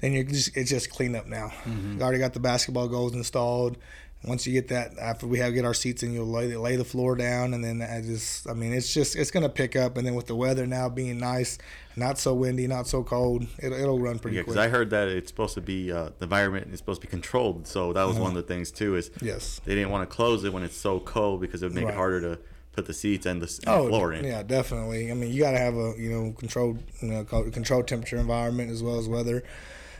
then 0.01 0.13
you're 0.13 0.25
just 0.25 0.57
it's 0.57 0.71
just 0.71 0.91
clean 0.91 1.15
up 1.15 1.27
now. 1.27 1.53
You 1.67 2.03
already 2.03 2.19
got 2.19 2.35
the 2.35 2.41
basketball 2.41 2.89
goals 2.89 3.15
installed. 3.15 3.77
Once 4.25 4.47
you 4.49 4.53
get 4.53 4.67
that, 4.69 4.99
after 4.99 5.29
we 5.29 5.39
have 5.39 5.55
get 5.55 5.65
our 5.65 5.73
seats 5.75 6.03
and 6.03 6.13
you'll 6.13 6.27
lay, 6.27 6.55
lay 6.57 6.75
the 6.75 6.85
floor 6.85 7.15
down, 7.15 7.55
and 7.55 7.63
then 7.63 7.81
I 7.81 8.01
just, 8.01 8.49
I 8.51 8.53
mean, 8.53 8.73
it's 8.73 8.93
just 8.93 9.15
it's 9.15 9.31
gonna 9.31 9.49
pick 9.49 9.77
up, 9.77 9.97
and 9.97 10.05
then 10.05 10.17
with 10.17 10.27
the 10.27 10.35
weather 10.35 10.67
now 10.67 10.89
being 10.89 11.19
nice, 11.19 11.57
not 11.95 12.19
so 12.19 12.35
windy, 12.35 12.67
not 12.67 12.89
so 12.89 13.05
cold, 13.05 13.45
it, 13.59 13.73
it'll 13.73 14.01
run 14.01 14.19
pretty 14.19 14.37
Yeah, 14.37 14.43
because. 14.43 14.57
I 14.57 14.69
heard 14.69 14.91
that 14.91 15.07
it's 15.07 15.31
supposed 15.31 15.55
to 15.55 15.61
be 15.61 15.93
uh, 15.93 16.11
the 16.19 16.25
environment 16.25 16.69
is 16.73 16.79
supposed 16.79 17.01
to 17.01 17.07
be 17.07 17.11
controlled. 17.11 17.69
So 17.69 17.93
that 17.93 18.03
was 18.09 18.17
one 18.19 18.31
of 18.31 18.35
the 18.37 18.43
things 18.43 18.73
too. 18.73 18.97
Is 18.97 19.13
yes. 19.23 19.61
they 19.65 19.77
didn't 19.77 19.91
want 19.91 20.09
to 20.09 20.15
close 20.15 20.43
it 20.43 20.53
when 20.53 20.65
it's 20.65 20.77
so 20.77 20.99
cold 20.99 21.41
because 21.41 21.63
it 21.63 21.67
would 21.67 21.75
make 21.75 21.85
Right. 21.85 21.95
it 21.95 21.97
harder 21.97 22.21
to 22.23 22.39
put 22.73 22.87
the 22.87 22.95
seats 22.95 23.25
and 23.25 23.41
the, 23.41 23.61
and 23.67 23.69
Oh, 23.69 23.89
floor 23.89 24.13
in. 24.13 24.25
yeah, 24.25 24.43
definitely. 24.43 25.13
I 25.13 25.15
mean, 25.15 25.33
you 25.33 25.41
got 25.43 25.53
to 25.53 25.59
have 25.59 25.75
a 25.77 25.95
you 25.97 26.11
know 26.11 26.33
controlled 26.33 26.83
you 27.01 27.09
know 27.09 27.23
co- 27.25 27.49
controlled 27.53 27.87
temperature 27.87 28.17
environment 28.17 28.73
as 28.73 28.83
well 28.83 28.99
as 28.99 29.09
weather. 29.09 29.45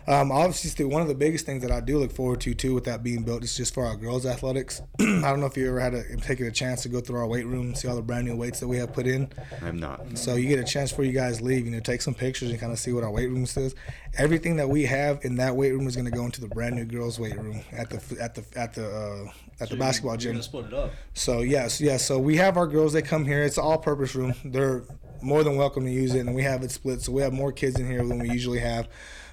Um, 0.09 0.33
obviously, 0.33 0.87
one 0.87 1.03
of 1.03 1.09
the 1.09 1.14
biggest 1.14 1.44
things 1.44 1.61
that 1.61 1.71
I 1.71 1.81
do 1.81 1.99
look 1.99 2.12
forward 2.12 2.40
to 2.40 2.55
too 2.55 2.73
with 2.73 2.85
that 2.85 3.03
being 3.03 3.25
built 3.25 3.44
is 3.44 3.55
just 3.55 3.75
for 3.75 3.85
our 3.85 3.94
girls' 3.94 4.25
athletics. 4.25 4.81
I 5.01 5.05
don't 5.05 5.40
know 5.40 5.44
if 5.44 5.55
you 5.55 5.68
ever 5.68 5.81
had 5.81 5.92
a, 5.92 6.16
taken 6.16 6.47
a 6.47 6.51
chance 6.51 6.83
to 6.85 6.88
go 6.88 7.01
through 7.01 7.18
our 7.18 7.27
weight 7.27 7.44
room 7.44 7.66
and 7.66 7.77
see 7.77 7.88
all 7.88 7.94
the 7.94 8.01
brand 8.01 8.27
new 8.27 8.35
weights 8.35 8.59
that 8.61 8.68
we 8.68 8.79
have 8.79 8.94
put 8.94 9.07
in. 9.07 9.29
I'm 9.61 9.79
not. 9.79 10.16
So 10.16 10.37
you 10.37 10.49
get 10.49 10.59
a 10.61 10.64
chance 10.64 10.92
before 10.92 11.05
you 11.05 11.12
guys 11.12 11.42
leave, 11.42 11.66
you 11.66 11.73
know, 11.73 11.81
take 11.81 12.01
some 12.01 12.14
pictures 12.14 12.51
and 12.51 12.59
kind 12.59 12.73
of 12.73 12.79
see 12.79 12.94
what 12.94 13.05
our 13.05 13.11
weight 13.11 13.29
room 13.29 13.44
says. 13.44 13.75
Everything 14.16 14.57
that 14.57 14.71
we 14.71 14.87
have 14.87 15.23
in 15.27 15.37
that 15.37 15.55
weight 15.55 15.73
room 15.73 15.87
is 15.87 15.94
going 15.94 16.07
to 16.07 16.16
go 16.16 16.25
into 16.25 16.40
the 16.40 16.49
brand 16.49 16.77
new 16.77 16.87
girls' 16.87 17.21
weight 17.21 17.37
room 17.38 17.61
at 17.73 17.90
the 17.90 18.18
at 18.18 18.35
the 18.35 18.44
at 18.59 18.73
the 18.73 18.88
uh, 18.88 19.31
at 19.61 19.68
the 19.68 19.77
basketball 19.77 20.12
You're 20.12 20.21
gym. 20.21 20.33
gonna 20.33 20.42
split 20.42 20.66
it 20.66 20.73
up. 20.73 20.90
So 21.12 21.40
yes, 21.42 21.83
yes. 21.83 22.07
So 22.07 22.18
we 22.18 22.37
have 22.37 22.57
our 22.57 22.66
girls. 22.66 22.94
They 22.94 23.03
come 23.03 23.27
here. 23.27 23.42
It's 23.42 23.59
all-purpose 23.59 24.14
room. 24.14 24.33
They're 24.42 24.85
more 25.21 25.44
than 25.44 25.57
welcome 25.57 25.85
to 25.85 25.90
use 25.90 26.14
it, 26.14 26.21
and 26.21 26.35
we 26.35 26.44
have 26.44 26.62
it 26.62 26.71
split. 26.71 27.03
So 27.03 27.12
we 27.12 27.21
have 27.21 27.35
more 27.35 27.53
kids 27.53 27.79
in 27.79 27.87
here 27.87 28.07
than 28.07 28.18
we 28.21 28.31
usually 28.31 28.61
have. 28.61 28.88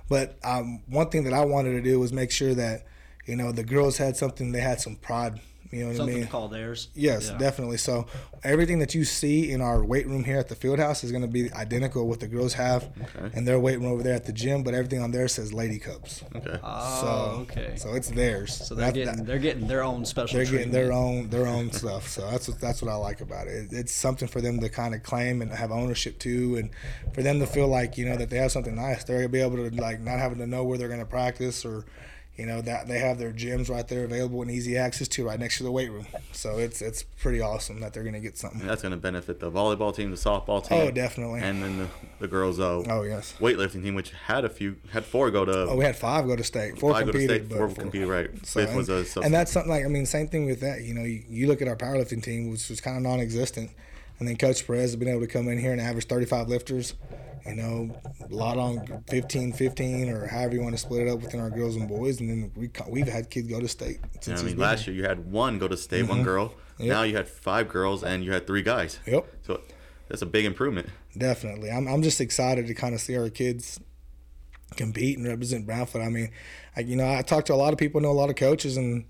But 0.07 0.37
um, 0.43 0.81
one 0.87 1.09
thing 1.09 1.23
that 1.23 1.33
I 1.33 1.45
wanted 1.45 1.71
to 1.71 1.81
do 1.81 1.99
was 1.99 2.13
make 2.13 2.31
sure 2.31 2.53
that 2.53 2.85
you 3.25 3.35
know 3.35 3.51
the 3.51 3.63
girls 3.63 3.97
had 3.97 4.17
something. 4.17 4.51
They 4.51 4.61
had 4.61 4.79
some 4.81 4.95
pride. 4.97 5.39
You 5.75 5.81
know 5.81 5.88
what 5.89 5.97
Something 5.97 6.15
I 6.15 6.17
mean? 6.19 6.25
to 6.27 6.31
call 6.31 6.47
theirs. 6.47 6.88
Yes, 6.95 7.29
Yeah. 7.29 7.38
definitely. 7.38 7.77
So 7.77 8.07
everything 8.43 8.79
that 8.79 8.95
you 8.95 9.03
see 9.03 9.51
in 9.51 9.61
our 9.61 9.83
weight 9.83 10.07
room 10.07 10.23
here 10.23 10.38
at 10.38 10.47
the 10.47 10.55
field 10.55 10.79
house 10.79 11.03
is 11.03 11.11
going 11.11 11.21
to 11.23 11.27
be 11.27 11.51
identical 11.53 12.03
with 12.07 12.09
what 12.15 12.19
the 12.21 12.27
girls 12.27 12.53
have 12.53 12.89
Okay. 13.15 13.38
in 13.38 13.45
their 13.45 13.59
weight 13.59 13.79
room 13.79 13.91
over 13.91 14.01
there 14.03 14.13
at 14.13 14.25
the 14.25 14.31
gym. 14.31 14.63
But 14.63 14.73
everything 14.73 15.01
on 15.01 15.11
there 15.11 15.27
says 15.27 15.51
Lady 15.51 15.77
Cubs. 15.79 16.23
Okay. 16.35 16.57
Oh, 16.63 17.01
So 17.01 17.07
okay. 17.41 17.73
So 17.75 17.93
it's 17.93 18.09
theirs. 18.09 18.53
So 18.55 18.73
they're 18.75 18.85
That- 18.88 18.93
getting 18.93 19.15
that- 19.17 19.25
they're 19.25 19.39
getting 19.39 19.67
their 19.67 19.83
own 19.83 20.05
special. 20.05 20.38
they're 20.38 20.45
getting 20.49 20.71
their 20.71 20.93
own 20.93 21.29
their 21.29 21.45
own 21.47 21.71
stuff. 21.71 22.07
So 22.09 22.29
that's 22.31 22.47
what 22.47 22.59
that's 22.61 22.81
what 22.81 22.89
I 22.91 22.95
like 22.95 23.19
about 23.21 23.47
it. 23.47 23.73
It's 23.73 23.91
something 23.91 24.27
for 24.27 24.39
them 24.41 24.59
to 24.61 24.69
kind 24.69 24.95
of 24.95 25.03
claim 25.03 25.41
and 25.41 25.51
have 25.51 25.71
ownership 25.71 26.19
to, 26.19 26.55
and 26.57 26.69
for 27.13 27.21
them 27.23 27.39
to 27.39 27.45
feel 27.47 27.67
like 27.67 27.97
you 27.97 28.05
know 28.05 28.15
that 28.17 28.29
they 28.29 28.38
have 28.38 28.51
something 28.51 28.75
nice. 28.75 29.03
They're 29.03 29.17
gonna 29.17 29.29
be 29.29 29.41
able 29.41 29.57
to 29.69 29.75
like 29.81 29.99
not 29.99 30.19
having 30.19 30.38
to 30.38 30.47
know 30.47 30.63
where 30.63 30.77
they're 30.77 30.89
gonna 30.89 31.05
practice 31.05 31.65
or. 31.65 31.85
You 32.38 32.45
know 32.45 32.62
that 32.62 32.88
they 32.88 33.00
have 33.00 33.17
their 33.17 33.32
gyms 33.32 33.69
right 33.69 33.88
there 33.88 34.04
available 34.04 34.41
and 34.41 34.52
easy 34.52 34.78
access 34.78 35.08
to 35.08 35.26
right 35.26 35.39
next 35.39 35.58
to 35.58 35.63
the 35.63 35.71
weight 35.71 35.89
room. 35.89 36.06
So 36.34 36.58
it's 36.58 36.82
it's 36.82 37.04
pretty 37.04 37.39
awesome 37.41 37.80
that 37.80 37.93
they're 37.93 38.04
gonna 38.04 38.19
get 38.19 38.38
something. 38.38 38.62
And 38.62 38.69
that's 38.69 38.82
going 38.82 38.91
to 38.91 38.98
benefit 38.98 39.39
the 39.39 39.50
volleyball 39.50 39.95
team, 39.95 40.12
the 40.12 40.17
softball 40.17 40.67
team. 40.67 40.78
Oh, 40.80 40.91
definitely. 40.91 41.39
And 41.41 41.63
then 41.63 41.78
the, 41.78 41.88
the 42.19 42.28
girls' 42.28 42.60
uh, 42.60 42.84
Oh 42.88 43.04
yes. 43.04 43.34
weightlifting 43.39 43.84
team, 43.84 43.95
which 43.95 44.12
had 44.12 44.43
a 44.43 44.50
few, 44.50 44.76
had 44.91 45.06
four 45.06 45.32
go 45.32 45.45
to. 45.45 45.67
Oh, 45.69 45.76
we 45.78 45.86
had 45.86 45.95
five 45.95 46.26
go 46.28 46.36
to 46.36 46.43
state. 46.43 46.78
Four 46.78 46.91
five 46.93 47.06
go 47.06 47.12
to 47.13 47.17
competed, 47.19 47.45
state, 47.48 47.58
four 47.58 47.69
four- 47.69 47.82
competed, 47.84 48.08
right. 48.10 48.45
So, 48.45 48.60
Fifth 48.60 48.69
and, 48.69 48.78
was 48.78 48.89
a 49.17 49.21
and 49.21 49.34
that's 49.34 49.52
something 49.52 49.71
like 49.71 49.86
I 49.86 49.88
mean, 49.88 50.06
same 50.06 50.28
thing 50.28 50.45
with 50.45 50.60
that. 50.60 50.82
You 50.84 50.93
know, 50.93 51.04
you, 51.04 51.24
you 51.30 51.48
look 51.48 51.62
at 51.62 51.67
our 51.67 51.76
powerlifting 51.76 52.21
team, 52.21 52.52
which 52.52 52.69
was 52.69 52.82
kind 52.82 52.98
of 52.98 53.04
non-existent, 53.04 53.71
and 54.19 54.28
then 54.28 54.36
Coach 54.36 54.65
Perez 54.67 54.82
has 54.82 54.95
been 54.98 55.08
able 55.08 55.21
to 55.21 55.28
come 55.28 55.48
in 55.48 55.58
here 55.58 55.71
and 55.71 55.80
average 55.82 56.08
35 56.08 56.48
lifters. 56.50 56.93
You 57.45 57.55
know, 57.55 58.01
a 58.21 58.34
lot 58.34 58.58
on 58.58 59.03
15, 59.08 59.53
15, 59.53 60.10
or 60.10 60.25
however 60.27 60.55
you 60.55 60.62
want 60.62 60.73
to 60.73 60.79
split 60.79 61.08
it 61.08 61.10
up 61.12 61.21
within 61.21 61.39
our 61.39 61.51
girls 61.51 61.75
and 61.75 61.88
boys, 61.88 62.19
and 62.19 62.29
then 62.29 62.51
we, 62.55 62.71
we've 62.89 63.08
had 63.08 63.29
kids 63.29 63.47
go 63.47 63.60
to 63.60 63.67
state. 63.67 63.99
Since 64.19 64.41
what 64.41 64.47
I 64.47 64.49
mean, 64.49 64.58
last 64.58 64.88
year 64.88 64.95
you 64.95 65.03
had 65.03 65.31
one 65.31 65.60
go 65.60 65.67
to 65.67 65.77
state, 65.77 66.08
one 66.08 66.17
mm-hmm. 66.17 66.25
girl. 66.25 66.53
Yep. 66.79 66.89
Now 66.89 67.03
you 67.03 67.15
had 67.15 67.27
five 67.29 67.69
girls 67.69 68.03
and 68.03 68.23
you 68.23 68.31
had 68.31 68.47
three 68.47 68.63
guys. 68.63 68.99
Yep. 69.05 69.27
So 69.43 69.62
that's 70.10 70.21
a 70.21 70.25
big 70.25 70.45
improvement. 70.45 70.89
Definitely. 71.17 71.71
I'm, 71.71 71.88
I'm 71.88 72.01
just 72.01 72.19
excited 72.19 72.67
to 72.67 72.73
kind 72.73 72.93
of 72.93 73.01
see 73.01 73.17
our 73.17 73.29
kids 73.29 73.79
compete 74.75 75.17
and 75.17 75.27
represent 75.27 75.67
Brownfield. 75.67 76.05
I 76.05 76.10
mean, 76.10 76.31
I, 76.75 76.81
you 76.81 76.95
know, 76.95 77.10
I 77.10 77.21
talk 77.21 77.45
to 77.45 77.53
a 77.53 77.55
lot 77.55 77.73
of 77.73 77.79
people, 77.79 78.01
know 78.01 78.12
a 78.12 78.13
lot 78.13 78.29
of 78.29 78.36
coaches, 78.36 78.77
and 78.77 79.05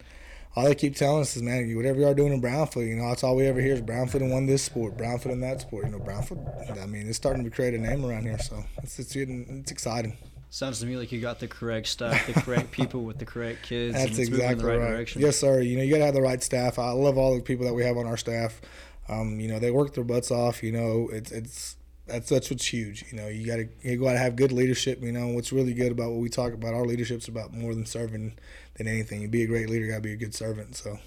all 0.56 0.65
they 0.65 0.76
keep 0.76 0.96
telling 0.96 1.22
us 1.22 1.36
is, 1.36 1.44
man, 1.44 1.76
whatever 1.76 2.00
you 2.00 2.08
are 2.08 2.13
doing 2.13 2.34
in 2.34 2.41
Brownfield, 2.41 2.88
you 2.88 2.96
know, 2.96 3.10
that's 3.10 3.24
all 3.24 3.36
we 3.36 3.46
ever 3.46 3.60
hear 3.60 3.74
is 3.74 3.82
Brownfield 3.82 4.22
and 4.22 4.32
won 4.32 4.46
this 4.46 4.63
sport, 4.63 4.98
Brownfield 4.98 5.34
and 5.34 5.44
that 5.44 5.62
sport. 5.62 5.86
You 5.86 5.91
know, 5.91 6.00
Brownfield, 6.00 6.82
I 6.82 6.86
mean, 6.86 7.08
it's 7.08 7.18
starting 7.18 7.44
to 7.44 7.50
create 7.50 7.74
a 7.74 7.78
name 7.78 8.06
around 8.06 8.24
here, 8.24 8.39
so 8.39 8.63
it's, 8.82 8.98
it's, 8.98 9.13
getting, 9.13 9.60
it's 9.62 9.72
exciting. 9.72 10.18
Sounds 10.50 10.80
to 10.80 10.86
me 10.86 10.96
like 10.96 11.12
you 11.12 11.20
got 11.20 11.39
the 11.39 11.50
correct 11.50 11.88
stuff, 11.88 12.26
the 12.28 12.34
correct 12.34 12.72
people 12.72 13.04
with 13.04 13.20
the 13.20 13.26
correct 13.26 13.63
kids. 13.63 13.94
That's 13.94 14.18
it's 14.18 14.30
moving 14.30 14.36
in 14.36 14.39
exactly 14.39 14.63
the 14.63 14.70
right, 14.70 14.80
right. 14.80 14.91
direction. 14.91 15.22
Yes, 15.22 15.38
sir. 15.38 15.60
You 15.60 15.76
know, 15.76 15.84
you 15.84 15.91
got 15.91 15.98
to 15.98 16.06
have 16.06 16.13
the 16.13 16.22
right 16.22 16.41
staff. 16.41 16.80
I 16.80 16.91
love 16.91 17.18
all 17.18 17.36
the 17.36 17.41
people 17.41 17.65
that 17.65 17.74
we 17.74 17.84
have 17.84 17.98
on 17.98 18.08
our 18.08 18.15
staff. 18.15 18.62
Um, 19.10 19.39
you 19.41 19.50
know, 19.50 19.60
they 19.60 19.72
work 19.72 19.94
their 19.94 20.06
butts 20.06 20.32
off. 20.32 20.63
You 20.63 20.72
know, 20.72 21.10
it's 21.12 21.34
it's 21.34 21.76
that's 22.08 22.30
that's 22.30 22.50
what's 22.50 22.65
huge. 22.65 23.04
You 23.12 23.18
know, 23.18 23.28
you 23.28 23.46
got 23.46 23.58
to 23.58 23.68
you 23.82 24.00
got 24.00 24.13
to 24.13 24.18
have 24.18 24.38
good 24.38 24.54
leadership. 24.54 25.02
You 25.02 25.12
know, 25.12 25.28
what's 25.28 25.52
really 25.52 25.74
good 25.74 25.91
about 25.91 26.12
what 26.12 26.22
we 26.22 26.30
talk 26.30 26.54
about, 26.54 26.74
our 26.74 26.86
leadership's 26.86 27.28
about 27.28 27.54
more 27.54 27.74
than 27.74 27.86
serving 27.86 28.38
than 28.76 28.88
anything. 28.88 29.22
You 29.22 29.28
be 29.28 29.44
a 29.44 29.48
great 29.48 29.70
leader, 29.70 29.86
you 29.86 29.92
got 29.92 29.98
to 29.98 30.02
be 30.02 30.14
a 30.14 30.18
good 30.18 30.34
servant. 30.36 30.76
So, 30.76 31.00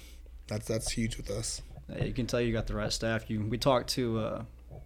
that's 0.47 0.67
that's 0.67 0.91
huge 0.91 1.17
with 1.17 1.29
us. 1.29 1.61
Yeah, 1.89 2.03
you 2.05 2.13
can 2.13 2.27
tell 2.27 2.41
you 2.41 2.53
got 2.53 2.67
the 2.67 2.75
right 2.75 2.91
staff. 2.93 3.29
You 3.29 3.41
we 3.41 3.57
talked 3.57 3.89
to 3.91 4.19
uh, 4.19 4.43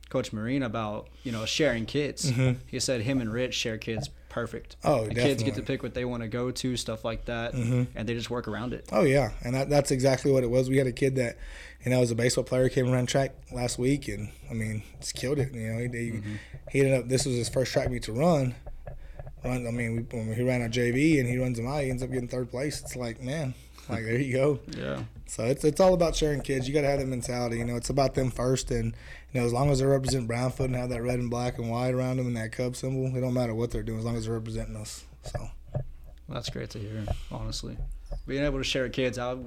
Coach 0.10 0.32
Marine 0.34 0.64
about 0.64 1.10
you 1.24 1.32
know 1.32 1.46
sharing 1.46 1.86
kids. 1.86 2.32
He 2.68 2.80
said 2.80 3.02
him 3.02 3.20
and 3.22 3.32
Rich 3.32 3.54
share 3.54 3.78
kids 3.78 4.10
perfect. 4.30 4.78
Mm-hmm. 4.82 4.88
Oh, 4.90 5.06
the 5.08 5.14
kids 5.16 5.44
get 5.44 5.56
to 5.56 5.62
pick 5.62 5.84
what 5.84 5.94
they 5.94 6.06
want 6.06 6.24
to 6.24 6.28
go 6.28 6.50
to, 6.50 6.76
stuff 6.78 7.06
like 7.06 7.26
that, 7.26 7.54
Mm-hmm. 7.54 7.84
and 7.96 8.10
they 8.10 8.14
just 8.16 8.30
work 8.30 8.48
around 8.48 8.74
it. 8.74 8.90
Oh 8.92 9.04
yeah, 9.04 9.32
and 9.44 9.54
that, 9.54 9.70
that's 9.70 9.92
exactly 9.92 10.32
what 10.32 10.44
it 10.44 10.50
was. 10.50 10.70
We 10.70 10.78
had 10.78 10.88
a 10.88 10.92
kid 10.92 11.16
that, 11.18 11.38
you 11.86 11.92
know, 11.92 12.00
was 12.00 12.10
a 12.12 12.16
baseball 12.16 12.44
player, 12.44 12.68
came 12.70 12.92
around 12.92 13.08
track 13.08 13.36
last 13.52 13.78
week, 13.78 14.08
and 14.08 14.30
I 14.50 14.54
mean, 14.54 14.82
just 15.00 15.14
killed 15.16 15.40
it. 15.40 15.54
You 15.54 15.72
know, 15.74 15.80
he 15.80 15.88
he, 15.88 16.22
he 16.72 16.80
ended 16.80 17.00
up. 17.00 17.10
This 17.10 17.26
was 17.26 17.36
his 17.36 17.48
first 17.50 17.72
track 17.74 17.90
meet 17.92 18.04
to 18.04 18.12
run. 18.14 18.56
Run. 19.44 19.68
I 19.68 19.72
mean, 19.72 20.08
we, 20.12 20.18
when 20.18 20.34
he 20.34 20.44
ran 20.44 20.62
our 20.62 20.70
JV 20.70 21.20
and 21.20 21.28
he 21.28 21.38
runs 21.38 21.58
them 21.58 21.68
out, 21.68 21.84
he 21.84 21.90
ends 21.90 22.04
up 22.04 22.12
getting 22.12 22.28
third 22.28 22.50
place. 22.50 22.82
It's 22.82 22.96
like, 22.96 23.22
man, 23.22 23.54
like 23.90 24.04
there 24.04 24.20
you 24.20 24.34
go. 24.34 24.60
Yeah. 24.78 25.04
So 25.26 25.44
it's 25.46 25.64
it's 25.64 25.80
all 25.80 25.94
about 25.94 26.16
sharing 26.16 26.42
kids. 26.42 26.68
You 26.68 26.74
got 26.74 26.82
to 26.82 26.88
have 26.88 27.00
that 27.00 27.08
mentality. 27.08 27.58
You 27.58 27.66
know, 27.66 27.76
it's 27.76 27.90
about 27.90 28.14
them 28.14 28.30
first, 28.30 28.72
and 28.72 28.94
you 29.32 29.40
know, 29.40 29.46
as 29.46 29.54
long 29.54 29.70
as 29.72 29.80
they 29.80 29.86
represent 29.86 30.28
Brownfield 30.28 30.66
and 30.66 30.76
have 30.76 30.90
that 30.90 31.02
red 31.02 31.20
and 31.20 31.30
black 31.30 31.58
and 31.58 31.70
white 31.70 31.94
around 31.94 32.18
them 32.18 32.28
and 32.28 32.38
that 32.38 32.52
Cub 32.52 32.76
symbol, 32.76 33.16
it 33.16 33.20
don't 33.20 33.34
matter 33.34 33.56
what 33.56 33.72
they're 33.72 33.84
doing 33.84 34.00
as 34.00 34.06
long 34.06 34.16
as 34.16 34.26
they're 34.26 34.34
representing 34.34 34.76
us. 34.76 35.06
So 35.24 35.50
That's 36.30 36.50
great 36.50 36.70
to 36.72 36.80
hear, 36.80 37.06
honestly. 37.32 37.78
Being 38.28 38.44
able 38.44 38.60
to 38.60 38.64
share 38.64 38.88
kids 38.90 39.18
out. 39.18 39.40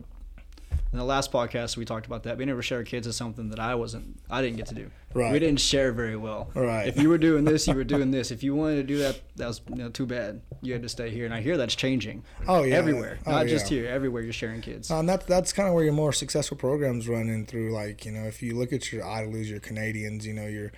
In 0.97 1.01
the 1.01 1.05
last 1.05 1.31
podcast, 1.31 1.77
we 1.77 1.85
talked 1.85 2.07
about 2.07 2.23
that. 2.23 2.39
Being 2.39 2.49
able 2.49 2.61
to 2.61 2.63
share 2.63 2.83
kids 2.83 3.07
is 3.07 3.17
something 3.17 3.51
that 3.51 3.61
I 3.61 3.75
wasn't, 3.75 4.19
I 4.31 4.41
didn't 4.41 4.57
get 4.57 4.65
to 4.69 4.75
do. 4.75 4.91
Right. 5.13 5.31
We 5.31 5.39
didn't 5.39 5.61
share 5.61 5.93
very 5.93 6.17
well. 6.17 6.49
Right. 6.55 6.89
If 6.89 6.99
you 6.99 7.11
were 7.11 7.19
doing 7.19 7.45
this, 7.45 7.69
you 7.69 7.75
were 7.75 7.85
doing 7.95 8.13
this. 8.13 8.31
If 8.31 8.43
you 8.43 8.55
wanted 8.55 8.77
to 8.77 8.83
do 8.83 8.97
that, 9.01 9.21
that 9.37 9.47
was 9.47 9.61
you 9.69 9.75
know, 9.75 9.91
too 9.91 10.07
bad. 10.07 10.41
You 10.63 10.73
had 10.73 10.81
to 10.81 10.89
stay 10.89 11.11
here. 11.11 11.27
And 11.27 11.35
I 11.35 11.43
hear 11.43 11.59
that's 11.59 11.75
changing. 11.75 12.25
Oh, 12.49 12.63
yeah. 12.63 12.77
Everywhere. 12.77 13.19
Oh, 13.27 13.33
Not 13.33 13.47
just 13.47 13.69
here. 13.69 13.87
Everywhere 13.87 14.23
you're 14.23 14.33
sharing 14.33 14.63
kids. 14.63 14.91
Um, 14.91 15.05
that, 15.05 15.27
that's 15.27 15.53
kind 15.53 15.69
of 15.69 15.75
where 15.75 15.85
your 15.85 15.93
more 15.93 16.15
successful 16.15 16.57
programs 16.57 17.07
run 17.07 17.29
in 17.29 17.45
through. 17.45 17.75
Like, 17.75 18.07
you 18.07 18.13
know, 18.13 18.25
if 18.25 18.43
you 18.43 18.57
look 18.57 18.73
at 18.73 18.91
your 18.91 19.07
Idalous, 19.07 19.49
your 19.49 19.61
Canadians, 19.61 20.27
you 20.27 20.33
know, 20.33 20.47
your, 20.47 20.73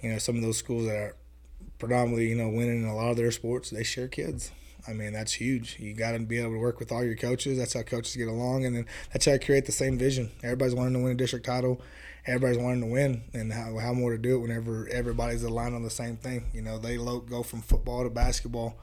you 0.00 0.10
know, 0.10 0.18
some 0.18 0.34
of 0.34 0.42
those 0.42 0.58
schools 0.58 0.86
that 0.86 0.96
are 0.96 1.16
predominantly, 1.78 2.28
you 2.28 2.34
know, 2.34 2.48
winning 2.48 2.82
in 2.82 2.88
a 2.88 2.96
lot 2.96 3.12
of 3.12 3.16
their 3.16 3.30
sports, 3.30 3.70
they 3.70 3.84
share 3.84 4.08
kids. 4.08 4.50
I 4.88 4.92
mean, 4.92 5.12
that's 5.12 5.32
huge. 5.32 5.76
You 5.78 5.94
got 5.94 6.12
to 6.12 6.18
be 6.20 6.38
able 6.38 6.52
to 6.52 6.58
work 6.58 6.78
with 6.78 6.92
all 6.92 7.04
your 7.04 7.16
coaches. 7.16 7.58
That's 7.58 7.74
how 7.74 7.82
coaches 7.82 8.16
get 8.16 8.28
along, 8.28 8.64
and 8.64 8.76
then 8.76 8.86
that's 9.12 9.26
how 9.26 9.32
you 9.32 9.38
create 9.38 9.66
the 9.66 9.72
same 9.72 9.98
vision. 9.98 10.30
Everybody's 10.42 10.74
wanting 10.74 10.94
to 10.94 11.00
win 11.00 11.12
a 11.12 11.16
district 11.16 11.46
title. 11.46 11.80
Everybody's 12.26 12.58
wanting 12.58 12.80
to 12.82 12.86
win, 12.86 13.22
and 13.32 13.52
how, 13.52 13.78
how 13.78 13.92
more 13.92 14.12
to 14.12 14.18
do 14.18 14.36
it 14.36 14.38
whenever 14.38 14.88
everybody's 14.88 15.42
aligned 15.42 15.74
on 15.74 15.82
the 15.82 15.90
same 15.90 16.16
thing. 16.16 16.46
You 16.52 16.62
know, 16.62 16.78
they 16.78 16.98
lo- 16.98 17.20
go 17.20 17.42
from 17.42 17.62
football 17.62 18.04
to 18.04 18.10
basketball 18.10 18.76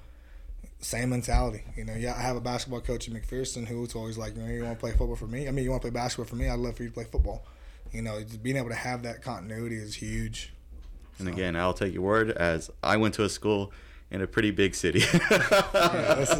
same 0.79 1.10
mentality. 1.10 1.63
You 1.75 1.86
know, 1.86 1.95
yeah, 1.95 2.13
I 2.15 2.21
have 2.21 2.36
a 2.36 2.41
basketball 2.41 2.81
coach 2.81 3.07
in 3.07 3.13
McPherson 3.15 3.67
who's 3.67 3.95
always 3.95 4.17
like, 4.17 4.36
you 4.36 4.43
know, 4.43 4.49
you 4.49 4.63
want 4.63 4.75
to 4.75 4.79
play 4.79 4.91
football 4.91 5.15
for 5.15 5.27
me? 5.27 5.47
I 5.47 5.51
mean, 5.51 5.63
you 5.63 5.71
want 5.71 5.81
to 5.81 5.89
play 5.89 5.93
basketball 5.93 6.25
for 6.25 6.36
me? 6.36 6.47
I'd 6.47 6.60
love 6.60 6.77
for 6.77 6.83
you 6.83 6.89
to 6.89 6.93
play 6.93 7.05
football. 7.05 7.43
You 7.91 8.01
know, 8.01 8.19
being 8.43 8.57
able 8.57 8.69
to 8.69 8.75
have 8.75 9.03
that 9.03 9.21
continuity 9.21 9.77
is 9.77 9.95
huge. 9.95 10.53
And 11.19 11.27
again, 11.27 11.55
I'll 11.55 11.73
take 11.73 11.93
your 11.93 12.03
word 12.03 12.31
as 12.31 12.69
I 12.83 12.97
went 12.97 13.15
to 13.15 13.23
a 13.23 13.29
school 13.29 13.71
in 14.12 14.22
a 14.22 14.28
pretty 14.28 14.52
big 14.52 14.74
city. 14.76 15.02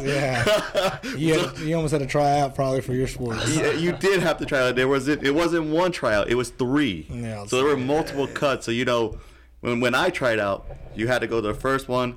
yeah. 0.02 0.98
You, 1.16 1.38
had- 1.38 1.58
you 1.58 1.74
almost 1.76 1.92
had 1.92 2.00
to 2.00 2.06
try 2.06 2.40
out 2.40 2.54
probably 2.54 2.80
for 2.80 2.92
your 2.94 3.06
sport. 3.06 3.36
Yeah, 3.48 3.72
you 3.72 3.92
did 3.92 4.20
have 4.22 4.38
to 4.38 4.46
try 4.46 4.68
out. 4.68 4.76
There 4.76 4.88
was 4.88 5.08
it. 5.08 5.24
It 5.24 5.34
wasn't 5.34 5.66
one 5.70 5.92
tryout. 5.92 6.28
It 6.28 6.34
was 6.34 6.50
three. 6.50 7.06
Yeah, 7.10 7.46
so 7.46 7.56
there 7.56 7.64
were 7.66 7.76
multiple 7.76 8.26
cuts. 8.26 8.66
So 8.66 8.72
you 8.72 8.84
know, 8.84 9.18
when 9.60 9.80
when 9.80 9.94
I 9.94 10.10
tried 10.10 10.38
out, 10.38 10.66
you 10.94 11.08
had 11.08 11.20
to 11.20 11.26
go 11.26 11.40
to 11.40 11.48
the 11.48 11.54
first 11.54 11.88
one. 11.88 12.16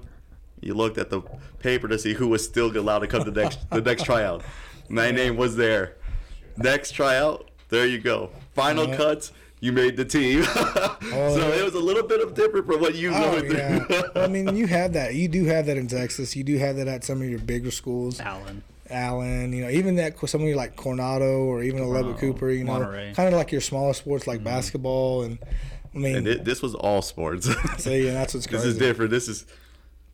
You 0.61 0.73
looked 0.73 0.97
at 0.97 1.09
the 1.09 1.21
paper 1.59 1.87
to 1.87 1.97
see 1.97 2.13
who 2.13 2.27
was 2.27 2.43
still 2.43 2.75
allowed 2.77 2.99
to 2.99 3.07
come 3.07 3.23
to 3.23 3.31
the 3.31 3.41
next 3.41 3.69
the 3.69 3.81
next 3.81 4.03
tryout. 4.03 4.43
My 4.89 5.11
name 5.11 5.37
was 5.37 5.55
there. 5.55 5.95
Next 6.57 6.91
tryout, 6.91 7.49
there 7.69 7.85
you 7.87 7.99
go. 7.99 8.31
Final 8.53 8.87
cuts. 8.95 9.31
You 9.61 9.71
made 9.71 9.95
the 9.95 10.05
team. 10.05 10.43
Oh, 11.13 11.35
so 11.35 11.51
it 11.51 11.61
was 11.61 11.73
a 11.73 11.79
little 11.79 12.03
bit 12.03 12.21
of 12.21 12.35
different 12.35 12.65
from 12.65 12.79
what 12.79 12.95
you 12.95 13.11
Oh 13.13 13.33
went 13.33 13.47
through. 13.49 13.57
yeah, 13.57 14.03
I 14.15 14.27
mean 14.27 14.55
you 14.55 14.65
have 14.77 14.93
that. 14.93 15.13
You 15.13 15.27
do 15.27 15.43
have 15.43 15.65
that 15.65 15.75
in 15.75 15.87
Texas. 15.87 16.37
You 16.37 16.43
do 16.45 16.57
have 16.57 16.77
that 16.77 16.87
at 16.87 17.03
some 17.03 17.21
of 17.21 17.29
your 17.29 17.39
bigger 17.39 17.69
schools. 17.69 18.21
Allen. 18.21 18.63
Allen, 18.89 19.51
you 19.51 19.61
know, 19.63 19.69
even 19.69 19.95
that 19.95 20.17
some 20.29 20.41
of 20.41 20.47
you 20.47 20.55
like 20.55 20.77
Coronado 20.77 21.39
or 21.39 21.63
even 21.63 21.81
a 21.81 21.87
Lubbock 21.87 22.15
oh, 22.15 22.19
Cooper, 22.19 22.49
you 22.49 22.63
know, 22.63 22.79
Monterey. 22.79 23.13
kind 23.13 23.27
of 23.27 23.33
like 23.33 23.51
your 23.51 23.59
smaller 23.59 23.93
sports 23.93 24.25
like 24.25 24.37
mm-hmm. 24.37 24.45
basketball 24.45 25.23
and 25.23 25.37
I 25.93 25.97
mean, 25.97 26.15
and 26.15 26.27
it, 26.27 26.45
this 26.45 26.61
was 26.61 26.75
all 26.75 27.01
sports. 27.01 27.49
see, 27.83 28.07
and 28.07 28.15
that's 28.15 28.33
what's 28.33 28.47
this 28.47 28.63
is 28.63 28.77
different. 28.77 29.11
This 29.11 29.27
is 29.27 29.45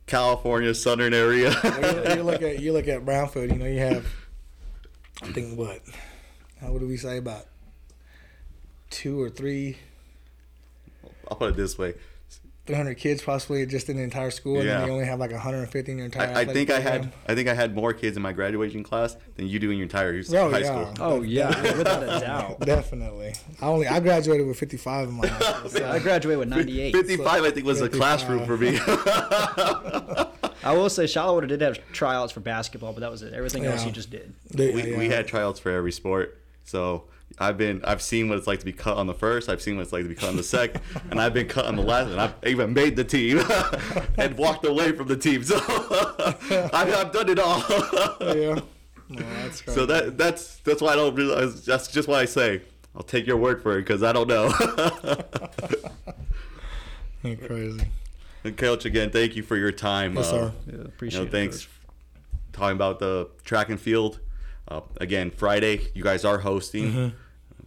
California, 0.06 0.74
southern 0.74 1.14
area. 1.14 1.50
You, 1.62 2.14
you 2.16 2.22
look 2.24 2.42
at 2.42 2.60
you 2.60 2.72
look 2.72 2.88
at 2.88 3.04
Brownfield. 3.04 3.52
You 3.52 3.58
know, 3.58 3.66
you 3.66 3.78
have 3.78 4.04
I 5.22 5.30
think 5.30 5.56
what? 5.56 5.80
How 6.60 6.72
what 6.72 6.80
do 6.80 6.88
we 6.88 6.96
say 6.96 7.18
about 7.18 7.46
two 8.90 9.20
or 9.20 9.30
three, 9.30 9.76
I'll 11.28 11.36
put 11.36 11.50
it 11.50 11.56
this 11.56 11.76
way. 11.78 11.94
three 12.66 12.76
hundred 12.76 12.96
kids 12.98 13.22
possibly 13.22 13.64
just 13.64 13.88
in 13.88 13.96
the 13.96 14.02
entire 14.02 14.30
school, 14.30 14.56
and 14.56 14.64
Yeah. 14.66 14.78
then 14.80 14.86
you 14.88 14.92
only 14.92 15.06
have 15.06 15.18
like 15.18 15.32
hundred 15.32 15.60
and 15.60 15.70
fifty 15.70 15.92
in 15.92 15.98
your 15.98 16.04
entire. 16.06 16.28
I, 16.28 16.30
I 16.30 16.40
athletic 16.42 16.54
think 16.54 16.70
I 16.70 16.80
had 16.80 17.12
I 17.26 17.34
think 17.34 17.48
I 17.48 17.54
had 17.54 17.74
more 17.74 17.92
kids 17.94 18.16
in 18.16 18.22
my 18.22 18.32
graduation 18.32 18.82
class 18.82 19.16
than 19.36 19.46
you 19.48 19.58
do 19.58 19.70
in 19.70 19.78
your 19.78 19.84
entire 19.84 20.20
Oh, 20.32 20.50
high 20.50 20.58
yeah. 20.58 20.64
school. 20.92 20.94
Oh, 21.00 21.22
yeah. 21.22 21.48
Without 21.78 22.02
a 22.02 22.20
doubt. 22.20 22.60
Definitely. 22.66 23.34
I 23.62 23.66
only 23.66 23.86
I 23.88 24.00
graduated 24.00 24.46
with 24.46 24.58
fifty 24.58 24.76
five 24.76 25.08
in 25.08 25.14
my. 25.14 25.26
high 25.28 25.52
school, 25.58 25.70
so- 25.70 25.88
I 25.90 25.98
graduated 25.98 26.38
with 26.40 26.48
98. 26.48 26.92
55, 26.94 27.42
I 27.44 27.50
think, 27.50 27.66
was 27.66 27.80
a 27.80 27.84
55. 27.84 27.98
classroom 28.00 28.46
for 28.46 28.56
me. 28.58 28.78
I 30.64 30.72
will 30.72 30.90
say 30.90 31.06
Charlotte 31.06 31.46
did 31.46 31.60
have 31.62 31.78
tryouts 31.92 32.32
for 32.32 32.40
basketball, 32.40 32.92
but 32.92 33.00
that 33.00 33.10
was 33.10 33.22
it. 33.22 33.32
Everything 33.32 33.64
else 33.64 33.80
Yeah. 33.82 33.86
you 33.86 33.92
just 33.92 34.10
did. 34.10 34.34
Yeah, 34.50 34.74
we, 34.74 34.96
we 34.96 35.08
had 35.08 35.26
tryouts 35.26 35.58
for 35.60 35.70
every 35.70 35.92
sport. 35.92 36.36
So 36.64 37.04
I've 37.38 37.56
been 37.58 37.84
I've 37.84 38.02
seen 38.02 38.28
what 38.28 38.38
it's 38.38 38.46
like 38.46 38.58
to 38.60 38.64
be 38.64 38.72
cut 38.72 38.96
on 38.96 39.06
the 39.06 39.14
first. 39.14 39.48
I've 39.48 39.62
seen 39.62 39.76
what 39.76 39.82
it's 39.82 39.92
like 39.92 40.02
to 40.02 40.08
be 40.08 40.14
cut 40.14 40.28
on 40.30 40.36
the 40.36 40.42
second, 40.42 40.80
and 41.10 41.20
I've 41.20 41.34
been 41.34 41.46
cut 41.48 41.66
on 41.66 41.76
the 41.76 41.82
last, 41.82 42.08
and 42.10 42.20
I've 42.20 42.34
even 42.44 42.72
made 42.72 42.96
the 42.96 43.04
team 43.04 43.40
and 44.18 44.36
walked 44.36 44.64
away 44.66 44.92
from 44.92 45.06
the 45.08 45.16
team. 45.16 45.42
So 45.44 45.56
I've, 46.72 46.94
I've 46.94 47.12
done 47.12 47.28
it 47.28 47.38
all. 47.38 47.62
Yeah. 48.34 48.60
No, 49.10 49.20
that's 49.42 49.62
crazy. 49.62 49.78
So 49.80 49.86
that 49.86 50.18
that's 50.18 50.56
that's 50.58 50.82
why 50.82 50.92
I 50.92 50.96
don't 50.96 51.14
realize. 51.14 51.64
That's 51.64 51.88
just 51.88 52.08
why 52.08 52.20
I 52.20 52.24
say 52.24 52.62
I'll 52.96 53.02
take 53.02 53.26
your 53.26 53.36
word 53.36 53.62
for 53.62 53.78
it 53.78 53.82
because 53.82 54.02
I 54.02 54.12
don't 54.12 54.28
know. 54.28 54.52
You're 57.22 57.36
crazy. 57.36 57.82
and 58.44 58.56
Coach, 58.56 58.84
again, 58.84 59.10
thank 59.10 59.34
you 59.36 59.42
for 59.42 59.56
your 59.56 59.72
time. 59.72 60.14
Yes, 60.16 60.26
Uh, 60.26 60.30
sir. 60.30 60.52
Yeah, 60.66 60.72
you 60.74 60.80
appreciate 60.82 61.20
know, 61.20 61.26
it. 61.26 61.32
thanks 61.32 61.56
Coach. 61.64 61.68
talking 62.52 62.76
about 62.76 62.98
the 63.00 63.28
track 63.44 63.68
and 63.70 63.80
field. 63.80 64.20
Uh, 64.68 64.80
again, 65.00 65.30
Friday, 65.30 65.88
you 65.94 66.02
guys 66.02 66.24
are 66.24 66.38
hosting. 66.38 67.12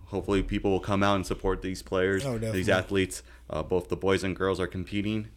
Hopefully, 0.06 0.44
people 0.44 0.72
will 0.72 0.80
come 0.80 1.02
out 1.04 1.16
and 1.16 1.26
support 1.26 1.62
these 1.62 1.82
players, 1.82 2.24
Mm-hmm. 2.24 2.44
Oh, 2.46 2.52
these 2.52 2.70
athletes. 2.70 3.24
Uh, 3.50 3.64
both 3.64 3.90
the 3.90 3.96
boys 3.98 4.24
and 4.24 4.36
girls 4.36 4.60
are 4.60 4.68
competing. 4.68 5.28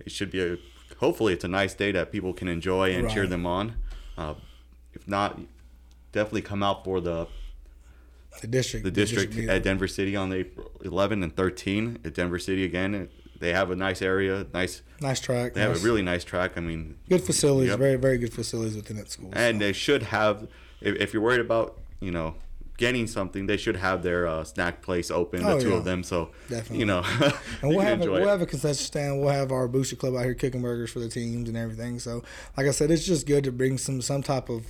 It 0.00 0.10
should 0.10 0.30
be 0.30 0.42
a. 0.42 0.56
Hopefully, 0.98 1.32
it's 1.32 1.44
a 1.44 1.48
nice 1.48 1.74
day 1.74 1.92
that 1.92 2.12
people 2.12 2.32
can 2.32 2.48
enjoy 2.48 2.92
and 2.94 3.10
cheer 3.10 3.26
them 3.26 3.46
on. 3.46 3.74
Uh, 4.16 4.34
if 4.94 5.06
not, 5.08 5.38
definitely 6.12 6.42
come 6.42 6.62
out 6.62 6.84
for 6.84 7.00
the 7.00 7.26
The 8.40 8.46
district. 8.46 8.84
the 8.84 8.90
district 8.90 9.34
meeting. 9.34 9.50
at 9.50 9.62
Denver 9.62 9.88
City 9.88 10.16
on 10.16 10.32
April 10.32 10.70
11 10.84 11.22
and 11.22 11.34
13 11.34 11.98
at 12.04 12.14
Denver 12.14 12.38
City 12.38 12.64
again. 12.64 13.08
They 13.38 13.52
have 13.52 13.70
a 13.70 13.76
nice 13.76 14.02
area, 14.02 14.46
nice. 14.54 14.82
nice 15.00 15.18
track. 15.20 15.54
They 15.54 15.60
have 15.62 15.76
a 15.76 15.80
really 15.80 16.02
nice 16.02 16.22
track. 16.24 16.52
I 16.56 16.60
mean, 16.60 16.96
good 17.08 17.22
facilities. 17.22 17.70
Yep. 17.70 17.78
Very 17.78 17.96
very 17.96 18.18
good 18.18 18.32
facilities 18.32 18.76
within 18.76 18.96
that 18.98 19.10
school. 19.10 19.30
and 19.34 19.60
they 19.60 19.72
should 19.72 20.02
have. 20.04 20.48
If, 20.84 20.96
if 20.96 21.12
you're 21.14 21.22
worried 21.22 21.40
about, 21.40 21.78
you 22.00 22.10
know, 22.10 22.34
getting 22.78 23.06
something, 23.06 23.46
they 23.46 23.56
should 23.56 23.76
have 23.76 24.02
their 24.02 24.26
uh, 24.26 24.42
snack 24.44 24.82
place 24.82 25.10
open, 25.10 25.44
Oh, 25.44 25.56
the 25.56 25.62
two 25.62 25.70
yeah. 25.70 25.76
of 25.76 25.84
them. 25.84 26.02
So 26.02 26.30
Definitely. 26.48 26.78
you 26.78 26.86
know, 26.86 27.02
And 27.62 27.70
we'll 27.70 27.80
have 27.80 28.00
a, 28.02 28.10
we'll 28.10 28.16
it. 28.24 28.26
have 28.28 28.42
a 28.42 28.46
concession 28.46 28.84
stand. 28.84 29.20
We'll 29.20 29.28
have 29.30 29.52
our 29.52 29.68
booster 29.68 29.96
club 29.96 30.16
out 30.16 30.24
here 30.24 30.34
cooking 30.34 30.62
burgers 30.62 30.90
for 30.90 30.98
the 31.00 31.08
teams 31.08 31.48
and 31.48 31.56
everything. 31.56 31.98
So, 31.98 32.22
like 32.56 32.66
I 32.66 32.70
said, 32.70 32.90
it's 32.90 33.04
just 33.04 33.26
good 33.26 33.44
to 33.44 33.52
bring 33.52 33.78
some 33.78 34.00
some 34.02 34.22
type 34.22 34.48
of, 34.48 34.66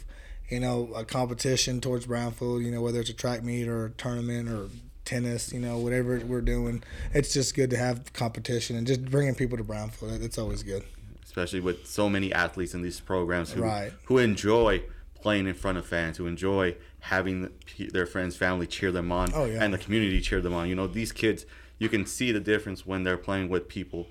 you 0.51 0.61
know, 0.61 0.91
a 0.95 1.05
competition 1.05 1.81
towards 1.81 2.07
Brownfield. 2.07 2.65
You 2.65 2.71
know, 2.73 2.83
whether 2.83 3.01
it's 3.01 3.11
a 3.11 3.15
track 3.15 3.43
meet 3.43 3.67
or 3.69 3.87
a 3.87 3.91
tournament 3.91 4.49
or 4.51 4.69
tennis. 5.05 5.53
You 5.53 5.61
know, 5.61 5.79
whatever 5.79 6.21
we're 6.27 6.43
doing, 6.43 6.83
it's 7.15 7.33
just 7.33 7.55
good 7.55 7.71
to 7.71 7.77
have 7.77 8.13
competition 8.13 8.77
and 8.77 8.87
just 8.87 9.05
bringing 9.07 9.35
people 9.35 9.57
to 9.59 9.65
Brownfield. 9.65 10.23
It's 10.23 10.39
always 10.39 10.63
good. 10.63 10.85
especially 11.25 11.61
with 11.61 11.87
so 11.87 12.11
many 12.11 12.31
athletes 12.33 12.75
in 12.75 12.83
these 12.83 13.01
programs 13.01 13.53
who 13.53 13.63
Right. 13.63 13.91
who 14.05 14.19
enjoy 14.19 14.83
playing 15.23 15.47
in 15.47 15.55
front 15.55 15.79
of 15.79 15.87
fans, 15.87 16.17
who 16.19 16.27
enjoy 16.27 16.75
having 17.01 17.49
their 17.93 18.07
friends, 18.07 18.37
family 18.37 18.67
cheer 18.67 18.91
them 18.93 19.11
on, 19.13 19.31
Oh, 19.35 19.45
yeah. 19.45 19.63
and 19.63 19.73
the 19.73 19.79
community 19.79 20.21
cheer 20.21 20.41
them 20.41 20.53
on. 20.53 20.69
You 20.69 20.75
know, 20.75 20.87
these 20.87 21.13
kids, 21.13 21.47
you 21.79 21.89
can 21.89 22.05
see 22.07 22.33
the 22.33 22.41
difference 22.41 22.85
when 22.87 23.05
they're 23.05 23.17
playing 23.17 23.49
with 23.49 23.69
people 23.69 24.09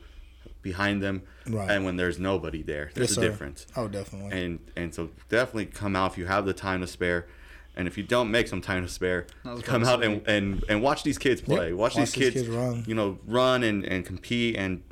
behind 0.61 1.01
them, 1.01 1.23
Right. 1.47 1.69
and 1.69 1.83
when 1.85 1.95
there's 1.97 2.17
nobody 2.19 2.61
there. 2.63 2.91
There's 2.93 3.09
Yes, 3.09 3.17
a 3.17 3.21
sir. 3.21 3.21
difference. 3.21 3.67
Oh, 3.75 3.87
definitely. 3.87 4.31
And 4.39 4.59
and 4.75 4.93
so 4.93 5.09
definitely 5.29 5.65
come 5.67 5.95
out 5.95 6.11
if 6.13 6.17
you 6.17 6.25
have 6.27 6.45
the 6.45 6.53
time 6.53 6.81
to 6.81 6.87
spare. 6.87 7.27
And 7.75 7.87
if 7.87 7.97
you 7.97 8.03
don't 8.03 8.29
make 8.29 8.47
some 8.49 8.59
time 8.61 8.83
to 8.85 8.89
spare, 8.91 9.27
come 9.63 9.85
out 9.85 10.03
and, 10.03 10.21
and, 10.27 10.61
and 10.67 10.81
watch 10.83 11.03
these 11.03 11.17
kids 11.17 11.39
play. 11.39 11.71
Watch, 11.71 11.93
these 11.95 11.99
Watch 12.01 12.11
these 12.11 12.23
kids, 12.23 12.35
kids 12.35 12.49
run. 12.49 12.83
you 12.85 12.93
know, 12.93 13.17
run 13.25 13.63
and, 13.63 13.85
and 13.85 14.05
compete 14.05 14.57
and, 14.57 14.83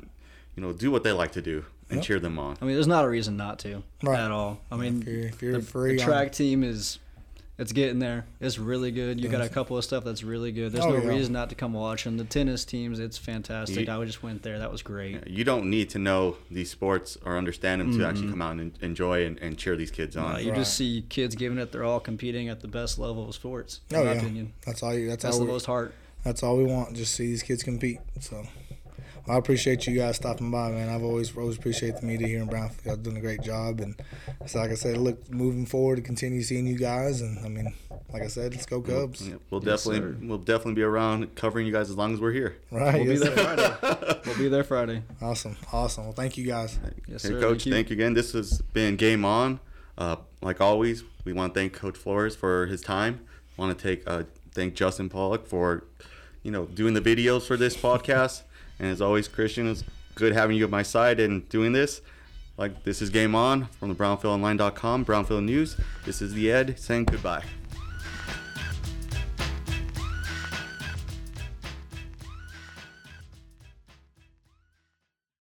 you 0.56 0.62
know, 0.62 0.72
do 0.72 0.90
what 0.90 1.04
they 1.04 1.12
like 1.12 1.30
to 1.32 1.42
do 1.42 1.66
and 1.90 1.96
Yep. 1.98 2.04
cheer 2.04 2.20
them 2.20 2.38
on. 2.38 2.56
I 2.60 2.64
mean, 2.64 2.74
there's 2.74 2.86
not 2.86 3.04
a 3.04 3.08
reason 3.08 3.36
not 3.36 3.58
to 3.60 3.82
Right. 4.02 4.18
at 4.20 4.30
all. 4.30 4.60
I 4.70 4.76
mean, 4.76 5.02
If 5.02 5.08
you're, 5.08 5.24
if 5.26 5.42
you're 5.42 5.52
the, 5.54 5.62
free, 5.62 5.96
the 5.96 6.02
on- 6.02 6.08
track 6.08 6.32
team 6.32 6.62
is 6.64 6.98
it's 7.58 7.72
getting 7.72 7.98
there. 7.98 8.24
It's 8.40 8.58
really 8.58 8.90
good. 8.90 9.20
You 9.20 9.28
got 9.28 9.42
a 9.42 9.48
couple 9.50 9.76
of 9.76 9.84
stuff 9.84 10.02
that's 10.02 10.22
really 10.22 10.50
good. 10.50 10.72
There's 10.72 10.82
Oh, 10.86 10.92
no 10.96 11.02
yeah. 11.02 11.08
reason 11.10 11.34
not 11.34 11.50
to 11.50 11.54
come 11.54 11.74
watch 11.74 12.04
them. 12.04 12.16
The 12.16 12.24
tennis 12.24 12.64
teams, 12.64 12.98
it's 12.98 13.18
fantastic. 13.18 13.86
You- 13.86 13.92
I 13.92 14.02
just 14.06 14.22
went 14.22 14.42
there. 14.42 14.58
That 14.58 14.72
was 14.72 14.80
great. 14.80 15.28
You 15.28 15.44
don't 15.44 15.68
need 15.68 15.90
to 15.90 15.98
know 15.98 16.38
these 16.50 16.70
sports 16.70 17.18
or 17.22 17.36
understand 17.36 17.82
them 17.82 17.98
to 17.98 18.06
actually 18.06 18.22
mm-hmm. 18.28 18.30
come 18.30 18.40
out 18.42 18.52
and 18.52 18.72
enjoy 18.80 19.26
and, 19.26 19.38
and 19.40 19.58
cheer 19.58 19.76
these 19.76 19.90
kids 19.90 20.16
on. 20.16 20.42
You 20.42 20.52
Right. 20.52 20.58
just 20.58 20.74
see 20.74 21.04
kids 21.10 21.34
giving 21.34 21.58
it 21.58 21.70
their 21.70 21.84
all, 21.84 22.00
competing 22.00 22.48
at 22.48 22.60
the 22.60 22.68
best 22.68 22.98
level 22.98 23.28
of 23.28 23.34
sports. 23.34 23.80
In 23.90 23.96
Oh 23.96 24.04
my 24.04 24.12
yeah, 24.12 24.18
opinion, 24.18 24.52
that's 24.64 24.82
all. 24.82 24.94
You, 24.94 25.08
that's 25.08 25.22
that's 25.24 25.34
all. 25.34 25.40
the 25.40 25.44
we, 25.46 25.52
most 25.52 25.66
heart. 25.66 25.92
That's 26.24 26.42
all 26.42 26.56
we 26.56 26.64
want. 26.64 26.96
Just 26.96 27.14
see 27.14 27.26
these 27.26 27.42
kids 27.42 27.62
compete. 27.62 27.98
So, 28.20 28.36
well, 28.36 28.69
I 29.30 29.36
appreciate 29.38 29.86
you 29.86 29.96
guys 29.96 30.16
stopping 30.16 30.50
by, 30.50 30.70
man. 30.70 30.88
I've 30.88 31.02
always 31.02 31.36
always 31.36 31.56
appreciate 31.56 31.96
the 31.96 32.06
media 32.06 32.26
here 32.26 32.40
in 32.42 32.48
Brownfield. 32.48 32.84
Y'all 32.86 32.96
doing 32.96 33.16
a 33.16 33.20
great 33.20 33.42
job, 33.42 33.80
and 33.80 33.94
it's 34.40 34.54
like 34.54 34.70
I 34.70 34.74
said, 34.74 34.96
look 34.98 35.30
moving 35.30 35.66
forward 35.66 35.96
to 35.96 36.02
continue 36.02 36.42
seeing 36.42 36.66
you 36.66 36.76
guys. 36.78 37.20
And 37.20 37.38
I 37.44 37.48
mean, 37.48 37.72
like 38.12 38.22
I 38.22 38.26
said, 38.26 38.52
let's 38.54 38.66
go 38.66 38.80
Cubs. 38.82 39.26
Yeah, 39.28 39.36
we'll 39.50 39.62
Yes, 39.64 39.84
definitely 39.84 40.12
sir. 40.20 40.26
we'll 40.28 40.38
definitely 40.38 40.74
be 40.74 40.82
around 40.82 41.34
covering 41.36 41.66
you 41.66 41.72
guys 41.72 41.90
as 41.90 41.96
long 41.96 42.12
as 42.14 42.20
we're 42.20 42.32
here. 42.32 42.56
Right? 42.70 42.94
We'll 43.06 43.14
be 43.14 43.16
there 43.18 43.36
sir. 43.36 43.44
Friday. 43.80 44.20
We'll 44.26 44.38
be 44.38 44.48
there 44.48 44.64
Friday. 44.64 45.02
Awesome, 45.22 45.56
awesome. 45.72 46.04
Well, 46.04 46.12
thank 46.12 46.36
you 46.36 46.46
guys. 46.46 46.78
Yes, 47.08 47.22
Hey, 47.22 47.30
sir. 47.30 47.40
Coach, 47.40 47.64
Thank 47.64 47.66
you. 47.66 47.72
thank 47.72 47.90
you 47.90 47.94
again. 47.94 48.14
This 48.14 48.32
has 48.32 48.60
been 48.72 48.96
Game 48.96 49.24
On. 49.24 49.58
Uh, 49.98 50.16
like 50.42 50.60
always, 50.60 51.04
we 51.24 51.32
want 51.32 51.52
to 51.54 51.60
thank 51.60 51.72
Coach 51.72 51.96
Flores 51.96 52.36
for 52.36 52.66
his 52.66 52.80
time. 52.80 53.20
Want 53.56 53.76
to 53.76 53.82
take 53.82 54.02
uh, 54.08 54.24
thank 54.54 54.74
Justin 54.74 55.08
Pollock 55.08 55.46
for, 55.46 55.84
you 56.42 56.50
know, 56.50 56.66
doing 56.66 56.94
the 56.94 57.00
videos 57.00 57.46
for 57.46 57.56
this 57.56 57.76
podcast. 57.88 58.42
And 58.80 58.88
as 58.88 59.00
always, 59.00 59.28
Christian, 59.28 59.68
it's 59.68 59.84
good 60.14 60.32
having 60.32 60.56
you 60.56 60.64
at 60.64 60.70
my 60.70 60.82
side 60.82 61.20
and 61.20 61.48
doing 61.48 61.72
this. 61.72 62.00
Like 62.56 62.82
this 62.82 63.00
is 63.00 63.10
Game 63.10 63.34
On 63.34 63.66
from 63.66 63.90
the 63.90 63.94
BrownfieldOnline.com, 63.94 65.04
Brownfield 65.04 65.44
News. 65.44 65.76
This 66.04 66.20
is 66.20 66.34
the 66.34 66.50
Ed 66.50 66.78
saying 66.78 67.04
goodbye. 67.04 67.44